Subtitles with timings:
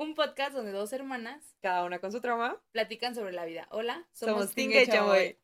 [0.00, 3.68] un podcast donde dos hermanas, cada una con su trauma, platican sobre la vida.
[3.70, 5.38] Hola, somos, somos Tinga y Chamoy.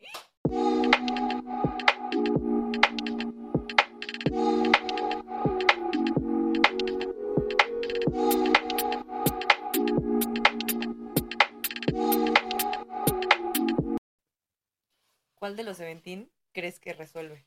[15.34, 17.46] ¿Cuál de los Seventeen crees que resuelve?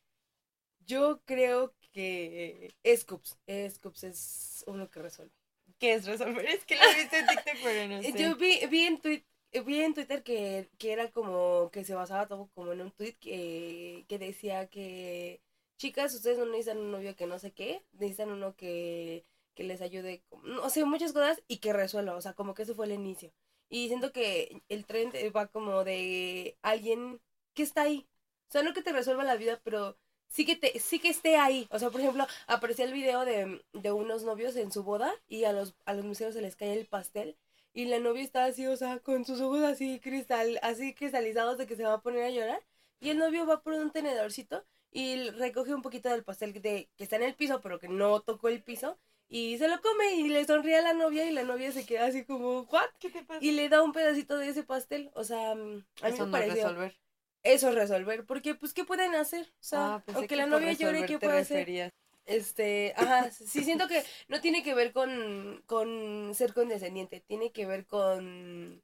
[0.85, 3.39] Yo creo que Scoops.
[3.71, 5.38] Scoops es uno que resuelve.
[5.79, 6.45] ¿Qué es resolver?
[6.45, 8.13] Es que lo viste en TikTok, pero no sé.
[8.17, 9.25] Yo vi, vi en Twitter
[9.65, 13.15] vi en Twitter que, que, era como que se basaba todo como en un tweet
[13.19, 15.41] que, que decía que
[15.77, 19.81] chicas, ustedes no necesitan un novio que no sé qué, necesitan uno que, que les
[19.81, 22.91] ayude, no sé, muchas cosas y que resuelva, o sea, como que ese fue el
[22.91, 23.31] inicio.
[23.69, 27.21] Y siento que el tren va como de alguien
[27.53, 28.07] que está ahí.
[28.49, 29.97] O sea, no que te resuelva la vida, pero
[30.29, 31.67] sí que, te, sí que esté ahí.
[31.71, 35.43] O sea, por ejemplo, aparecía el video de, de unos novios en su boda y
[35.43, 37.35] a los, a los museos se les cae el pastel
[37.73, 41.67] y la novia está así, o sea, con sus ojos así cristal, así cristalizados de
[41.67, 42.61] que se va a poner a llorar.
[42.99, 47.03] Y el novio va por un tenedorcito y recoge un poquito del pastel de, que
[47.03, 48.97] está en el piso, pero que no tocó el piso.
[49.29, 52.07] Y se lo come y le sonríe a la novia y la novia se queda
[52.07, 52.89] así como, ¿what?
[52.99, 53.39] ¿Qué te pasa?
[53.45, 55.11] Y le da un pedacito de ese pastel.
[55.13, 56.55] O sea, mm, a mí me pareció...
[56.55, 56.97] resolver.
[57.43, 59.47] Eso es resolver, porque pues, ¿qué pueden hacer?
[59.47, 61.93] O sea, ah, aunque la novia llore, ¿qué puede hacer?
[62.25, 67.65] Este, ajá, sí siento que no tiene que ver con, con ser condescendiente, tiene que
[67.65, 68.83] ver con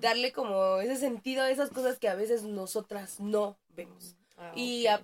[0.00, 4.16] darle como ese sentido a esas cosas que a veces nosotras no vemos.
[4.38, 5.02] Ah, y, a,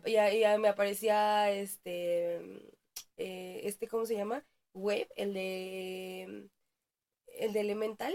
[0.59, 2.37] me aparecía este,
[3.16, 4.44] eh, este, ¿cómo se llama?
[4.75, 6.48] Web, el de,
[7.39, 8.14] el de Elemental.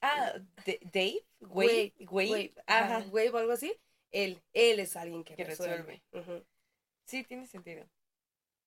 [0.00, 0.34] Ah,
[0.92, 3.74] Dave, Wave, Wave, ajá, Wave, algo así.
[4.10, 6.02] Él, él es alguien que, resuelve.
[7.04, 7.86] Sí, tiene sentido.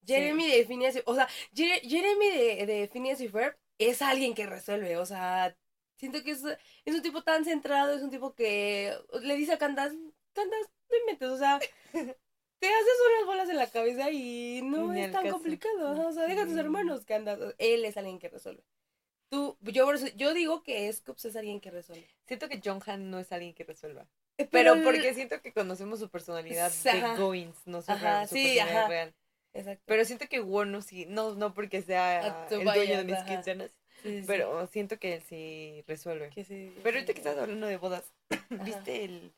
[0.05, 4.97] Jeremy de Phineas, o sea, Jeremy de, de Phineas y Ferb es alguien que resuelve,
[4.97, 5.55] o sea,
[5.95, 6.43] siento que es,
[6.85, 9.93] es un tipo tan centrado, es un tipo que le dice a Candas,
[10.33, 11.59] Candas, no inventes, o sea,
[11.93, 16.43] te haces unas bolas en la cabeza y no es tan complicado, o sea, deja
[16.43, 18.63] a tus hermanos, Candas, él es alguien que resuelve.
[19.33, 22.07] Tú, yo, yo digo que Scoops es alguien que resuelve.
[22.27, 24.05] Siento que John Han no es alguien que resuelva.
[24.37, 28.43] Eh, pero, porque siento que conocemos su personalidad de Goins, no su, ajá, su sí,
[28.43, 29.15] personalidad real.
[29.53, 29.83] Exacto.
[29.87, 33.71] Pero siento que Warno sí, no, no porque sea el dueño de mis quincenas,
[34.27, 36.29] pero siento que él sí resuelve.
[36.83, 38.13] pero ahorita que estás hablando de bodas,
[38.51, 39.33] ¿viste el,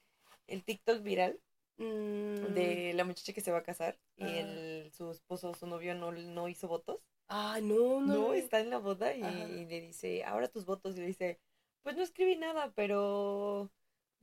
[0.47, 1.39] el TikTok viral?
[1.77, 2.97] De mm.
[2.97, 6.49] la muchacha que se va a casar y el, su esposo, su novio no, no
[6.49, 6.99] hizo votos.
[7.27, 8.13] Ah, no, no.
[8.13, 10.95] No, está en la boda y, le dice, ahora tus votos.
[10.95, 11.39] Y le dice,
[11.81, 13.71] pues no escribí nada, pero.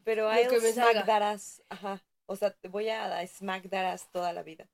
[0.05, 1.63] Pero a smack darás.
[1.69, 2.03] Ajá.
[2.27, 4.69] O sea, te voy a smack darás toda la vida.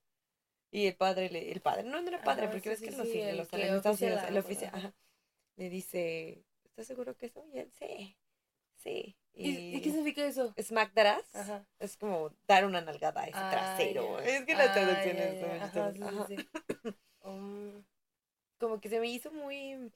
[0.70, 3.32] Y el padre, le, el padre, no, no era padre, porque ves que lo sigue,
[3.32, 3.76] los el
[4.36, 4.94] oficial, ajá,
[5.56, 7.42] le dice, ¿estás seguro que eso?
[7.52, 8.16] Y él, sí,
[8.76, 9.16] sí.
[9.32, 10.52] Y, qué significa eso?
[10.60, 11.64] Smack darás, ajá.
[11.78, 14.18] es como dar una nalgada a ese trasero.
[14.18, 15.92] Es que la traducción es ajá,
[17.22, 17.82] um,
[18.58, 19.90] Como que se me hizo muy,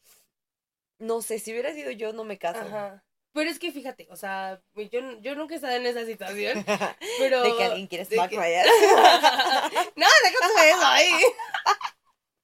[0.98, 2.60] no sé, si hubiera sido yo, no me caso.
[2.60, 3.04] Ajá.
[3.32, 6.64] Pero es que fíjate, o sea, yo, yo nunca he estado en esa situación.
[7.18, 7.42] Pero...
[7.42, 8.66] De que alguien quiere smack ass.
[9.96, 11.12] no, déjate eso ahí.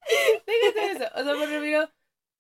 [0.47, 1.05] déjate eso.
[1.15, 1.91] O sea, me refiero,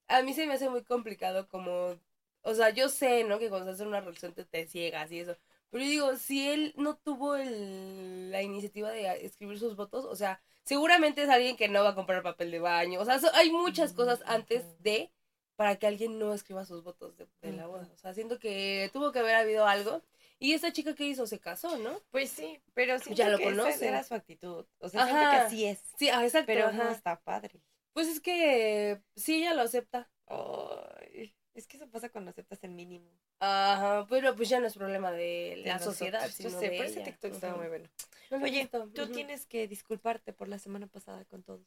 [0.09, 1.99] a mí se me hace muy complicado como,
[2.43, 3.39] o sea, yo sé, ¿no?
[3.39, 5.37] Que cuando estás en una relación te, te ciegas y eso.
[5.71, 10.17] Pero yo digo, si él no tuvo el, la iniciativa de escribir sus votos, o
[10.17, 13.01] sea, seguramente es alguien que no va a comprar papel de baño.
[13.01, 15.11] O sea, hay muchas cosas antes de
[15.57, 17.89] para que alguien no escriba sus votos de, la boda.
[17.95, 20.03] O sea, siento que tuvo que haber habido algo.
[20.39, 22.01] Y esta chica que hizo se casó, ¿no?
[22.11, 23.89] Pues sí, pero sí ya lo conoce.
[23.89, 24.67] era su actitud.
[24.79, 25.83] O sea, siento que así es.
[25.99, 26.47] Sí, ah, exacto.
[26.47, 27.61] Pero no está padre.
[27.95, 30.09] Pues es que sí, ella lo acepta.
[30.27, 33.11] Ay, es que eso pasa cuando aceptas el mínimo.
[33.41, 37.01] Ajá, pero pues ya no es problema de la sociedad, sino Yo sé, pero ese
[37.01, 37.89] TikTok estaba muy bueno.
[38.31, 41.67] Oye, tú tienes que disculparte por la semana pasada con todos.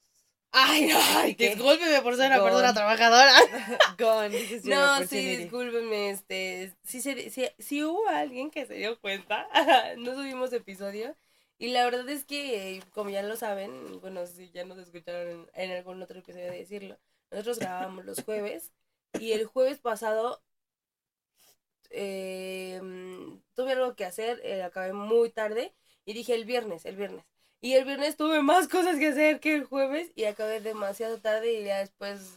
[0.53, 3.31] Ay, ay, discúlpeme por ser una persona trabajadora.
[4.65, 7.01] no, sí, discúlpeme, este, sí,
[7.57, 9.47] sí, hubo alguien que se dio cuenta,
[9.97, 11.15] no subimos episodio,
[11.57, 15.71] y la verdad es que, como ya lo saben, bueno, si ya nos escucharon en,
[15.71, 18.73] algún otro episodio de decirlo, nosotros grabamos los jueves,
[19.21, 20.41] y el jueves pasado
[21.91, 22.81] eh,
[23.53, 25.73] tuve algo que hacer, eh, acabé muy tarde,
[26.05, 27.25] y dije el viernes, el viernes.
[27.61, 31.53] Y el viernes tuve más cosas que hacer que el jueves y acabé demasiado tarde
[31.53, 32.35] y ya después,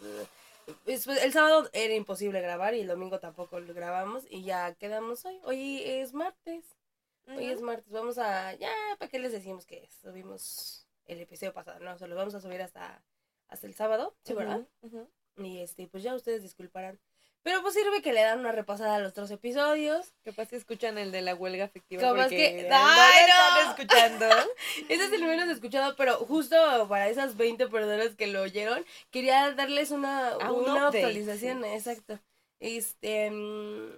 [0.85, 5.25] después el sábado era imposible grabar y el domingo tampoco lo grabamos y ya quedamos
[5.25, 5.41] hoy.
[5.45, 6.65] Hoy es martes.
[7.27, 7.91] Hoy es martes.
[7.91, 11.81] Vamos a, ya, ¿para qué les decimos que subimos el episodio pasado?
[11.81, 13.03] No, se lo vamos a subir hasta,
[13.49, 14.67] hasta el sábado, ¿sí, verdad?
[15.39, 17.01] Y este, pues ya ustedes disculparán.
[17.45, 20.15] Pero pues sirve que le dan una repasada a los otros episodios.
[20.25, 22.01] Capaz que escuchan el de la huelga efectiva.
[22.01, 22.67] Capaz que.
[22.73, 23.59] ¡Ay, no!
[23.59, 24.27] están escuchando.
[24.89, 26.57] Ese es el menos escuchado, pero justo
[26.89, 31.67] para esas 20 personas que lo oyeron, quería darles una, ah, una actualización.
[31.67, 32.19] Exacto.
[32.61, 33.31] Este.
[33.31, 33.91] Mm,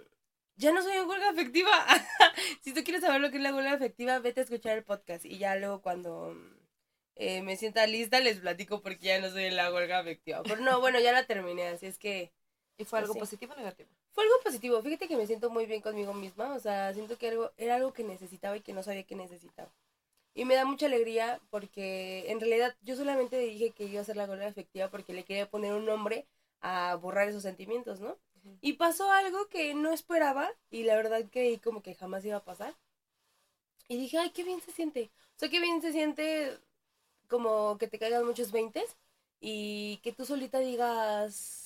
[0.57, 1.71] ya no soy en huelga efectiva.
[2.63, 5.25] si tú quieres saber lo que es la huelga efectiva, vete a escuchar el podcast.
[5.25, 6.35] Y ya luego cuando
[7.15, 10.43] eh, me sienta lista les platico porque ya no soy en la huelga efectiva.
[10.43, 12.33] Pero no, bueno, ya la terminé, así es que
[12.79, 13.89] ¿Y fue algo positivo o negativo?
[14.13, 14.83] Fue algo positivo.
[14.83, 16.55] Fíjate que me siento muy bien conmigo misma.
[16.55, 19.71] O sea, siento que algo, era algo que necesitaba y que no sabía que necesitaba.
[20.35, 24.17] Y me da mucha alegría porque en realidad yo solamente dije que iba a hacer
[24.17, 26.27] la gola efectiva porque le quería poner un nombre
[26.61, 28.19] a borrar esos sentimientos, ¿no?
[28.61, 32.45] Y pasó algo que no esperaba y la verdad creí como que jamás iba a
[32.45, 32.75] pasar.
[33.89, 35.11] Y dije, ay, qué bien se siente.
[35.37, 36.59] O sea, qué bien se siente
[37.29, 38.97] como que te caigan muchos veintes
[39.41, 41.66] y que tú solita digas,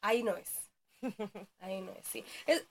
[0.00, 0.68] ahí no es.
[1.60, 2.24] Ahí no es, sí.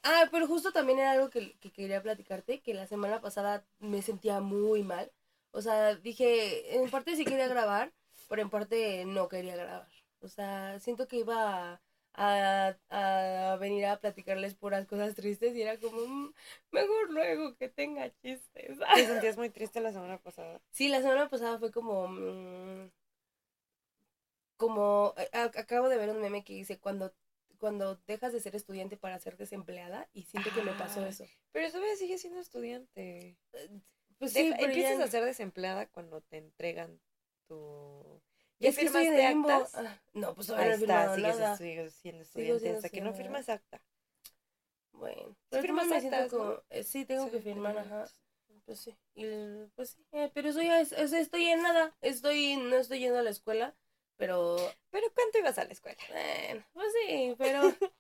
[0.04, 4.42] ah, pero justo también era algo que, quería platicarte, que la semana pasada me sentía
[4.42, 5.12] muy mal.
[5.52, 7.94] O sea, dije, en parte sí quería grabar,
[8.28, 9.88] pero en parte no quería grabar.
[10.20, 11.82] O sea, siento que iba
[12.14, 16.34] a, a, venir a platicarles puras cosas tristes y era como, mm,
[16.72, 18.78] mejor luego que tenga chistes.
[18.96, 20.60] ¿Te sentías muy triste la semana pasada?
[20.72, 22.08] Sí, la semana pasada fue como...
[22.08, 22.90] Mm,
[24.58, 27.14] como eh, acabo de ver un meme que dice cuando
[27.58, 31.26] cuando dejas de ser estudiante para ser desempleada y siento que me pasó eso.
[31.52, 33.36] Pero todavía sigue siendo estudiante.
[33.54, 33.82] Eh,
[34.20, 37.00] pues sí, empiezas a ser desempleada cuando te entregan
[37.48, 38.22] tu
[38.60, 39.76] ¿Ya firmaste actas?
[39.76, 41.58] Ah, no, pues todavía no he firmado nada.
[41.58, 43.82] Sigues siendo estudiante hasta que no firmas acta.
[44.92, 48.06] Bueno, pero firmas actas, como, eh, sí, tengo que firmar, ajá.
[48.66, 49.26] Pues sí, y,
[49.76, 53.30] pues sí, pero eso ya es, estoy en nada, estoy, no estoy yendo a la
[53.30, 53.76] escuela,
[54.18, 54.58] pero.
[54.90, 55.98] ¿Pero cuánto ibas a la escuela?
[56.10, 57.62] Bueno, pues sí, pero.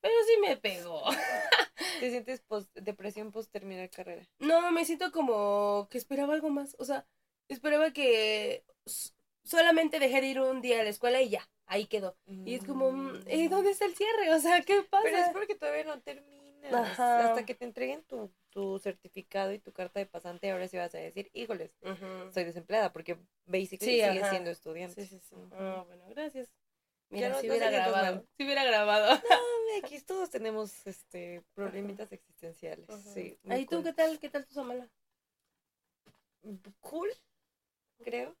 [0.00, 1.02] pero sí me pegó.
[2.00, 4.28] ¿Te sientes post, depresión post terminar carrera?
[4.38, 6.76] No, me siento como que esperaba algo más.
[6.78, 7.06] O sea,
[7.48, 8.64] esperaba que
[9.44, 12.16] solamente dejar ir un día a la escuela y ya, ahí quedó.
[12.26, 14.32] Y es como, mm, ¿eh, ¿dónde está el cierre?
[14.34, 15.04] O sea, ¿qué pasa?
[15.04, 16.42] Pero es porque todavía no termina.
[16.70, 20.94] Hasta que te entreguen tu, tu, certificado y tu carta de pasante, ahora sí vas
[20.94, 21.72] a decir, híjoles,
[22.32, 25.06] soy desempleada, porque basically sí, sigues siendo estudiante.
[25.06, 25.36] Sí, sí, sí.
[25.52, 26.48] Ah, bueno, gracias.
[27.08, 28.24] Mira, si hubiera grabado.
[28.36, 29.14] Si hubiera grabado.
[29.14, 29.20] No,
[29.84, 32.88] aquí todos tenemos este problemitas existenciales.
[33.12, 33.38] Sí.
[33.44, 34.18] ¿Y tú qué tal?
[34.18, 34.88] ¿Qué tal tu semana?
[36.80, 37.10] Cool,
[38.02, 38.34] creo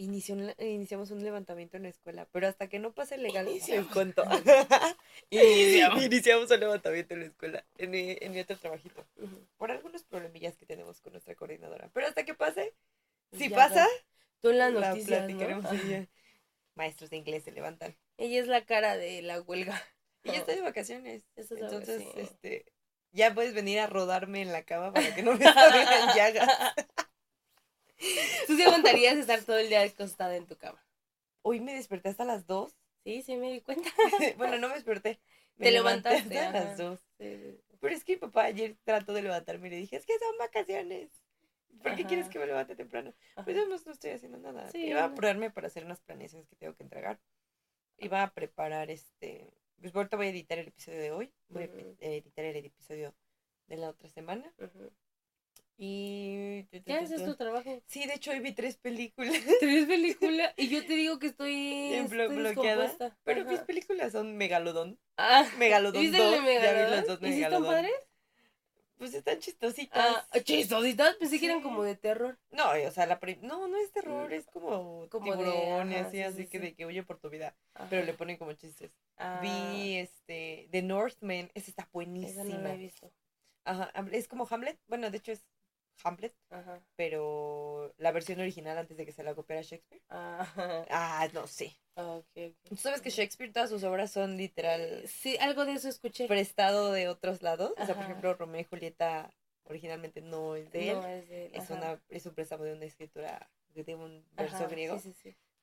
[0.00, 4.24] inició iniciamos un levantamiento en la escuela, pero hasta que no pase legal, les cuento.
[5.30, 6.02] iniciamos.
[6.02, 9.04] iniciamos un levantamiento en la escuela, en mi, en mi otro trabajito,
[9.58, 11.90] por algunos problemillas que tenemos con nuestra coordinadora.
[11.92, 12.74] Pero hasta que pase,
[13.32, 13.86] si pasa,
[14.40, 15.26] tú en la noticia,
[16.74, 17.94] Maestros de inglés se levantan.
[18.16, 19.82] Ella es la cara de la huelga.
[20.22, 21.24] Y ya estoy de vacaciones.
[21.36, 22.64] Entonces, este,
[23.12, 26.48] ya puedes venir a rodarme en la cama para que no me salgan llagas.
[28.46, 30.82] ¿Tú sí aguantarías estar todo el día acostada en tu cama?
[31.42, 32.74] Hoy me desperté hasta las 2.
[33.04, 33.88] Sí, sí, me di cuenta.
[34.36, 35.20] bueno, no me desperté.
[35.56, 37.00] Me Te levantaste hasta las 2.
[37.18, 40.36] Pero es que mi papá ayer trató de levantarme y le dije, es que son
[40.38, 41.10] vacaciones.
[41.82, 43.14] ¿Por qué quieres que me levante temprano?
[43.44, 44.68] Pues yo no, estoy haciendo nada.
[44.74, 47.20] Iba a apurarme para hacer unas planeaciones que tengo que entregar.
[47.98, 49.50] Iba a preparar este...
[49.80, 51.32] Pues ahorita voy a editar el episodio de hoy.
[51.48, 53.14] Voy a editar el episodio
[53.66, 54.52] de la otra semana.
[55.82, 56.64] Y...
[56.84, 57.82] ¿Qué haces tu trabajo?
[57.86, 59.32] Sí, de hecho hoy vi tres películas.
[59.60, 60.52] ¿Tres películas?
[60.58, 62.94] Y yo te digo que estoy, estoy bloqueada.
[63.24, 64.98] Pero mis películas son Megalodón.
[65.16, 66.42] Ah, Megalodón ¿viste 2.
[66.42, 66.62] Megalodón?
[66.62, 67.94] Ya vi las dos ¿Y están padres?
[68.98, 70.26] Pues están chistositas.
[70.30, 72.38] Ah, chistositas, pensé que eran como de terror.
[72.50, 74.34] No, o sea, la no, no es terror, mm.
[74.34, 77.56] es como, como tiburón y así, así que de que huye por tu vida.
[77.88, 78.90] Pero le ponen como chistes.
[79.40, 80.00] Vi ah.
[80.02, 82.42] este The Northman, esa está buenísima.
[82.42, 83.10] Esa no la he visto.
[83.64, 84.78] Ajá, es como Hamlet.
[84.86, 85.42] Bueno, de hecho es
[86.02, 86.34] Hamlet,
[86.96, 90.02] pero la versión original antes de que se la copiara Shakespeare.
[90.08, 91.76] Ah, no sé.
[92.64, 94.80] ¿Tú sabes que Shakespeare todas sus obras son literal?
[94.80, 96.26] Eh, sí, algo de eso escuché.
[96.26, 97.72] Prestado de otros lados.
[97.76, 99.30] O sea, por ejemplo, Romeo y Julieta
[99.64, 101.50] originalmente no es de él.
[101.52, 105.00] es, una, es un préstamo de una escritura de un verso griego.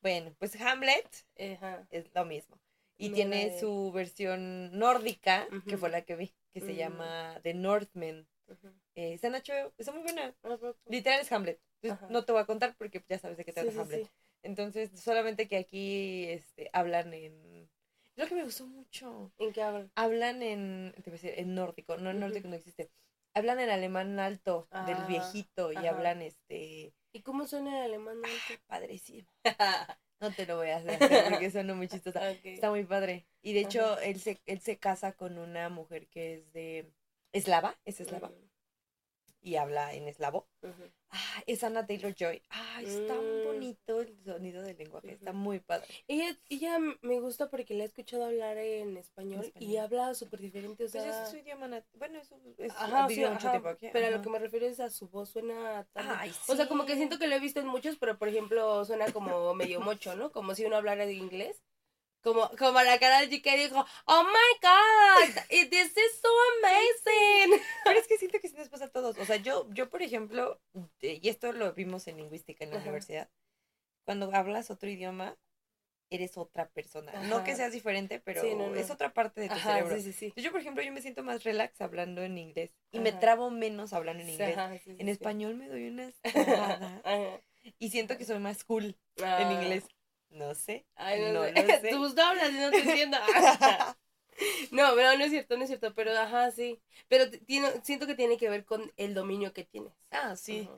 [0.00, 2.58] Bueno, pues Hamlet es lo mismo.
[2.96, 8.26] Y tiene su versión nórdica, que fue la que vi, que se llama The Northman.
[8.94, 10.34] Eh, está está muy buena.
[10.42, 11.60] Ah, Literal es Hamlet.
[12.10, 14.10] no te voy a contar porque ya sabes de qué trata Hamlet.
[14.42, 17.68] Entonces, solamente que aquí este, hablan en.
[18.16, 19.32] Es lo que me gustó mucho.
[19.38, 19.90] ¿En qué hablan?
[19.94, 20.92] Hablan en.
[21.02, 21.96] Te voy a decir, en nórdico.
[21.96, 22.90] No, en nórdico no existe.
[23.34, 26.92] Hablan en alemán alto, del ah, viejito, y hablan este.
[27.12, 28.62] ¿Y cómo suena el alemán alto?
[28.66, 29.28] padrísimo.
[30.20, 30.98] No te lo voy a hacer
[31.30, 32.30] porque suena muy chistosa.
[32.30, 33.26] Está muy padre.
[33.40, 36.90] Y de hecho, él se, él se casa con una mujer que es de
[37.32, 38.30] eslava, es eslava.
[39.40, 40.48] Y habla en eslavo.
[41.10, 42.42] Ah, es Ana Taylor Joy.
[42.50, 43.44] Ah, está mm.
[43.44, 45.86] bonito el sonido del lenguaje, está muy padre.
[46.08, 50.84] Ella, ella me gusta porque la he escuchado hablar en español, y habla súper diferente.
[50.84, 53.88] O pues sea, es su idioma Bueno, es, es ajá, mucho tiempo aquí.
[53.92, 56.84] Pero a lo que me refiero es a su voz, suena Ay, O sea, como
[56.84, 60.16] que siento que lo he visto en muchos, pero por ejemplo, suena como medio mocho,
[60.16, 60.32] ¿no?
[60.32, 61.62] Como si uno hablara de inglés.
[62.22, 67.62] Como, como la cara de chica dijo, oh my god, this is so amazing.
[67.84, 69.10] Pero es que siento que sí nos pasa a todos.
[69.10, 70.60] O sea, yo, yo por ejemplo,
[71.00, 73.30] y esto lo vimos en lingüística en la universidad,
[74.04, 75.36] cuando hablas otro idioma,
[76.10, 77.12] eres otra persona.
[77.24, 78.42] No que seas diferente, pero
[78.74, 79.96] es otra parte de tu cerebro.
[80.36, 83.92] yo, por ejemplo, yo me siento más relax hablando en inglés y me trabo menos
[83.92, 84.56] hablando en inglés.
[84.86, 86.10] en español me doy una
[87.78, 89.52] y siento que soy más cool en ah.
[89.52, 89.84] inglés.
[90.30, 90.86] No sé.
[90.94, 91.88] Ay, no, no, sé.
[91.90, 93.16] Tus doblas y no te entiendo.
[94.72, 95.94] no, pero no es cierto, no es cierto.
[95.94, 96.80] Pero ajá, sí.
[97.08, 99.92] Pero tiene, siento que tiene que ver con el dominio que tienes.
[100.10, 100.68] Ah, sí.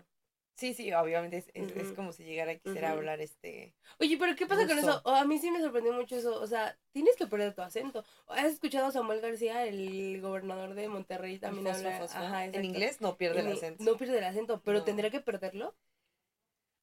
[0.60, 3.74] Sí, sí, obviamente es, es, como si llegara a quisiera hablar este.
[3.98, 5.00] Oye, pero ¿qué pasa con eso?
[5.08, 6.38] a mí sí me sorprendió mucho eso.
[6.38, 8.04] O sea, tienes que perder tu acento.
[8.26, 12.04] ¿Has escuchado a Samuel García, el gobernador de Monterrey, también habla?
[12.04, 13.82] Ajá, en inglés no pierde el acento.
[13.82, 15.74] No pierde el acento, pero ¿tendría que perderlo?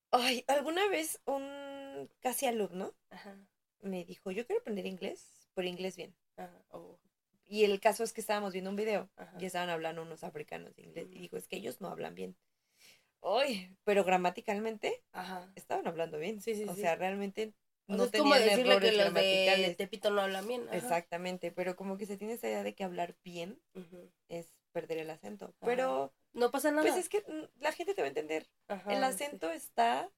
[0.10, 2.96] Ay, alguna vez un casi alumno
[3.81, 6.15] me dijo, yo quiero aprender inglés, pero inglés bien.
[6.70, 6.98] Oh.
[7.46, 10.84] Y el caso es que estábamos viendo un video y estaban hablando unos africanos de
[10.84, 12.36] inglés y dijo, es que ellos no hablan bien.
[13.22, 15.03] Uy, pero gramaticalmente
[15.56, 16.41] estaban hablando bien.
[16.41, 17.53] Sí, sí, o sea, realmente
[17.88, 20.67] no es como decirle que los de Tepito no hablan bien.
[20.72, 23.62] Exactamente, pero como que se tiene esa idea de que hablar bien
[24.27, 25.56] es perder el acento.
[25.62, 26.84] Pero no pasa nada.
[26.84, 28.48] Pues es que mm, la gente te va a entender.
[28.89, 30.12] el acento está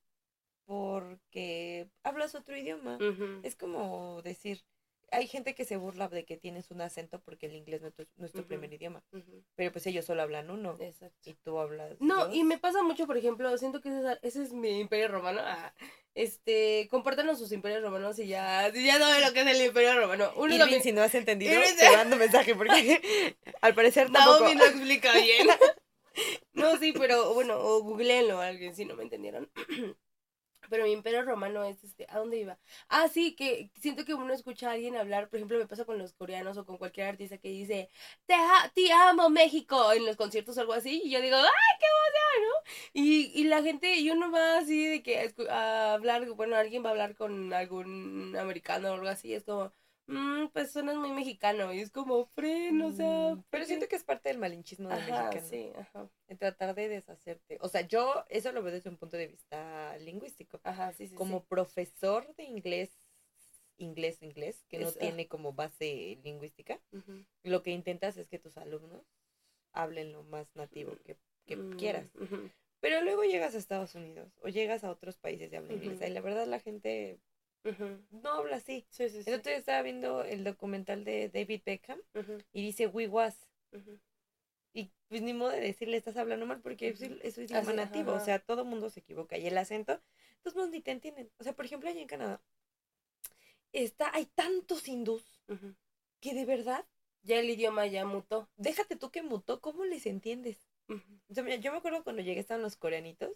[0.66, 2.98] porque hablas otro idioma.
[3.44, 4.64] Es como decir,
[5.12, 8.32] hay gente que se burla de que tienes un acento porque el inglés no, es
[8.32, 9.04] tu primer idioma.
[9.56, 10.78] Pero pues ellos solo hablan uno.
[10.80, 11.30] Exacto.
[11.30, 11.96] Y tú hablas.
[12.00, 13.90] No, y me pasa mucho, por ejemplo, siento que
[14.22, 15.42] ese es, mi imperio romano.
[15.44, 15.74] Ah,
[16.16, 20.32] este, compártanos sus imperios romanos y ya, ya saben lo que es el imperio romano.
[20.36, 24.42] Uno y si no has entendido, te mando mensaje porque al parecer tampoco.
[24.42, 25.48] Naomi no explica bien.
[26.54, 29.50] no, sí, pero bueno, o googleenlo alguien si no me entendieron.
[30.70, 32.60] Pero mi imperio romano es este, ¿a dónde iba?
[32.88, 35.98] Ah, sí, que siento que uno escucha a alguien hablar, por ejemplo, me pasa con
[35.98, 37.90] los coreanos o con cualquier artista que dice,
[38.26, 38.36] te,
[38.74, 41.44] te amo México en los conciertos o algo así, y yo digo, ¡ay,
[41.80, 42.50] qué emoción!
[42.50, 42.72] ¿no?
[42.94, 46.90] Y, y la gente, y uno va así de que a hablar, bueno, alguien va
[46.90, 49.74] a hablar con algún americano o algo así, es como,
[50.10, 53.36] mmm, pues suena muy mexicano y es como fren, o sea.
[53.36, 55.48] Mm, pero siento que es parte del malinchismo del mexicano.
[55.48, 56.10] Sí, ajá.
[56.28, 57.58] En tratar de deshacerte.
[57.62, 60.60] O sea, yo eso lo veo desde un punto de vista lingüístico.
[60.64, 61.16] Ajá, sí, sí.
[61.16, 62.90] Como profesor de inglés,
[63.78, 66.80] inglés, inglés, que no tiene como base lingüística,
[67.44, 69.06] lo que intentas es que tus alumnos
[69.72, 72.10] hablen lo más nativo que, que mm, quieras.
[72.82, 76.12] Pero luego llegas a Estados Unidos o llegas a otros países de habla inglesa y
[76.12, 77.20] la verdad la gente
[77.64, 78.86] no habla así.
[78.90, 82.00] Sí, sí, El estaba viendo el documental de David Beckham
[82.54, 83.48] y dice we was.
[84.74, 88.14] Y pues ni modo de decirle estás hablando mal porque es, es su idioma nativo.
[88.14, 89.38] O sea, todo mundo se equivoca.
[89.38, 90.02] Y el acento,
[90.44, 91.30] todos mundo ni te entienden.
[91.38, 92.42] O sea, por ejemplo, allá en Canadá,
[93.74, 95.24] está, hay tantos hindús
[96.20, 96.86] que de verdad.
[97.22, 98.50] Ya el idioma ya mutó.
[98.56, 100.69] Déjate tú que mutó, ¿cómo les entiendes?
[101.30, 103.32] Yo, me acuerdo cuando llegué estaban los coreanitos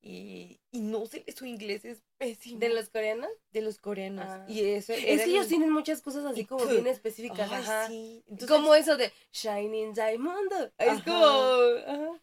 [0.00, 2.58] y, y, no sé, su inglés es pésimo.
[2.58, 3.30] ¿De los coreanos?
[3.52, 4.26] De los coreanos.
[4.26, 4.44] Ah.
[4.48, 7.50] Y eso es que ellos tienen muchas cosas así como bien específicas.
[7.50, 7.88] ajá.
[8.48, 10.52] como eso de Shining Diamond.
[10.78, 12.18] Es como...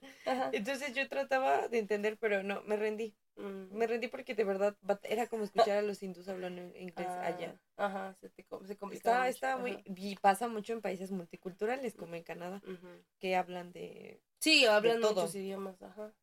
[0.51, 3.15] Entonces yo trataba de entender, pero no, me rendí.
[3.39, 3.73] Mm.
[3.73, 7.59] Me rendí porque de verdad era como escuchar a los hindús hablando inglés allá.
[7.77, 9.29] Ah, ajá, se, te, se complicaba.
[9.29, 9.81] Está, muy.
[9.85, 12.61] Y pasa mucho en países multiculturales como en Canadá,
[13.19, 14.21] que hablan de.
[14.39, 16.13] Sí, hablan muchos idiomas, ajá.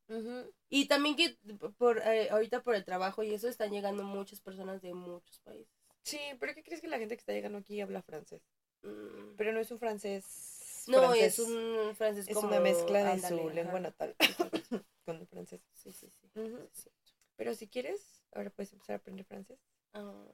[0.69, 1.39] Y también que
[1.79, 5.73] por eh, ahorita por el trabajo y eso están llegando muchas personas de muchos países.
[6.03, 8.43] Sí, pero ¿qué crees que la gente que está llegando aquí habla francés?
[8.83, 9.37] Mm.
[9.37, 10.85] Pero no es un francés.
[10.87, 14.15] No, es un francés Es una mezcla de su lengua natal
[15.05, 15.61] con el francés.
[15.73, 16.91] Sí, sí, sí.
[17.37, 19.59] Pero si quieres, ahora puedes empezar a aprender francés.
[19.93, 20.27] Ah,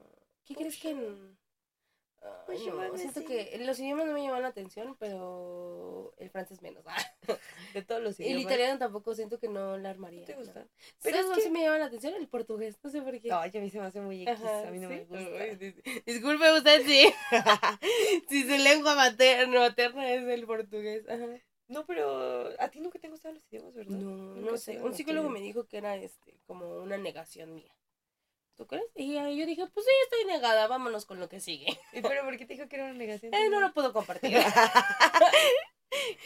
[0.45, 0.97] ¿Qué crees que.?
[2.47, 2.61] pues
[3.01, 6.85] siento que los idiomas no me llaman la atención, pero el francés menos.
[7.75, 8.37] de todos los idiomas.
[8.37, 10.25] El italiano tampoco siento que no la armaría.
[10.25, 10.67] ¿Te gusta?
[11.03, 11.41] Pero es que...
[11.41, 13.29] sí me llama la atención el portugués, no sé por qué.
[13.29, 15.21] No, a mí se me hace muy X, a mí no me gusta.
[16.07, 17.13] Disculpe usted sí.
[18.29, 21.09] si su lengua materna, materna es el portugués.
[21.09, 21.27] Ajá.
[21.73, 23.97] No, pero a ti nunca te han gustado los idiomas, ¿verdad?
[23.97, 24.81] No, no sé.
[24.83, 27.75] Un psicólogo me dijo que era este como una negación mía.
[28.57, 28.85] ¿Tú crees?
[28.95, 31.67] Y yo dije, pues sí, estoy negada, vámonos con lo que sigue.
[31.93, 33.33] ¿Y pero por qué te dijo que era una negación?
[33.33, 34.37] Eh, no lo puedo compartir.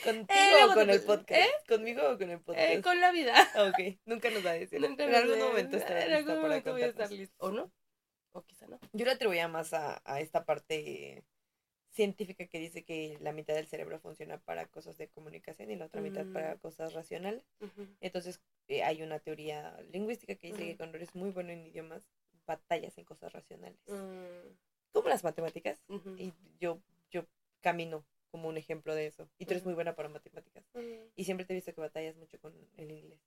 [0.04, 1.40] ¿Contigo eh, o con el podcast?
[1.40, 1.48] ¿Eh?
[1.68, 2.70] ¿Conmigo o con el podcast?
[2.70, 3.34] Eh, con la vida.
[3.68, 4.80] Ok, nunca nos va a decir.
[4.80, 7.36] Nunca en algún momento estará en algún momento voy a estar listo.
[7.38, 7.70] ¿O no?
[8.32, 8.80] O quizá no.
[8.92, 11.24] Yo le atribuía más a, a esta parte
[11.96, 15.86] científica que dice que la mitad del cerebro funciona para cosas de comunicación y la
[15.86, 16.58] otra mitad para mm.
[16.58, 17.42] cosas racionales.
[18.00, 22.06] Entonces eh, hay una teoría lingüística que dice que cuando eres muy bueno en idiomas,
[22.46, 23.80] batallas en cosas racionales.
[23.88, 24.52] Mm.
[24.92, 25.82] Como las matemáticas.
[26.18, 27.26] Y yo, yo
[27.60, 29.28] camino como un ejemplo de eso.
[29.38, 30.64] Y tú eres muy buena para matemáticas.
[30.74, 31.08] Mm.
[31.16, 33.20] Y siempre te he visto que batallas mucho con el inglés.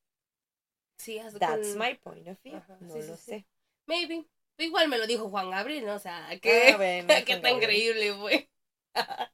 [0.98, 2.62] Sí, That's my point of view.
[2.82, 3.48] no lo sé.
[3.88, 4.28] Maybe.
[4.60, 5.96] Igual me lo dijo Juan Gabriel, ¿no?
[5.96, 6.76] O sea, que,
[7.08, 8.50] ah, qué tan increíble fue.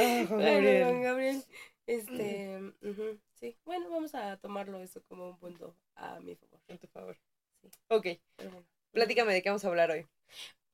[0.00, 1.44] Ah, Juan Gabriel.
[1.86, 2.60] Este,
[3.40, 3.56] sí.
[3.64, 6.60] Bueno, vamos a tomarlo eso como un punto a mi favor.
[6.68, 7.18] En tu favor.
[7.62, 7.70] Sí.
[7.88, 8.06] Ok.
[8.92, 10.06] Platícame de qué vamos a hablar hoy.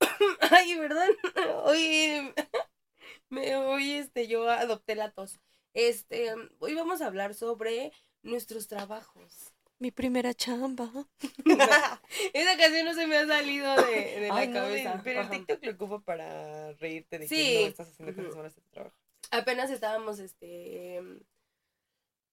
[0.51, 1.09] Ay, ¿verdad?
[1.65, 2.33] Hoy,
[3.31, 5.41] me, hoy este, yo adopté la tos.
[5.75, 9.53] Este, hoy vamos a hablar sobre nuestros trabajos.
[9.81, 10.93] Mi primera chamba.
[12.35, 15.01] Esa canción no se me ha salido de, la cabeza.
[15.03, 18.63] pero el TikTok lo ocupo para reírte de que no estás haciendo cosas malas de
[18.71, 18.97] trabajo.
[19.31, 20.97] Apenas estábamos, este,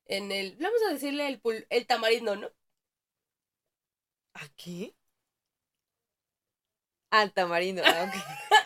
[0.07, 2.51] en el, vamos a decirle el, el tamarindo, ¿no?
[4.33, 4.93] ¿Aquí?
[7.11, 8.11] Al tamarindo, ah,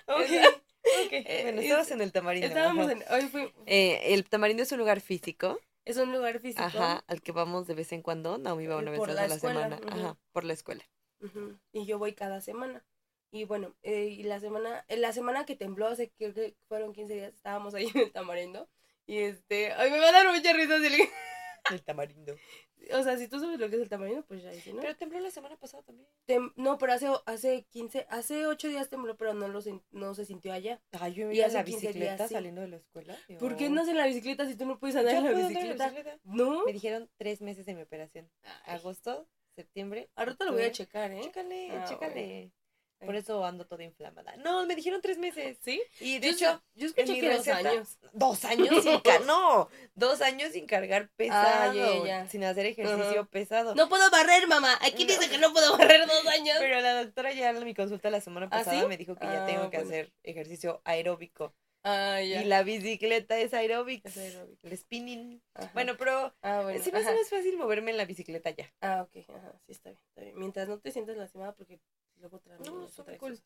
[0.08, 0.18] ok.
[1.06, 1.24] okay.
[1.44, 2.48] Bueno, estabas en el tamarindo.
[2.48, 3.54] Estábamos en, hoy fui...
[3.68, 6.64] Eh, el tamarindo es un lugar físico es un lugar físico.
[6.64, 8.38] Ajá, al que vamos de vez en cuando.
[8.38, 9.80] Naomi va una vez a la, semana.
[9.88, 10.84] Ajá, por la escuela.
[11.72, 12.84] Y yo voy cada semana.
[13.32, 17.14] Y bueno, eh, y la semana, en la semana que tembló, hace que fueron 15
[17.14, 18.70] días, estábamos ahí en el tamarindo.
[19.08, 20.78] Y este, ay, me va a dar mucha risa.
[21.70, 22.36] El tamarindo.
[22.94, 24.82] O sea, si tú sabes lo que es el tamarindo, pues ya dice, ¿no?
[24.82, 26.08] Pero tembló la semana pasada también.
[26.56, 29.62] no, pero hace, hace 15, hace 8 días tembló, pero no, lo,
[29.92, 30.82] no se sintió allá.
[30.92, 33.18] Ay, yo me la bicicleta saliendo de la escuela.
[33.40, 35.94] ¿Por qué no en la bicicleta si tú no puedes andar en la bicicleta?
[36.24, 36.66] No.
[36.66, 38.30] Me dijeron tres meses de mi operación.
[38.66, 40.10] Agosto, septiembre.
[40.16, 41.22] Ahorita lo voy a checar, ¿eh?
[41.22, 42.52] Chécale, ah, chécale.
[43.06, 44.36] Por eso ando toda inflamada.
[44.38, 45.58] No, me dijeron tres meses.
[45.62, 45.82] ¿Sí?
[46.00, 47.98] Y de hecho, yo escuché que dos años.
[48.14, 49.26] Dos años sin cargar.
[49.26, 52.06] No, dos años sin cargar pesado.
[52.30, 53.76] Sin hacer ejercicio pesado.
[53.76, 54.78] No puedo barrer, mamá.
[54.82, 56.58] Aquí dice que no puedo barrer dos años.
[56.60, 59.46] Pero la doctora ya en mi consulta la semana ¿Ah, pasada me dijo que ya
[59.46, 61.54] tengo ah, que hacer ejercicio aeróbico.
[61.84, 62.42] Ah, ya.
[62.42, 64.10] Y la bicicleta es aeróbica.
[64.10, 65.42] Es El spinning.
[65.74, 66.82] Bueno, pero ah, bueno.
[66.84, 68.72] sí me hace más fácil moverme en la bicicleta ya.
[68.82, 69.30] Ah, ok.
[69.30, 70.36] Ajá, sí, está bien, está bien.
[70.38, 71.80] Mientras no te sientas lastimada porque
[72.22, 73.44] luego trae no, otra cosas.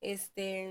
[0.00, 0.68] Este,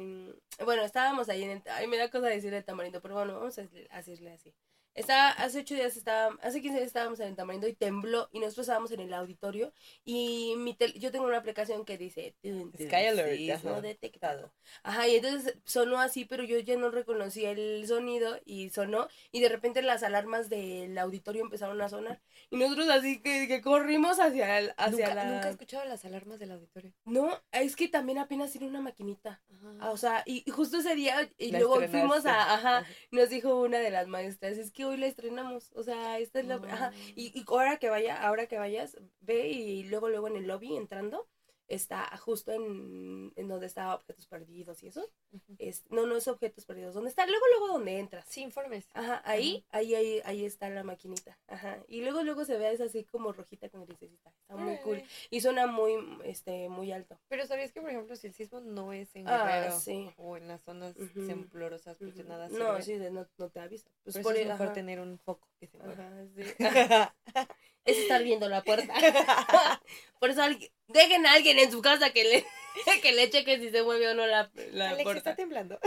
[0.66, 3.58] bueno, estábamos ahí en el, ay, me da cosa decir el tamarindo, pero bueno, vamos
[3.58, 4.54] a decirle así.
[4.94, 8.40] Estaba, hace ocho días estaba, hace 15 días estábamos en el tamarindo y tembló y
[8.40, 9.72] nosotros estábamos en el auditorio
[10.04, 12.36] y mi yo tengo una aplicación que dice
[12.76, 14.54] Sky Alert, no detectado.
[14.84, 19.40] Ajá, y entonces sonó así, pero yo ya no reconocía el sonido y sonó y
[19.40, 24.20] de repente las alarmas del auditorio empezaron a sonar y nosotros así que, que corrimos
[24.20, 25.32] hacia el, hacia ¿Nunca, la...
[25.32, 26.94] ¿Nunca he escuchado las alarmas del auditorio?
[27.06, 29.42] No, es que también apenas tiene una maquinita.
[29.82, 33.90] o sea, y, justo ese día y luego fuimos a, ajá, nos dijo una de
[33.90, 35.72] las maestras, es que hoy la estrenamos.
[35.76, 36.56] O sea, esta es la.
[36.56, 36.92] Ajá.
[37.16, 40.76] Y, y, ahora que vaya, ahora que vayas, ve y luego, luego en el lobby
[40.76, 41.28] entrando,
[41.72, 45.10] está justo en, en donde está objetos perdidos y eso.
[45.58, 46.94] es, no, no es objetos perdidos.
[46.94, 47.26] ¿Dónde está?
[47.26, 48.26] Luego, luego donde entras.
[48.28, 48.90] Sí, informes.
[48.94, 51.38] Ajá, ahí, ahí, ahí, ahí está la maquinita.
[51.48, 51.82] Ajá.
[51.88, 54.34] Y luego, luego se ve es así como rojita con grisecita.
[54.42, 55.02] Está muy cool.
[55.30, 55.94] Y suena muy,
[56.26, 57.18] este, muy alto.
[57.30, 60.12] Pero ¿sabías que, por ejemplo, si el sismo no es en ah, Guerrero sí.
[60.18, 62.52] o en las zonas temblorosas, presionadas?
[62.52, 63.90] No, sí, no, no te avisa.
[64.04, 65.94] Pues por eso es mejor tener un foco que se mueva.
[65.94, 66.44] Ajá, sí.
[67.86, 68.94] es estar viendo la puerta.
[70.20, 70.42] Por eso
[70.88, 72.46] dejen a alguien en su casa que le,
[73.02, 75.80] que le cheque si se mueve o no la, la Alexa está temblando.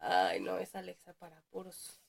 [0.00, 2.00] Ay, no, es Alexa para puros.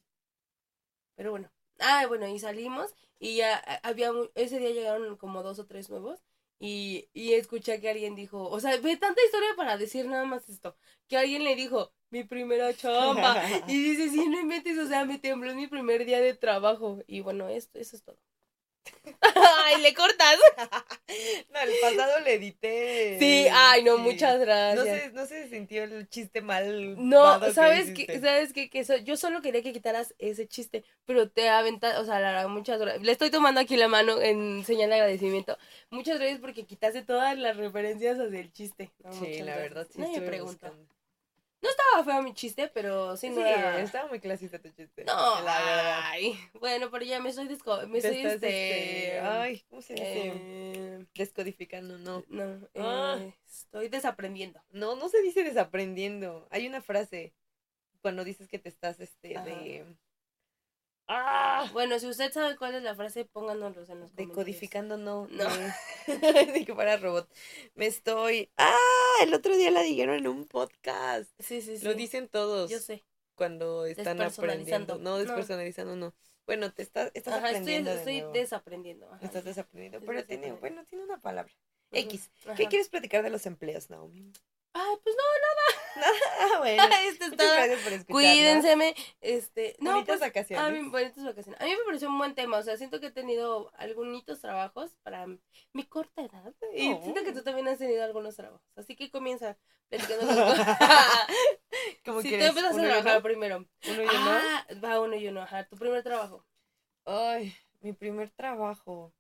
[1.15, 1.51] Pero bueno.
[1.79, 6.23] Ah, bueno, y salimos y ya había, ese día llegaron como dos o tres nuevos
[6.59, 10.49] y, y escuché que alguien dijo, o sea, ve tanta historia para decir nada más
[10.49, 10.75] esto,
[11.07, 15.19] que alguien le dijo, mi primera chamba, y dice, sí, no inventes, o sea, me
[15.19, 18.17] tembló mi primer día de trabajo, y bueno, esto, eso es todo.
[19.65, 20.37] ay, le cortas.
[21.53, 23.17] no, el pasado le edité.
[23.19, 25.13] Sí, ay, no, muchas gracias.
[25.13, 26.95] No se, sintió el chiste mal.
[26.97, 31.49] No, sabes que, sabes que, que yo solo quería que quitaras ese chiste, pero te
[31.49, 33.03] aventas, o sea, muchas gracias.
[33.03, 35.57] Le estoy tomando aquí la mano en señal de agradecimiento.
[35.89, 38.91] Muchas gracias porque quitaste todas las referencias hacia el chiste.
[39.11, 39.99] sí, la verdad, sí.
[39.99, 40.73] Nadie pregunta.
[41.61, 43.41] No estaba feo mi chiste, pero sí no sí,
[43.79, 45.03] estaba muy clasista tu chiste.
[45.05, 45.99] No, la verdad.
[46.03, 50.31] Ay, bueno, pero ya me estoy desco me estoy este, este, ay, ¿cómo se dice?
[50.35, 52.23] Eh, descodificando, no.
[52.27, 53.17] No, ah.
[53.19, 54.61] eh, estoy desaprendiendo.
[54.69, 56.47] No, no se dice desaprendiendo.
[56.51, 57.33] Hay una frase
[58.01, 59.85] cuando dices que te estás este de
[61.07, 61.69] Ah.
[61.73, 64.15] Bueno, si usted sabe cuál es la frase, pónganoslo en los comentarios.
[64.15, 65.27] Decodificando no.
[65.29, 65.45] No.
[66.65, 67.29] Que fuera robot.
[67.75, 68.51] Me estoy.
[68.57, 68.75] ¡Ah!
[69.21, 71.31] El otro día la dijeron en un podcast.
[71.39, 71.85] Sí, sí, sí.
[71.85, 72.69] Lo dicen todos.
[72.69, 73.05] Yo sé.
[73.35, 74.97] Cuando están aprendiendo.
[74.97, 76.13] No, despersonalizando, no.
[76.45, 77.91] Bueno, te estás, estás aprendiendo.
[77.91, 79.09] Estoy, estoy desaprendiendo.
[79.21, 79.99] Estás desaprendiendo.
[80.05, 81.53] Pero tiene, bueno, tiene una palabra.
[81.91, 82.31] X.
[82.55, 84.31] ¿Qué quieres platicar de los empleos, Naomi?
[84.79, 85.83] Ay, pues no, nada.
[86.39, 86.83] Ah, bueno.
[87.07, 88.95] este gracias por Cuídense.
[89.19, 90.63] Este, no, bonitas pues, vacaciones.
[90.63, 91.59] A mí, bonitas vacaciones.
[91.59, 92.57] A mí me pareció un buen tema.
[92.57, 95.25] O sea, siento que he tenido algunos trabajos para
[95.73, 96.53] mi corta edad.
[96.75, 98.61] Y siento que tú también has tenido algunos trabajos.
[98.75, 99.57] Así que comienza
[99.89, 100.27] platicando
[102.05, 103.65] Como si tú empiezas a trabajar primero.
[103.89, 104.31] Uno y uno.
[104.31, 105.41] Ah, va uno y uno.
[105.41, 105.67] Ajá.
[105.67, 106.45] Tu primer trabajo.
[107.05, 109.13] Ay, mi primer trabajo.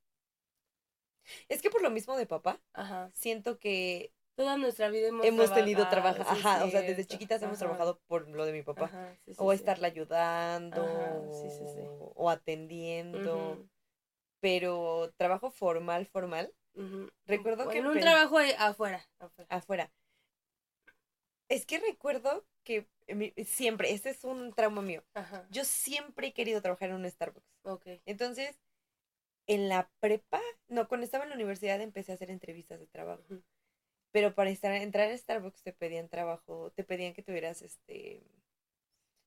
[1.49, 3.11] Es que por lo mismo de papá, Ajá.
[3.13, 6.21] siento que Toda nuestra vida hemos, hemos tenido trabajo.
[6.21, 8.91] Ajá, o sea, desde chiquitas hemos trabajado por lo de mi papá.
[9.37, 10.85] o estarla ayudando,
[12.15, 13.67] o atendiendo.
[14.39, 16.53] Pero trabajo formal, formal.
[17.25, 17.79] Recuerdo que...
[17.79, 19.03] En un trabajo afuera,
[19.49, 19.91] afuera.
[21.49, 22.87] Es que recuerdo que
[23.43, 25.03] siempre, ese es un trauma mío.
[25.49, 27.57] Yo siempre he querido trabajar en un Starbucks.
[27.63, 28.03] Okay.
[28.05, 28.59] Entonces,
[29.47, 33.23] en la prepa, no, cuando estaba en la universidad empecé a hacer entrevistas de trabajo.
[34.11, 38.23] Pero para estar, entrar a Starbucks te pedían trabajo, te pedían que tuvieras este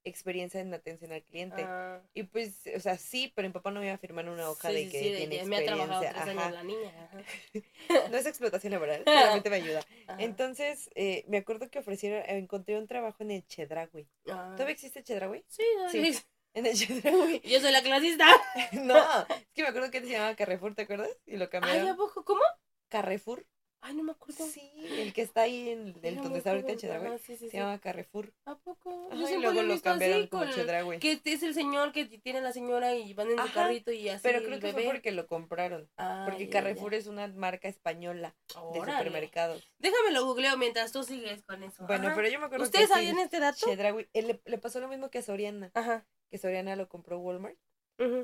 [0.04, 1.62] experiencia en atención al cliente.
[1.62, 2.00] Ah.
[2.14, 4.70] Y pues, o sea, sí, pero mi papá no me iba a firmar una hoja
[4.70, 5.48] de que tiene experiencia.
[5.48, 7.10] Me ha trabajado tres años la niña.
[8.10, 9.84] no es explotación laboral, solamente me ayuda.
[10.18, 14.08] Entonces, eh, me acuerdo que ofrecieron, encontré un trabajo en el Chedraui.
[14.28, 14.52] Ah.
[14.52, 15.44] ¿Todavía existe Chedraui?
[15.48, 16.18] Sí, sí.
[16.52, 17.40] En el Chedraui.
[17.44, 18.26] Yo soy la clasista.
[18.72, 21.08] no, es que me acuerdo que se llamaba Carrefour, ¿te acuerdas?
[21.24, 21.82] Y lo cambiaron.
[21.82, 22.24] Ay, ¿a poco?
[22.24, 22.40] ¿Cómo?
[22.88, 23.46] Carrefour.
[23.82, 24.44] Ay, no me acuerdo.
[24.46, 27.18] Sí, el que está ahí en el donde está ahorita Chedraui.
[27.18, 28.32] se llama Carrefour.
[28.44, 29.08] ¿A poco?
[29.12, 30.98] Yo Ay, luego lo cambiaron como Chedraui.
[30.98, 34.22] Que es el señor que tiene la señora y van en su carrito y así.
[34.22, 35.88] Pero creo que fue porque lo compraron.
[36.26, 38.34] porque Carrefour es una marca española
[38.72, 39.66] de supermercados.
[39.78, 41.86] Déjame lo googleo mientras tú sigues con eso.
[41.86, 43.66] Bueno, pero yo me acuerdo ¿Ustedes sabían este dato?
[43.66, 44.08] Chedraui.
[44.12, 45.70] Le, le, pasó lo mismo que a Soriana.
[45.74, 46.06] Ajá.
[46.30, 47.56] Que Soriana lo compró Walmart.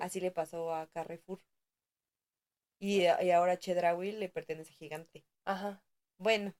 [0.01, 1.41] Así le pasó a Carrefour.
[2.79, 5.25] Y, y ahora Chedraui le pertenece a Gigante.
[5.47, 5.81] Ajá.
[6.19, 6.53] Bueno,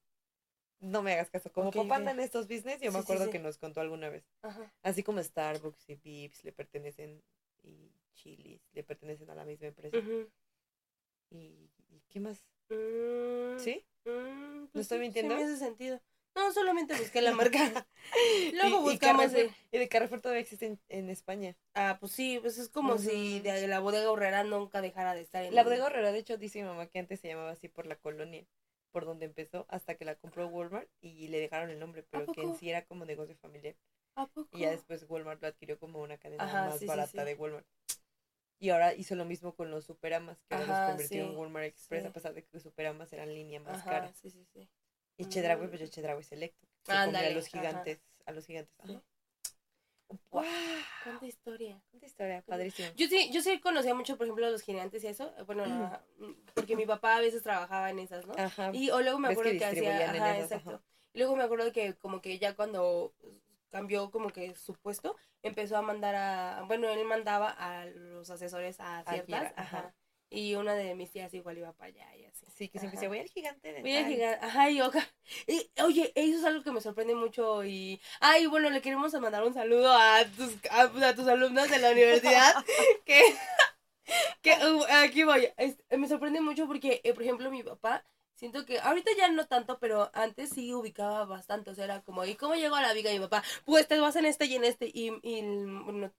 [0.81, 1.53] no me hagas caso.
[1.53, 4.25] Como papá en estos business, yo me acuerdo que nos contó alguna vez.
[4.83, 7.23] Así como Starbucks y Vips le pertenecen
[7.63, 9.97] y Chili's le pertenecen a la misma empresa.
[11.31, 11.69] y,
[12.09, 12.45] qué más?
[12.71, 13.85] Mm, ¿Sí?
[14.05, 15.37] Mm, ¿No pues estoy mintiendo?
[15.37, 16.01] Sí, sentido.
[16.37, 17.59] No, solamente busqué la marca.
[18.53, 19.33] Luego buscamos.
[19.73, 21.57] Y, de Carrefour todavía existe en, España.
[21.75, 25.45] Ah, pues sí, pues es como si de la bodega horrera nunca dejara de estar
[25.45, 25.55] en.
[25.55, 27.97] La bodega horrera, de hecho, dice mi mamá que antes se llamaba así por la
[27.97, 28.47] colonia
[28.97, 32.41] por donde empezó hasta que la compró Walmart y le dejaron el nombre, pero que
[32.41, 33.77] en sí era como negocio familiar.
[34.53, 37.67] Y ya después Walmart lo adquirió como una cadena más barata de Walmart.
[38.59, 42.07] Y ahora hizo lo mismo con los Superamas, que ahora los convirtió en Walmart Express,
[42.07, 44.11] a pesar de que los Superamas eran línea más cara.
[45.19, 46.67] Y Chedraui, pues yo Chedraui Selecto.
[46.85, 48.73] Se a los gigantes, a los gigantes.
[50.31, 50.45] ¡Wow!
[51.05, 51.81] Cuánta historia.
[51.91, 52.89] Cuánta historia, padrísimo.
[52.97, 55.33] Yo sí, yo sí conocía mucho, por ejemplo, a los gigantes y eso.
[55.47, 55.99] Bueno,
[56.55, 58.35] porque mi papá a veces trabajaba en esas, ¿no?
[58.37, 58.71] Ajá.
[58.73, 60.11] Y o luego me acuerdo que, hacía.
[60.11, 60.83] Ajá, exacto.
[61.13, 63.15] Y luego me acuerdo que como que ya cuando
[63.71, 66.65] cambió como que su puesto, empezó a mandar a.
[66.67, 69.53] Bueno, él mandaba a los asesores a ciertas.
[69.57, 69.95] ajá.
[70.29, 72.47] Y una de mis tías igual iba para allá y así.
[72.55, 75.09] Sí, que siempre decía, voy al gigante de Voy al gigante, ajá, y, oja.
[75.47, 78.01] y oye, eso es algo que me sorprende mucho y...
[78.21, 82.55] Ay, bueno, le queremos mandar un saludo a tus, a, tus alumnos de la universidad
[83.05, 83.21] que...
[84.43, 85.49] que uh, aquí voy.
[85.91, 88.05] me sorprende mucho porque, eh, por ejemplo, mi papá
[88.37, 91.71] Siento que ahorita ya no tanto, pero antes sí ubicaba bastante.
[91.71, 93.43] O sea, era como, ¿y cómo llegó a la viga mi papá?
[93.65, 94.91] Pues te vas en este y en este.
[94.93, 95.43] Y, y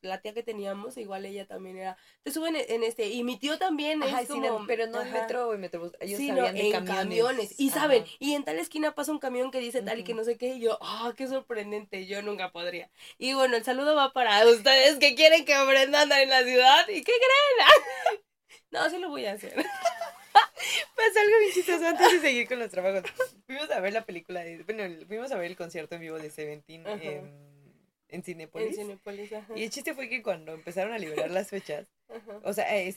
[0.02, 3.10] la tía que teníamos, igual ella también era, te suben en este.
[3.10, 5.92] Y mi tío también es como, pero no en metro o metro.
[6.00, 7.60] Ellos sabían de en camiones.
[7.60, 10.24] Y saben, y en tal esquina pasa un camión que dice tal y que no
[10.24, 10.56] sé qué.
[10.56, 12.90] Y yo, ah, qué sorprendente, yo nunca podría.
[13.20, 16.88] Y bueno, el saludo va para ustedes que quieren que aprendan en la ciudad.
[16.90, 18.24] ¿Y qué creen?
[18.72, 19.54] no, sí lo voy a hacer.
[20.96, 23.04] Pasa algo bien chistoso antes de seguir con los trabajos.
[23.46, 26.30] Fuimos a ver la película, de, bueno, fuimos a ver el concierto en vivo de
[26.30, 27.74] Seventeen en,
[28.10, 28.78] en Cinepolis.
[29.56, 31.88] Y el chiste fue que cuando empezaron a liberar las fechas,
[32.44, 32.92] o sea, eh,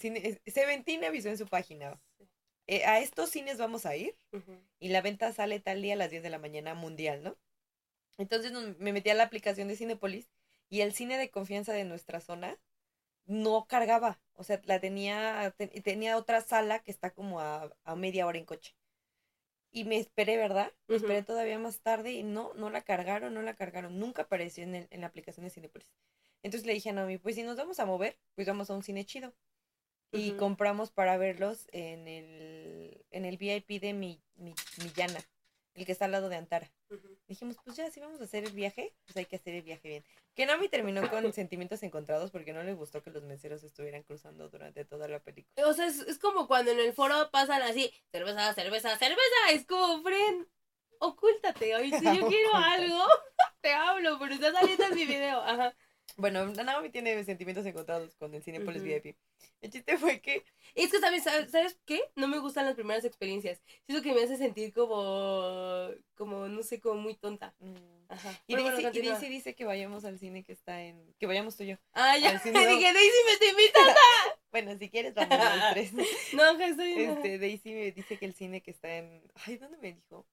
[0.47, 2.01] Seventeen avisó en su página,
[2.67, 4.15] eh, a estos cines vamos a ir
[4.79, 7.37] y la venta sale tal día a las 10 de la mañana mundial, ¿no?
[8.17, 10.29] Entonces me metí a la aplicación de Cinepolis
[10.69, 12.57] y el cine de confianza de nuestra zona
[13.27, 14.21] no cargaba.
[14.35, 15.55] O sea, la tenía,
[15.85, 18.75] tenía otra sala que está como a, media hora en coche.
[19.73, 20.73] Y me esperé, ¿verdad?
[20.89, 23.99] Me esperé todavía más tarde y no, no la cargaron, no la cargaron.
[23.99, 25.89] Nunca apareció en, en la aplicación de Cinepolis.
[26.43, 28.83] Entonces le dije a Naomi, pues si nos vamos a mover, pues vamos a un
[28.83, 29.35] cine chido.
[30.13, 35.21] Y compramos para verlos en el, en el VIP de mi, mi, Millana
[35.75, 36.71] el que está al lado de Antara.
[37.29, 39.89] Dijimos, pues ya, si vamos a hacer el viaje, pues hay que hacer el viaje
[39.89, 40.05] bien.
[40.35, 44.49] Que Naomi terminó con sentimientos encontrados porque no le gustó que los meseros estuvieran cruzando
[44.49, 45.67] durante toda la película.
[45.67, 50.03] O sea, es, como cuando en el foro pasan así, cerveza, cerveza, cerveza, es como,
[50.03, 50.47] friend,
[50.99, 53.05] ocúltate, hoy si yo quiero algo,
[53.61, 55.75] te hablo, pero está saliendo en mi video, ajá.
[56.17, 59.17] Bueno, Naomi tiene sentimientos encontrados con el cine uh VIP.
[59.61, 60.45] El chiste fue que...
[60.75, 62.01] Es que, ¿sabes, ¿sabes qué?
[62.17, 63.61] No me gustan las primeras experiencias.
[63.87, 65.89] Siento que me hace sentir como...
[66.15, 67.55] Como, no sé, como muy tonta.
[67.61, 67.77] Mm.
[68.09, 68.43] Ajá.
[68.47, 71.15] Y, Daisy, dice que vayamos al cine que está en...
[71.19, 71.77] Que vayamos tú y yo.
[71.93, 72.33] Ah, ya.
[72.45, 73.93] Dije, Daisy me está invitando.
[74.51, 75.93] bueno, si quieres vamos los tres.
[76.33, 76.85] no, Jesús.
[76.85, 79.23] Este, Daisy me dice que el cine que está en...
[79.47, 80.27] Ay, ¿dónde me dijo?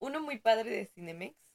[0.00, 1.47] Uno muy padre de Cinemex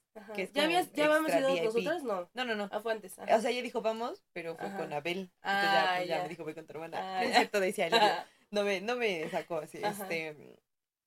[0.53, 2.03] ¿Ya, habías, ¿Ya habíamos ido nosotras?
[2.03, 2.29] No.
[2.33, 2.69] No, no, no.
[2.71, 3.17] A Fuentes.
[3.17, 5.31] O sea, ella dijo vamos, pero fue con Abel.
[5.43, 6.97] Entonces ya, pues, ya, me dijo voy con tu hermana.
[7.01, 8.27] Ah, es cierto, decía ella.
[8.51, 9.79] No me, no me sacó así.
[9.83, 10.35] Este,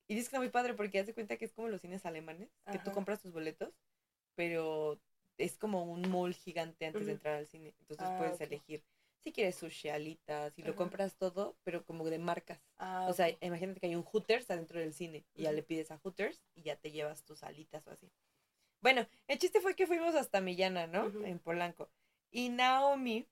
[0.08, 2.48] y dice que está muy padre porque hace cuenta que es como los cines alemanes,
[2.70, 3.72] que tú compras tus boletos,
[4.34, 4.98] pero
[5.38, 7.74] es como un mall gigante antes de entrar al cine.
[7.78, 8.82] Entonces ah, puedes elegir
[9.26, 12.60] si quieres sushi, alitas, si lo compras todo, pero como de marcas.
[12.78, 15.90] Ah, o sea, imagínate que hay un Hooters adentro del cine y ya le pides
[15.90, 18.08] a Hooters y ya te llevas tus alitas o así.
[18.80, 21.12] Bueno, el chiste fue que fuimos hasta Millana, ¿no?
[21.24, 21.88] En Polanco.
[22.30, 23.26] Y Naomi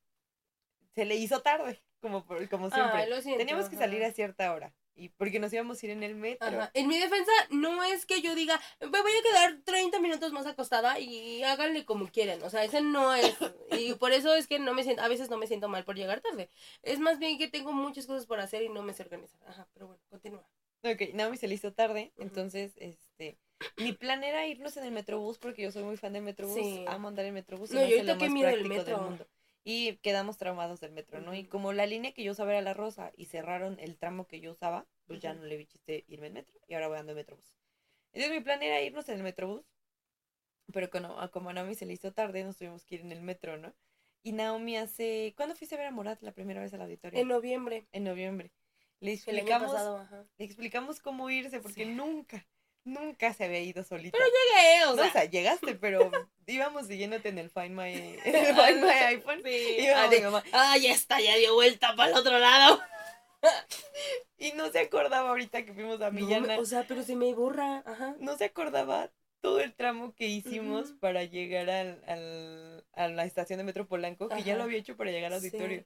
[0.94, 3.06] se le hizo tarde, como, como siempre.
[3.36, 4.72] Teníamos que salir a cierta hora.
[4.96, 6.70] Y porque nos íbamos a ir en el metro.
[6.72, 10.46] En mi defensa, no es que yo diga, me voy a quedar 30 minutos más
[10.46, 12.40] acostada y háganle como quieran.
[12.44, 13.36] O sea, ese no es.
[13.72, 15.96] Y por eso es que no me siento, a veces no me siento mal por
[15.96, 16.48] llegar tarde.
[16.82, 19.40] Es más bien que tengo muchas cosas por hacer y no me sé organizar.
[19.48, 20.48] Ajá, pero bueno, continúa.
[20.84, 23.38] Ok, Naomi se le hizo tarde, entonces, este,
[23.76, 26.54] mi plan era irnos en el Metrobús porque yo soy muy fan del Metrobús.
[26.54, 26.84] Sí.
[26.88, 27.70] Amo andar en Metrobús.
[27.70, 28.96] No, yo ahorita que miedo el metro.
[28.96, 29.28] Del mundo.
[29.66, 31.34] Y quedamos traumados del metro, ¿no?
[31.34, 34.40] Y como la línea que yo usaba era la rosa y cerraron el tramo que
[34.40, 37.12] yo usaba, pues ya no le vi chiste irme en metro y ahora voy andando
[37.12, 37.54] en Metrobús.
[38.12, 39.64] Entonces mi plan era irnos en el Metrobús,
[40.70, 43.22] pero como, como a Naomi se le hizo tarde, nos tuvimos que ir en el
[43.22, 43.74] metro, ¿no?
[44.22, 45.32] Y Naomi hace...
[45.36, 47.18] ¿Cuándo fuiste a ver a Morat la primera vez al auditorio?
[47.18, 47.86] En noviembre.
[47.92, 48.52] En noviembre.
[49.00, 49.72] Le explicamos,
[50.38, 52.46] le explicamos cómo irse porque nunca,
[52.84, 54.16] nunca se había ido solita.
[54.16, 55.06] Pero llegué, o sea.
[55.06, 56.10] o sea, llegaste, pero
[56.46, 59.42] íbamos siguiéndote en el Find My, en el Find My iPhone.
[59.44, 59.88] Sí.
[60.52, 62.80] Ah, ya está, ya dio vuelta para el otro lado.
[64.38, 66.58] y no se acordaba ahorita que fuimos a Millana.
[66.58, 68.16] o sea, pero se me borra, ajá.
[68.20, 73.58] No se acordaba todo el tramo que hicimos para llegar al, al, a la estación
[73.58, 75.84] de Metro Polanco, que ya lo había hecho para llegar al auditorio.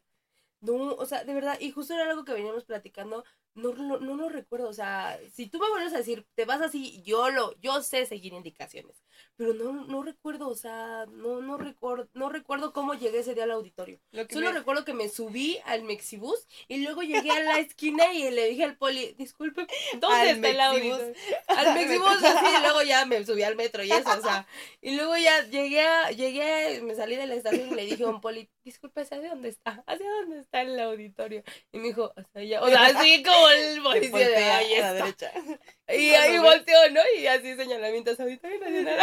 [0.61, 3.25] No, o sea, de verdad, y justo era algo que veníamos platicando,
[3.59, 6.61] no, no, no lo recuerdo, o sea, si tú me vuelves a decir, te vas
[6.61, 9.03] así, yo lo, yo sé seguir indicaciones,
[9.37, 13.45] pero no, no recuerdo, o sea, no, no recuerdo, no recuerdo cómo llegué ese día
[13.45, 14.01] al auditorio.
[14.31, 18.49] Solo recuerdo que me subí al Mexibus y luego llegué a la esquina y le
[18.49, 19.67] dije al poli, disculpe,
[19.99, 21.15] ¿dónde está el auditorio?
[21.49, 24.47] Al Mexibus, así, y luego ya me subí al metro y eso, o sea,
[24.81, 28.09] y luego ya llegué, a, llegué, me salí de la estación y le dije a
[28.09, 29.83] un poli, disculpe, ¿hacia dónde está?
[29.87, 31.43] ¿Hacia dónde está el auditorio?
[31.73, 34.93] Y me dijo, hasta allá, o sea, así como el policía de ahí a la
[34.95, 35.33] derecha.
[35.89, 37.01] Y ahí volteó, ¿no?
[37.19, 38.99] Y así señalamientos auditorio nacional.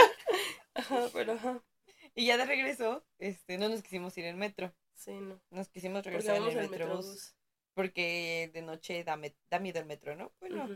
[0.73, 1.63] Ajá, pero ajá.
[2.13, 4.73] Y ya de regreso, este, no nos quisimos ir en metro.
[4.93, 5.41] Sí, no.
[5.49, 7.35] Nos quisimos regresar en el metrobús.
[7.73, 10.31] Porque de noche da, da miedo el metro, ¿no?
[10.39, 10.69] Bueno,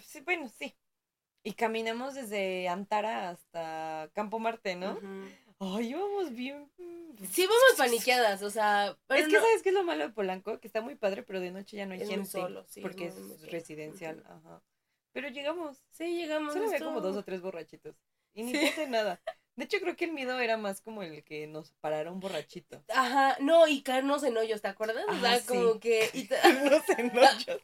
[0.00, 0.76] sí, bueno, sí.
[1.44, 4.98] Y caminamos desde Antara hasta Campo Marte, ¿no?
[5.64, 6.68] Ay, íbamos bien.
[7.30, 8.96] Sí, vamos paniqueadas, o sea.
[9.10, 10.58] es que, ¿sabes qué es lo malo de Polanco?
[10.58, 12.28] Que está muy padre, pero de noche ya no hay gente.
[12.28, 14.60] Solo, sí, porque es residencial, ajá.
[15.12, 15.84] Pero llegamos.
[15.90, 16.52] Sí, llegamos.
[16.52, 17.94] Solo había como dos o tres borrachitos.
[18.34, 18.72] Y ni sí.
[18.88, 19.22] nada.
[19.54, 22.82] De hecho, creo que el miedo era más como el que nos parara un borrachito.
[22.88, 25.04] Ajá, no, y caernos en hoyos, ¿te acuerdas?
[25.08, 26.10] o sea, como que.
[26.12, 26.28] Y
[26.98, 27.62] en hoyos.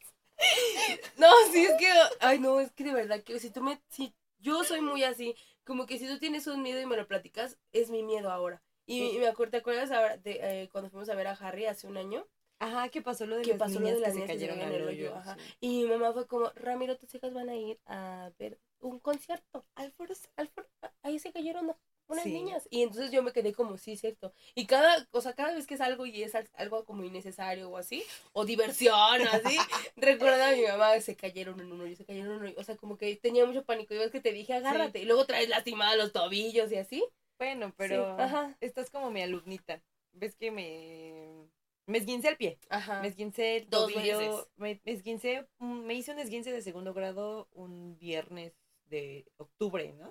[1.16, 1.90] no, sí, es que.
[2.20, 3.80] Ay, no, es que de verdad que si tú me.
[3.88, 5.34] Si yo soy muy así
[5.68, 8.62] como que si tú tienes un miedo y me lo platicas, es mi miedo ahora.
[8.86, 11.86] Y, me acuerdo, ¿te acuerdas ahora de, eh, cuando fuimos a ver a Harry hace
[11.86, 12.26] un año?
[12.58, 14.72] Ajá, ¿qué pasó lo de las pasó niñas lo de las que se cayeron en
[14.72, 15.14] el hoyo.
[15.14, 15.36] Ajá.
[15.60, 19.66] Y mi mamá fue como, Ramiro, tus hijas van a ir a ver un concierto
[19.74, 20.66] al foro, al foro,
[21.02, 21.76] ahí se cayeron,
[22.08, 22.68] unas niñas.
[22.70, 24.32] Y entonces yo me quedé como, sí, cierto.
[24.54, 28.04] Y cada, o sea, cada vez que salgo y es algo como innecesario o así,
[28.32, 29.56] o diversión o así,
[29.96, 32.52] recuerdo a mi mamá, se cayeron en uno, y se cayeron en uno.
[32.56, 33.94] O sea, como que tenía mucho pánico.
[33.94, 35.00] Y ves que te dije, agárrate.
[35.00, 37.04] Y luego traes lastimada los tobillos y así.
[37.38, 38.16] Bueno, pero
[38.60, 39.82] estás como mi alumnita.
[40.12, 41.48] Ves que me
[41.88, 42.58] me esguincé el pie.
[42.68, 43.00] Ajá.
[43.00, 44.46] Me esguincé el tobillo.
[44.56, 48.52] Me, me esguincé, me hice un esguince de segundo grado un viernes
[48.90, 50.10] de octubre, ¿no?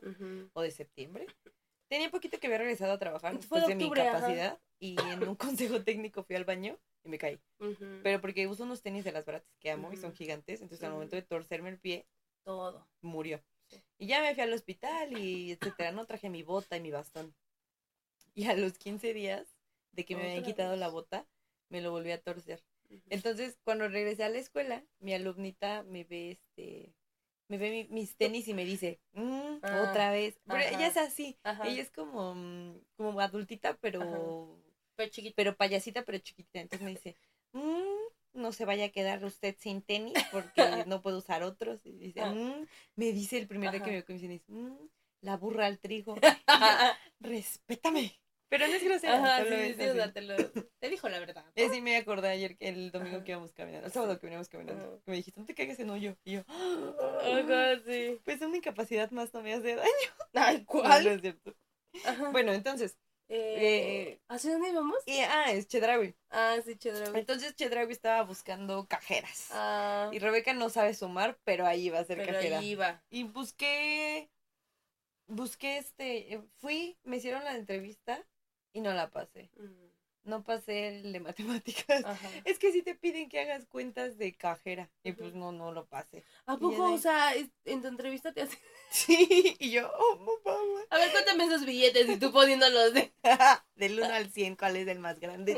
[0.53, 1.27] O de septiembre.
[1.87, 5.83] Tenía poquito que había regresado a trabajar después de, mi incapacidad y en un consejo
[5.83, 7.39] técnico fui al baño y me caí.
[8.03, 10.93] Pero porque uso unos tenis de las baratas que amo y son gigantes, entonces al
[10.93, 12.05] momento de torcerme el pie,
[12.43, 12.87] todo.
[13.01, 13.41] murió.
[13.97, 17.35] Y ya me fui al hospital y etcétera, no traje mi bota y mi bastón.
[18.33, 19.57] Y a los 15 días
[19.91, 21.25] de que me habían quitado la bota,
[21.69, 22.63] me lo volví a torcer.
[23.09, 26.93] Entonces, cuando regresé a la escuela, mi alumnita me ve este
[27.47, 30.39] me ve mis tenis y me dice, mm, ah, otra vez.
[30.45, 31.37] Pero ella es así.
[31.63, 34.61] Ella es como, mm, como adultita, pero,
[35.35, 36.59] pero, payasita, pero chiquita.
[36.59, 37.15] Entonces me dice,
[37.53, 40.55] mm, no se vaya a quedar usted sin tenis porque
[40.87, 41.85] no puedo usar otros.
[41.85, 42.33] Y dice, ah.
[42.95, 44.41] me dice el primer día que me veo con mis tenis,
[45.21, 46.15] la burra al trigo.
[47.19, 48.19] respétame.
[48.49, 49.13] Pero no es grosero.
[49.13, 50.35] Ajá, sí, sí, te, lo,
[50.79, 51.43] te dijo la verdad.
[51.55, 51.73] ¿no?
[51.73, 55.01] Sí, me acordé ayer que el domingo que íbamos caminando, el sábado que veníamos caminando,
[55.03, 56.15] que me dijiste, no te caigas en hoyo.
[56.23, 58.21] Y yo, oh, sí.
[58.23, 59.89] Pues una incapacidad más no me hace daño.
[60.33, 61.03] Ay, ¿cuál?
[61.03, 61.55] No, es cierto.
[62.31, 62.97] Bueno, entonces.
[63.29, 64.97] Eh, eh, ¿Hacia dónde íbamos?
[65.05, 66.15] Y, ah, es Chedraui.
[66.29, 67.19] Ah, sí, Chedraui.
[67.19, 69.49] Entonces Chedraui estaba buscando cajeras.
[69.51, 70.09] Ah.
[70.13, 72.59] Y Rebeca no sabe sumar, pero ahí iba a ser pero cajera.
[72.59, 73.03] Ahí iba.
[73.09, 74.29] Y busqué.
[75.27, 76.41] Busqué este.
[76.59, 78.25] Fui, me hicieron la entrevista
[78.73, 79.49] y no la pasé.
[79.57, 79.87] Mm.
[80.27, 82.03] No pasé el de matemáticas.
[82.45, 84.89] Es que si te piden que hagas cuentas de cajera.
[85.01, 86.25] Y pues no, no lo pasé.
[86.45, 86.93] ¿A poco?
[86.93, 88.59] O sea, en tu entrevista te hacen.
[88.89, 90.81] Sí, y yo, oh, mamá.
[90.89, 93.13] A ver, cuéntame esos billetes y tú poniéndolos de.
[93.75, 95.57] Del 1 al 100, ¿cuál es el más grande?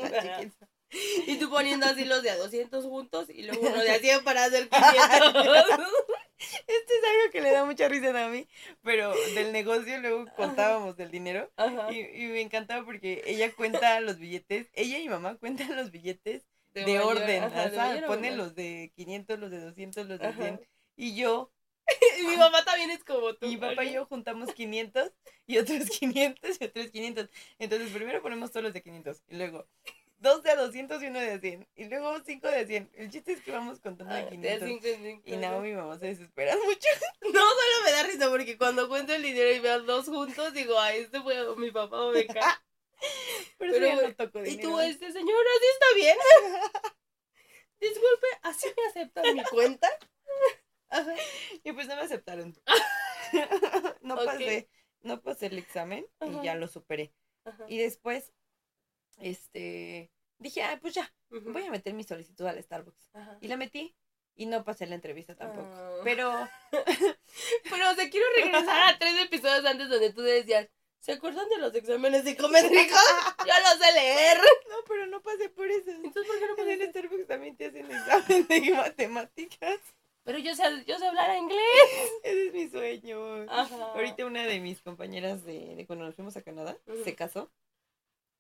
[1.28, 4.24] Y tú poniendo así los de a 200 juntos y luego uno de a 100
[4.24, 5.88] para hacer 500.
[6.70, 8.48] Esto es algo que le da mucha risa a mí,
[8.84, 11.50] pero del negocio luego contábamos del dinero.
[11.90, 16.46] Y, y, me encantaba porque ella cuenta los billetes, ella y mamá cuentan los billetes
[16.74, 20.62] de, orden, ajá, ponen los de 500, los de 200, los de 100
[20.96, 21.52] y yo
[22.30, 23.48] mi mamá también es como tú.
[23.48, 25.12] Mi papá y yo juntamos 500
[25.48, 27.30] y otros 500 y otros 500.
[27.58, 29.68] Entonces primero ponemos todos los de 500 y luego
[30.20, 31.68] dos de a 200 y uno de a 100.
[31.76, 32.92] Y luego cinco de a 100.
[32.94, 34.70] El chiste es que vamos contando de 500.
[34.70, 36.88] Ah, y nada, mi mamá se desespera mucho.
[37.34, 40.80] No, solo me da risa porque cuando cuento el dinero y veo dos juntos, digo,
[40.80, 42.42] ay, este fue mi papá o Beca.
[43.58, 44.62] Pero, Pero no toco dinero.
[44.62, 46.18] Y tú, este señor, así está bien.
[47.80, 49.88] Disculpe, ¿así me aceptan mi cuenta?
[50.90, 51.14] Ajá.
[51.64, 52.54] Y pues no me aceptaron.
[54.02, 54.70] no pasé,
[55.02, 57.14] no pasé el examen y ya lo superé.
[57.68, 58.34] Y después
[59.20, 63.12] este, dije, ah, pues ya, voy a meter mi solicitud al Starbucks.
[63.42, 63.96] Y la metí
[64.36, 65.68] y no pasé la entrevista tampoco.
[65.70, 66.02] Oh.
[66.04, 66.32] Pero,
[67.70, 71.58] pero, o sea, quiero regresar a tres episodios antes donde tú decías, ¿se acuerdan de
[71.58, 73.00] los exámenes psicométricos?
[73.46, 74.38] Yo los sé leer.
[74.70, 75.92] No, pero no pasé por eso.
[75.92, 76.74] Entonces, ¿por qué no pasé?
[76.74, 79.80] En Starbucks también te hacen examen de matemáticas.
[80.24, 81.60] Pero yo sé, yo sé hablar inglés.
[82.24, 83.50] Ese es mi sueño.
[83.50, 87.52] Ahorita una de mis compañeras de, cuando nos fuimos a Canadá se casó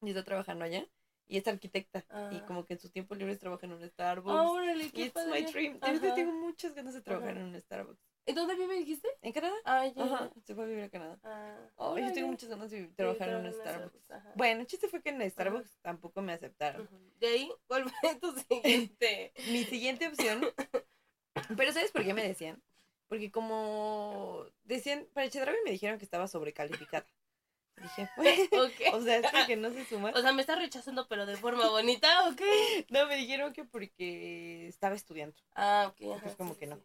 [0.01, 0.85] y está trabajando allá.
[1.27, 1.99] Y es arquitecta.
[2.31, 2.43] Y ah.
[2.47, 4.35] como que en su tiempo libre trabaja en un Starbucks.
[4.35, 5.79] Ah, órale, y it's my dream.
[5.79, 7.99] Yo tengo muchas ganas de trabajar en un Starbucks.
[8.29, 9.07] ¿En dónde vive, dijiste?
[9.21, 9.55] ¿En Canadá?
[9.65, 10.03] Ah, ya.
[10.03, 11.19] Ajá, se fue a vivir a Canadá.
[11.23, 14.07] Ah, oh, yo tengo muchas ganas de trabajar en un Starbucks.
[14.35, 16.87] Bueno, el chiste fue que en Starbucks tampoco me aceptaron.
[17.19, 19.33] De ahí, ¿cuál fue tu siguiente?
[19.49, 20.41] Mi siguiente opción.
[21.57, 22.61] Pero ¿sabes por qué me decían?
[23.07, 27.07] Porque como decían, para Chedraui me dijeron que estaba sobrecalificada.
[27.81, 28.49] Dije, pues,
[28.93, 30.11] o sea, es que no se suma.
[30.15, 32.41] O sea, me está rechazando, pero de forma bonita, ¿ok?
[32.89, 35.37] No, me dijeron que porque estaba estudiando.
[35.55, 36.15] Ah, ok.
[36.15, 36.79] Ajá, como que no.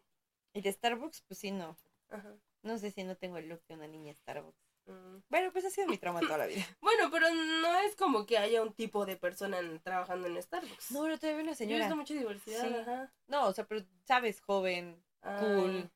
[0.53, 1.77] Y de Starbucks, pues sí, no.
[2.09, 2.33] Ajá.
[2.63, 4.65] No sé si no tengo el look de una niña Starbucks.
[4.85, 5.17] Mm.
[5.29, 6.63] Bueno, pues ha sido mi trauma toda la vida.
[6.81, 10.91] bueno, pero no es como que haya un tipo de persona trabajando en Starbucks.
[10.91, 11.87] No, no, todavía una señora.
[11.87, 12.79] He mucha diversidad.
[12.79, 13.13] Ajá.
[13.27, 15.37] No, o sea, pero sabes, joven, ah.
[15.41, 15.91] cool.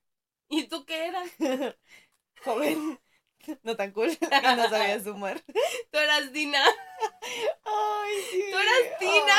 [0.50, 1.30] ¿Y tú qué eras?
[2.44, 3.00] joven.
[3.63, 4.10] No tan cool.
[4.58, 5.41] no sabía sumar.
[5.91, 6.63] Tú eras Dina.
[7.63, 8.43] Ay, sí.
[8.52, 9.36] Tú eras Dina.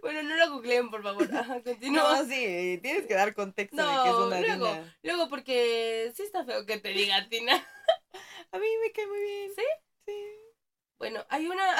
[0.00, 1.28] Bueno, no lo googleen, por favor.
[1.34, 2.02] Ajá, continúa.
[2.02, 4.98] No, sí, tienes que dar contexto de que es una luego, Dina.
[5.02, 7.54] Luego, porque sí está feo que te diga Tina.
[8.52, 9.50] A mí me cae muy bien.
[9.54, 9.62] ¿Sí?
[10.06, 10.14] Sí.
[10.98, 11.76] Bueno, hay una.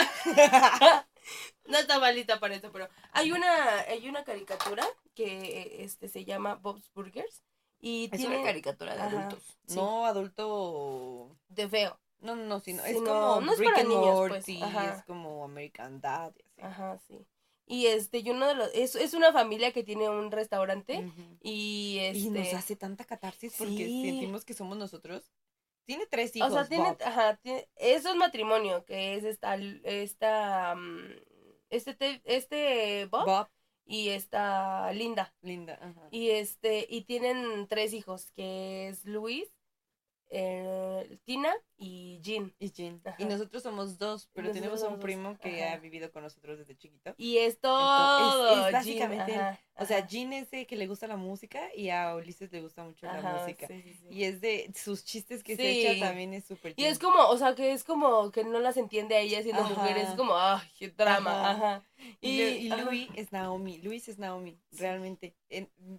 [1.65, 6.57] no está malita para eso, pero hay una, hay una caricatura que este se llama
[6.57, 7.43] Bob's Burgers
[7.87, 9.59] y es una caricatura de adultos.
[9.69, 12.01] No adulto de feo.
[12.19, 14.49] No, no, no, sino, es como no es para niños, pues.
[14.49, 16.35] es como American Dad.
[16.61, 17.25] Ajá, sí.
[17.65, 21.09] Y este, y uno de los, es, es una familia que tiene un restaurante
[21.41, 22.19] y este.
[22.19, 25.31] Y nos este hace tanta catarsis porque sentimos que somos nosotros.
[25.85, 26.51] Tiene tres hijos.
[26.51, 31.21] O sea, tiene, ajá, tiene, eso es matrimonio, que es esta, esta, mm,
[31.71, 33.49] este, este Bob,
[33.87, 35.33] y esta Linda.
[35.43, 36.09] Linda, ajá.
[36.11, 39.49] Y este, y tienen tres hijos, que es Luis,
[40.29, 42.53] eh, Tina y Jean.
[42.59, 43.01] Y Jean.
[43.19, 47.15] Y nosotros somos dos, pero tenemos un primo que ha vivido con nosotros desde chiquito.
[47.17, 48.67] Y es todo.
[48.67, 49.39] es, básicamente
[49.77, 52.83] O sea, Jean es de que le gusta la música y a Ulises le gusta
[52.83, 53.69] mucho la música.
[54.11, 57.37] y es de sus chistes que se echa también es súper Y es como, o
[57.37, 60.09] sea, que es como que no las entiende a ella siendo mujeres.
[60.09, 61.51] Es como, ay, qué drama.
[61.51, 61.85] Ajá.
[62.21, 63.79] Y, y, Luis es Naomi.
[63.79, 65.35] Luis es Naomi, realmente.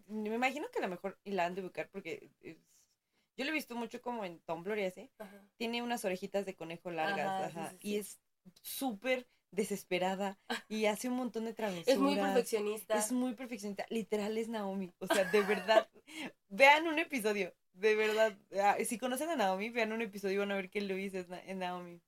[0.08, 2.30] me imagino que a lo mejor la han de buscar porque
[3.38, 5.12] yo lo he visto mucho como en Tumblr y así.
[5.58, 7.74] Tiene unas orejitas de conejo largas, ajá.
[7.80, 8.20] Y es
[8.64, 11.88] súper desesperada y hace un montón de travesuras.
[11.88, 12.98] Es muy perfeccionista.
[12.98, 13.86] Es muy perfeccionista.
[13.90, 14.92] Literal es Naomi.
[15.00, 15.88] O sea, de verdad.
[16.50, 17.54] vean un episodio.
[17.74, 18.36] De verdad.
[18.60, 21.28] Ah, si conocen a Naomi, vean un episodio y van a ver que Luis es,
[21.56, 22.02] Naomi.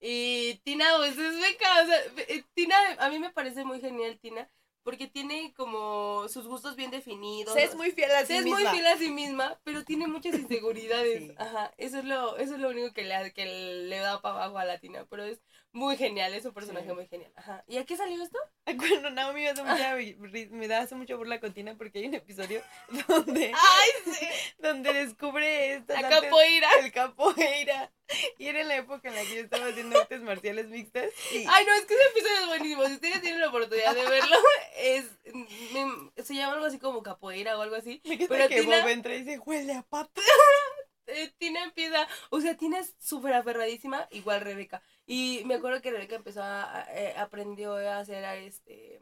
[0.00, 1.82] Y Tina, pues es beca.
[1.82, 4.50] O sea, eh, Tina, a mí me parece muy genial, Tina
[4.82, 7.54] porque tiene como sus gustos bien definidos.
[7.54, 8.58] Se es muy fiel a sí misma.
[8.58, 11.32] es muy fiel a sí misma, pero tiene muchas inseguridades.
[11.38, 14.58] Ajá, eso es lo eso es lo único que le que le da para abajo
[14.58, 15.40] a Latina, pero es
[15.72, 17.32] muy genial, es un personaje muy genial.
[17.34, 17.64] Ajá.
[17.66, 18.38] ¿Y a qué salió esto?
[18.76, 19.96] Bueno, Naomi me, hace mucha,
[20.50, 22.62] me da hace mucho burla con Tina porque hay un episodio
[23.08, 24.26] donde Ay, sí.
[24.58, 26.68] donde descubre esta la capoeira.
[26.80, 27.90] El capoeira.
[28.38, 31.10] Y era en la época en la que yo estaba haciendo artes marciales mixtas.
[31.32, 32.86] Ay, no, es que ese episodio es buenísimo.
[32.86, 34.36] Si ustedes tienen la oportunidad de verlo,
[34.76, 35.06] es
[36.22, 38.02] se llama algo así como capoeira o algo así.
[38.04, 38.62] Me pero que.
[38.62, 40.20] Bob entra y dice, huele a pata.
[41.06, 44.82] Eh, Tina empieza, o sea, Tina es súper aferradísima, igual Rebeca.
[45.06, 49.00] Y me acuerdo que Rebeca empezó a, eh, aprendió a hacer este...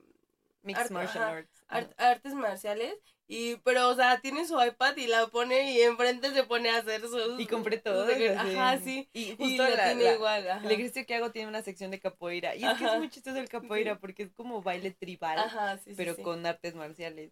[0.62, 1.94] Mixed martial arts.
[1.96, 2.94] artes marciales
[3.32, 6.78] y, pero, o sea, tiene su iPad y la pone y enfrente se pone a
[6.78, 7.38] hacer sus...
[7.38, 8.08] Y compré todo.
[8.36, 9.08] Ajá, sí.
[9.12, 12.56] Y justo la, tiene igual, el ejercicio que hago tiene una sección de capoeira.
[12.56, 15.94] Y es que es muy chistoso el capoeira porque es como baile tribal, ajá, sí,
[15.96, 17.30] pero con artes marciales.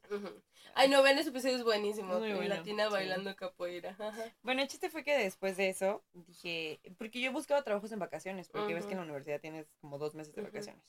[0.74, 2.20] Ay, no, ven, ese episodio es buenísimo.
[2.20, 3.96] Muy bueno, Latina bailando capoeira.
[4.42, 6.78] Bueno, el chiste fue que después de eso dije...
[6.96, 10.14] Porque yo buscaba trabajos en vacaciones, porque ves que en la universidad tienes como dos
[10.14, 10.84] meses de vacaciones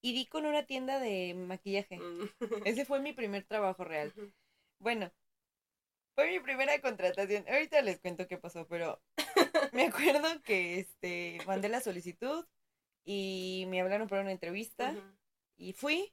[0.00, 1.98] y di con una tienda de maquillaje.
[1.98, 2.28] Mm.
[2.64, 4.12] Ese fue mi primer trabajo real.
[4.78, 5.10] Bueno,
[6.14, 7.44] fue mi primera contratación.
[7.48, 9.00] Ahorita les cuento qué pasó, pero
[9.72, 12.44] me acuerdo que este mandé la solicitud
[13.04, 14.94] y me hablaron para una entrevista
[15.56, 16.12] y fui.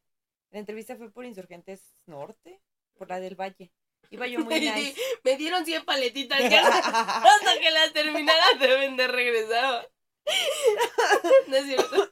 [0.51, 2.61] La entrevista fue por Insurgentes Norte,
[2.93, 3.71] por la del Valle.
[4.09, 4.95] Iba yo muy nice.
[5.23, 9.91] Me dieron 100 paletitas hasta que las terminara deben de regresar.
[11.47, 12.11] ¿No es cierto?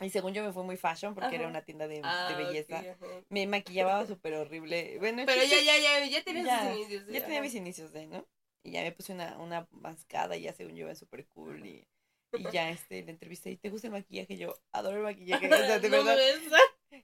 [0.00, 2.82] Y según yo me fue muy fashion porque era una tienda de, ah, belleza.
[3.28, 4.98] me maquillaba súper horrible.
[4.98, 7.06] Bueno, Pero ya, ya, ya, ya tenía mis inicios.
[7.08, 8.26] Ya, tenía mis inicios de, ¿no?
[8.64, 11.86] Y ya me puse una, una mascada y ya según yo era súper cool y,
[12.32, 14.36] y ya este, la entrevisté y ¿te gusta el maquillaje?
[14.36, 15.46] Yo adoro el maquillaje.
[15.46, 16.16] O sea, de verdad.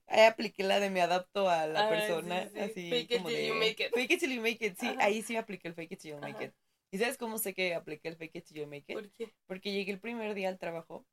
[0.06, 2.50] Ahí apliqué la de me adapto a la persona.
[2.60, 3.92] Así fake it till you make it.
[3.92, 4.76] Fake it till you make it.
[4.78, 6.52] Sí, ahí sí apliqué el fake it till you make it.
[6.90, 8.94] ¿Y sabes cómo sé que apliqué el fake it till you make it?
[8.94, 9.34] ¿Por qué?
[9.46, 11.06] Porque llegué el primer día al trabajo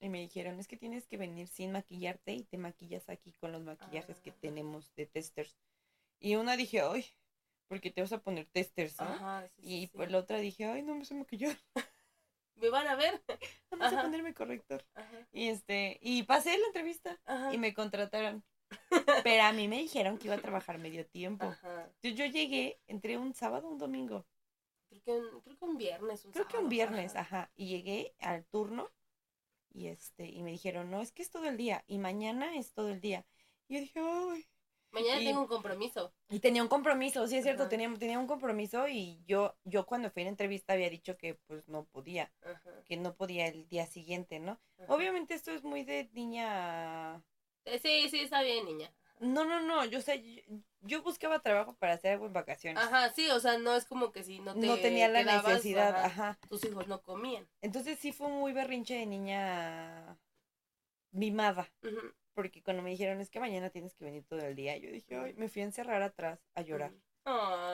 [0.00, 3.52] y me dijeron, es que tienes que venir sin maquillarte y te maquillas aquí con
[3.52, 4.36] los maquillajes que ah.
[4.40, 5.56] tenemos de testers.
[6.20, 7.06] Y una dije, ay,
[7.68, 9.42] porque te vas a poner testers, ¿no?
[9.58, 11.56] y por la otra dije, ay, no me sé maquillar.
[12.56, 13.22] me van a ver.
[13.70, 14.84] Vamos a ponerme corrector.
[15.32, 17.18] Y este, y pasé la entrevista
[17.52, 18.44] y me contrataron.
[19.24, 21.54] Pero a mí me dijeron que iba a trabajar medio tiempo.
[22.02, 24.26] Yo, yo llegué, entre un sábado un domingo.
[24.88, 26.24] Creo que, creo que un viernes.
[26.24, 27.50] Un creo que un viernes, ajá.
[27.54, 28.90] Y llegué al turno
[29.76, 32.72] y este, y me dijeron, no, es que es todo el día, y mañana es
[32.72, 33.26] todo el día.
[33.68, 34.46] Y yo dije, ay.
[34.90, 36.14] Mañana tengo un compromiso.
[36.30, 40.10] Y tenía un compromiso, sí es cierto, tenía, tenía un compromiso y yo, yo cuando
[40.10, 42.32] fui a la entrevista había dicho que pues no podía,
[42.86, 44.58] que no podía el día siguiente, ¿no?
[44.88, 47.22] Obviamente esto es muy de niña.
[47.82, 48.90] Sí, sí, está bien, niña.
[49.18, 50.44] No, no, no, yo sé,
[50.82, 52.82] yo, buscaba trabajo para hacer algo en vacaciones.
[52.82, 56.04] Ajá, sí, o sea, no es como que si no te No tenía la necesidad,
[56.04, 57.48] ajá, Tus hijos no comían.
[57.62, 60.18] Entonces sí fue muy berrinche de niña
[61.12, 61.68] mimada.
[62.34, 65.16] Porque cuando me dijeron, es que mañana tienes que venir todo el día, yo dije,
[65.16, 66.92] ay, me fui a encerrar atrás a llorar.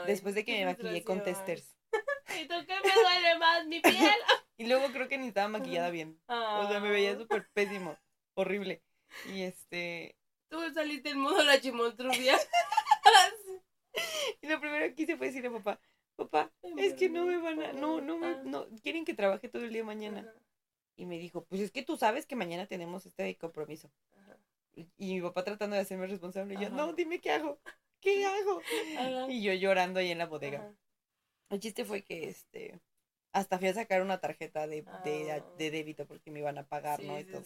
[0.06, 1.76] Después de que me maquillé con testers.
[2.40, 3.96] ¿Y tú qué me duele más, mi piel?
[4.56, 6.18] y luego creo que ni estaba maquillada bien.
[6.26, 7.98] O sea, me veía súper pésimo,
[8.34, 8.82] horrible.
[9.26, 10.16] Y este,
[10.52, 12.36] Tú saliste en modo la chimontrubia.
[14.42, 15.80] y lo primero que hice fue decirle a papá,
[16.14, 19.64] papá, es que no me van a, no, no, me, no, quieren que trabaje todo
[19.64, 20.30] el día mañana.
[20.94, 23.90] Y me dijo, pues es que tú sabes que mañana tenemos este compromiso.
[24.74, 26.52] Y, mi papá tratando de hacerme responsable.
[26.52, 27.58] Y yo, no, dime qué hago.
[28.02, 28.60] ¿Qué hago?
[29.30, 30.70] Y yo llorando ahí en la bodega.
[31.48, 32.78] El chiste fue que este
[33.32, 35.44] hasta fui a sacar una tarjeta de, de, ah.
[35.56, 37.18] de débito porque me iban a pagar, ¿no?
[37.18, 37.42] Y, todo.